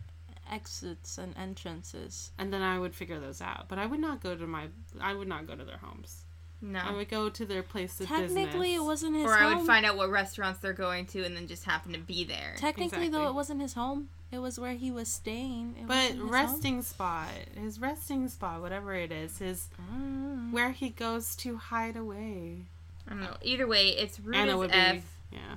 [0.50, 2.30] exits and entrances.
[2.38, 3.68] and then I would figure those out.
[3.68, 4.68] But I would not go to my
[5.00, 6.22] I would not go to their homes.
[6.62, 6.78] No.
[6.80, 8.76] I would go to their place of Technically, business.
[8.76, 9.32] it wasn't his home.
[9.32, 9.52] or home.
[9.52, 12.24] I would find out what restaurants they're going to and then just happen to be
[12.24, 12.54] there.
[12.56, 14.08] Technically, though, it wasn't his home.
[14.32, 15.76] It was where he was staying.
[15.78, 17.28] It But wasn't his resting spot,
[17.60, 19.68] his resting spot, whatever it is, his.
[19.92, 20.50] Mm.
[20.52, 22.62] where he goes to hide away.
[23.06, 23.36] I don't know.
[23.42, 24.94] Either way, it's rude And it as would f.
[24.94, 25.02] be
[25.36, 25.56] yeah.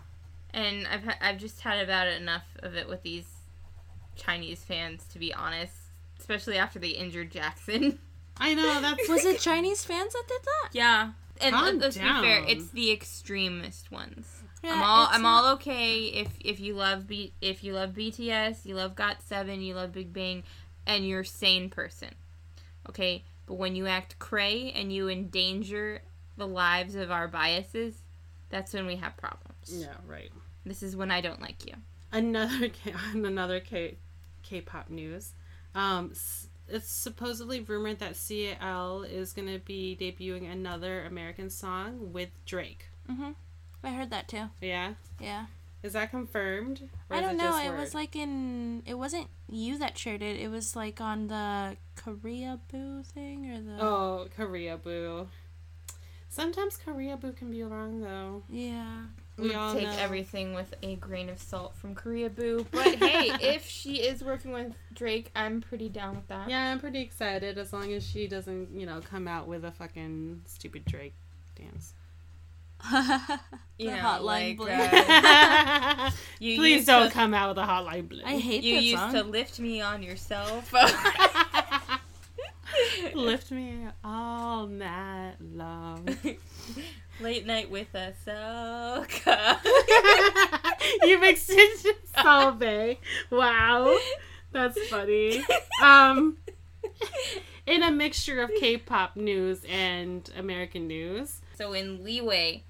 [0.54, 3.26] And I've I've just had about enough of it with these
[4.16, 5.74] Chinese fans, to be honest.
[6.20, 8.00] Especially after they injured Jackson.
[8.38, 10.70] I know that's Was it Chinese fans that did that?
[10.74, 11.12] yeah.
[11.42, 14.28] And Calm let- let's be fair, it's the extremist ones.
[14.64, 17.92] Yeah, I'm all I'm not- all okay if if you love B if you love
[17.92, 20.44] BTS, you love GOT7, you love Big Bang,
[20.86, 22.10] and you're a sane person.
[22.90, 23.24] Okay?
[23.46, 26.02] But when you act cray and you endanger
[26.38, 28.02] the lives of our biases,
[28.50, 29.54] that's when we have problems.
[29.70, 30.32] yeah right.
[30.66, 31.74] This is when I don't like you.
[32.12, 33.98] Another K- another K
[34.44, 35.34] K-pop news.
[35.76, 36.14] Um,
[36.68, 42.86] it's supposedly rumored that CL is going to be debuting another American song with Drake.
[43.10, 43.32] Mm-hmm.
[43.84, 44.46] I heard that too.
[44.62, 45.46] Yeah, Yeah.
[45.84, 46.90] is that confirmed?
[47.10, 47.58] I don't it know.
[47.58, 48.84] It was like in.
[48.86, 50.40] It wasn't you that shared it.
[50.40, 53.84] It was like on the Korea Boo thing or the.
[53.84, 55.28] Oh, Koreaboo.
[56.30, 58.44] Sometimes Koreaboo can be wrong though.
[58.50, 59.04] Yeah.
[59.40, 59.96] We We all take know.
[60.00, 62.66] everything with a grain of salt from Koreaboo.
[62.72, 66.50] But hey, if she is working with Drake, I'm pretty down with that.
[66.50, 69.72] Yeah, I'm pretty excited as long as she doesn't, you know, come out with a
[69.72, 71.14] fucking stupid Drake
[71.56, 71.94] dance.
[73.78, 74.70] You The know, hotline like, bling.
[74.72, 78.26] uh, you Please don't to- come out with a hotline bling.
[78.26, 79.14] I hate You that used song.
[79.14, 80.62] to lift me on your cell
[83.14, 86.08] Lift me all night long.
[87.20, 89.58] Late night with a soca.
[91.04, 92.98] you mixed it Salv.
[93.30, 93.98] Wow.
[94.52, 95.44] That's funny.
[95.82, 96.38] Um
[97.66, 101.40] in a mixture of K-pop news and American news.
[101.58, 102.64] So in leeway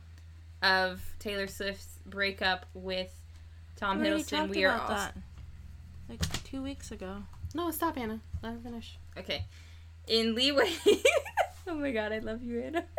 [0.61, 3.13] of Taylor Swift's breakup with
[3.77, 5.15] Tom We Hiddleston, we are that.
[6.09, 7.23] Like two weeks ago.
[7.55, 8.19] No, stop Anna.
[8.43, 8.97] Let her finish.
[9.17, 9.45] okay.
[10.07, 10.71] In leeway.
[11.67, 12.83] oh my god, I love you, Anna.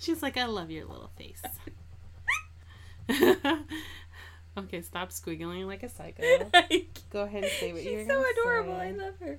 [0.00, 1.42] She's like, I love your little face.
[4.58, 6.22] okay, stop squiggling like a psycho.
[7.10, 8.78] Go ahead and say what you're She's so adorable.
[8.78, 8.88] say.
[8.88, 9.38] I love her.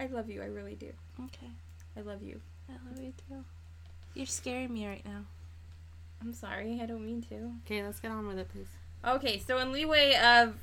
[0.00, 0.42] I love you.
[0.42, 0.92] I really do.
[1.24, 1.50] Okay.
[1.96, 2.40] I love you.
[2.68, 3.44] I love you too.
[4.14, 5.24] You're scaring me right now.
[6.20, 6.80] I'm sorry.
[6.82, 7.52] I don't mean to.
[7.66, 8.68] Okay, let's get on with it, please.
[9.04, 10.54] Okay, so in leeway of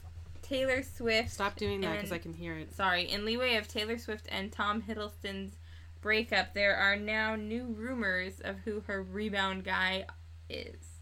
[0.41, 1.31] Taylor Swift.
[1.31, 2.73] Stop doing that because I can hear it.
[2.73, 5.53] Sorry, in leeway of Taylor Swift and Tom Hiddleston's
[6.01, 10.05] breakup, there are now new rumors of who her rebound guy
[10.49, 10.99] is.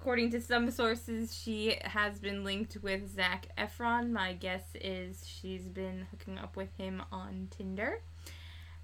[0.00, 4.10] According to some sources, she has been linked with Zac Efron.
[4.10, 8.00] My guess is she's been hooking up with him on Tinder.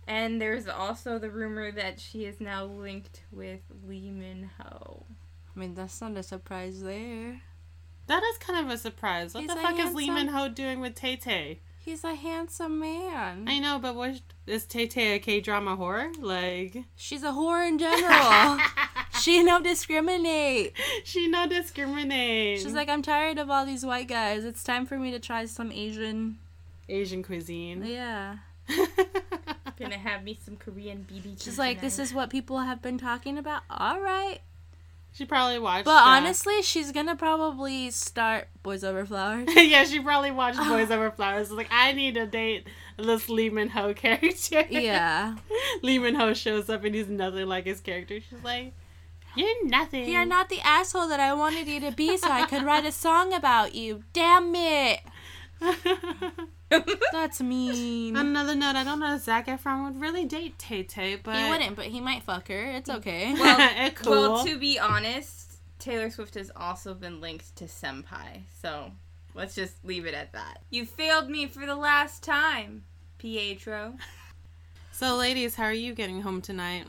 [0.07, 5.07] And there's also the rumor that she is now linked with Lee Min Ho.
[5.55, 7.41] I mean, that's not a surprise there.
[8.07, 9.35] That is kind of a surprise.
[9.35, 11.61] What He's the a fuck is Lee Min Ho doing with Tay Tay?
[11.87, 13.45] He's a handsome man.
[13.47, 16.13] I know, but what is Tay Tay a K drama whore?
[16.21, 18.59] Like She's a whore in general.
[19.21, 20.73] she no discriminate.
[21.05, 22.59] she no discriminate.
[22.59, 24.45] She's like, I'm tired of all these white guys.
[24.45, 26.39] It's time for me to try some Asian.
[26.89, 27.85] Asian cuisine.
[27.87, 28.39] Yeah.
[29.79, 31.41] Gonna have me some Korean BBQ.
[31.45, 33.63] She's like, this is what people have been talking about.
[33.71, 34.41] All right.
[35.17, 35.87] She probably watched.
[35.87, 39.49] But uh, honestly, she's gonna probably start Boys Over Flowers.
[39.57, 41.51] yeah, she probably watched Boys Over Flowers.
[41.51, 42.67] Like, I need to date
[42.99, 44.67] this Lee Min Ho character.
[44.69, 45.37] Yeah.
[45.83, 48.21] Lee Min Ho shows up and he's nothing like his character.
[48.21, 48.75] She's like,
[49.35, 50.07] You're nothing.
[50.07, 52.93] You're not the asshole that I wanted you to be, so I could write a
[52.93, 54.05] song about you.
[54.13, 55.01] Damn it.
[57.27, 58.17] That's mean.
[58.17, 61.35] On another note, I don't know if Zac Efron would really date Tay Tay, but
[61.35, 62.71] He wouldn't, but he might fuck her.
[62.71, 63.35] It's okay.
[63.41, 64.13] Well, cool.
[64.13, 68.93] well, to be honest, Taylor Swift has also been linked to Senpai, so
[69.35, 70.59] let's just leave it at that.
[70.71, 72.85] You failed me for the last time,
[73.19, 73.95] Pietro.
[74.93, 76.87] So, ladies, how are you getting home tonight?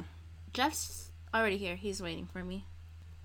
[0.54, 1.76] Jeff's already here.
[1.76, 2.64] He's waiting for me.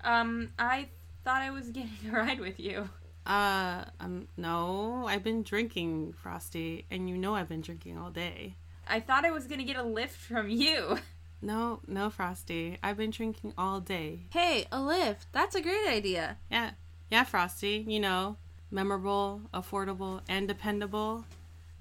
[0.03, 0.87] Um, I
[1.23, 2.89] thought I was getting a ride with you.
[3.25, 8.55] Uh, um, no, I've been drinking Frosty, and you know I've been drinking all day.
[8.87, 10.97] I thought I was gonna get a lift from you.
[11.45, 14.21] No, no, Frosty, I've been drinking all day.
[14.31, 15.25] Hey, a Lyft.
[15.33, 16.37] That's a great idea.
[16.49, 16.71] Yeah,
[17.11, 18.37] yeah, Frosty, you know,
[18.71, 21.25] memorable, affordable, and dependable.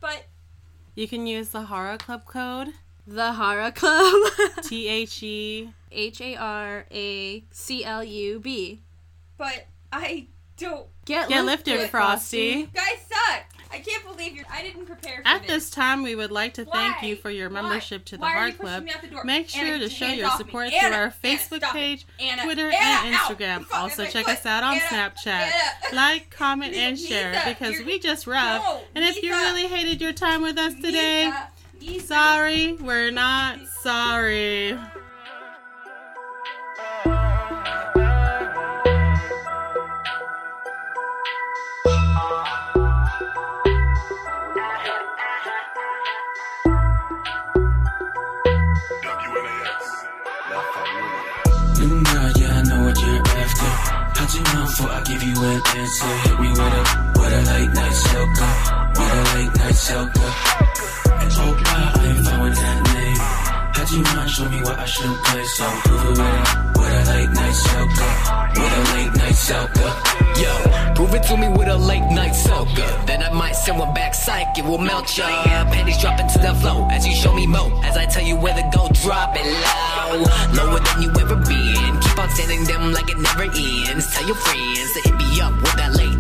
[0.01, 0.25] But
[0.97, 2.71] You can use the Hara Club code
[3.07, 4.33] The Hara Club.
[4.65, 5.73] T H E.
[5.93, 8.83] H A R A C L U B.
[9.39, 10.27] but I
[10.63, 10.87] don't.
[11.05, 12.39] Get, Get lifted, Frosty.
[12.39, 13.45] You guys suck.
[13.73, 14.45] I can't believe you.
[14.53, 15.33] I didn't prepare for this.
[15.33, 15.51] At this.
[15.51, 17.09] this time, we would like to thank Why?
[17.09, 17.63] you for your Why?
[17.63, 18.85] membership to the Why Heart Club.
[18.85, 19.25] me the?
[19.25, 20.45] Make sure Anna, to show your your hands off me.
[20.45, 21.79] support Anna, through our Anna, Facebook stop it.
[21.79, 23.17] page, Anna, Twitter, Anna, and.
[23.17, 23.67] Instagram.
[23.73, 24.75] Also, check my us out on.
[24.75, 25.27] Anna, Snapchat.
[25.27, 25.97] Anna.
[25.97, 28.63] Like, comment, and Lisa, share because we just rough.
[28.63, 31.33] No, and if you really hated your time with us today,
[31.81, 32.07] Lisa, Lisa.
[32.07, 34.79] sorry, we're not sorry.
[54.73, 58.49] Before I give you an answer, hit me with a, with a late night soca,
[58.97, 60.72] with a late night soca.
[63.93, 65.45] too much, show me what I shouldn't play.
[65.45, 68.13] So prove with what a late night soaker.
[68.59, 69.91] what a late night soaker.
[70.41, 72.91] Yo, prove it to me with a late night soaker.
[73.07, 75.27] Then I might send one back psych, it will melt ya.
[75.71, 77.65] Pennies dropping to the flow as you show me mo.
[77.83, 80.25] As I tell you where to go, drop it low,
[80.57, 82.01] lower than you ever been.
[82.01, 84.15] Keep on sending them like it never ends.
[84.15, 86.12] Tell your friends to hit me up with that late.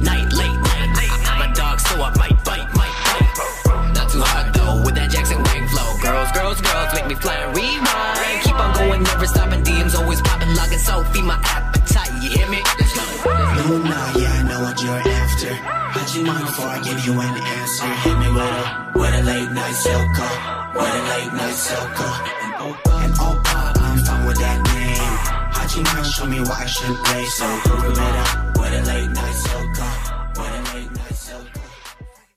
[6.52, 8.44] Those girls make me fly and rewind.
[8.44, 9.64] Keep on going, never stopping.
[9.64, 12.12] DMs always popping, logging, so feed my appetite.
[12.20, 12.60] You hear me?
[12.78, 13.04] Let's go.
[13.24, 15.48] No, no, yeah, I know what you're after.
[15.48, 17.88] How'd you know before I give you an answer?
[18.04, 20.36] Hit me with a, with a late night silk call.
[20.76, 22.20] With a late night silk call.
[22.44, 25.16] And Opa, and Opa, I'm fine with that name.
[25.56, 26.02] How'd you know?
[26.04, 27.24] Show me why I should play.
[27.32, 29.96] So, who we met up with a late night silk call.
[30.36, 30.71] With a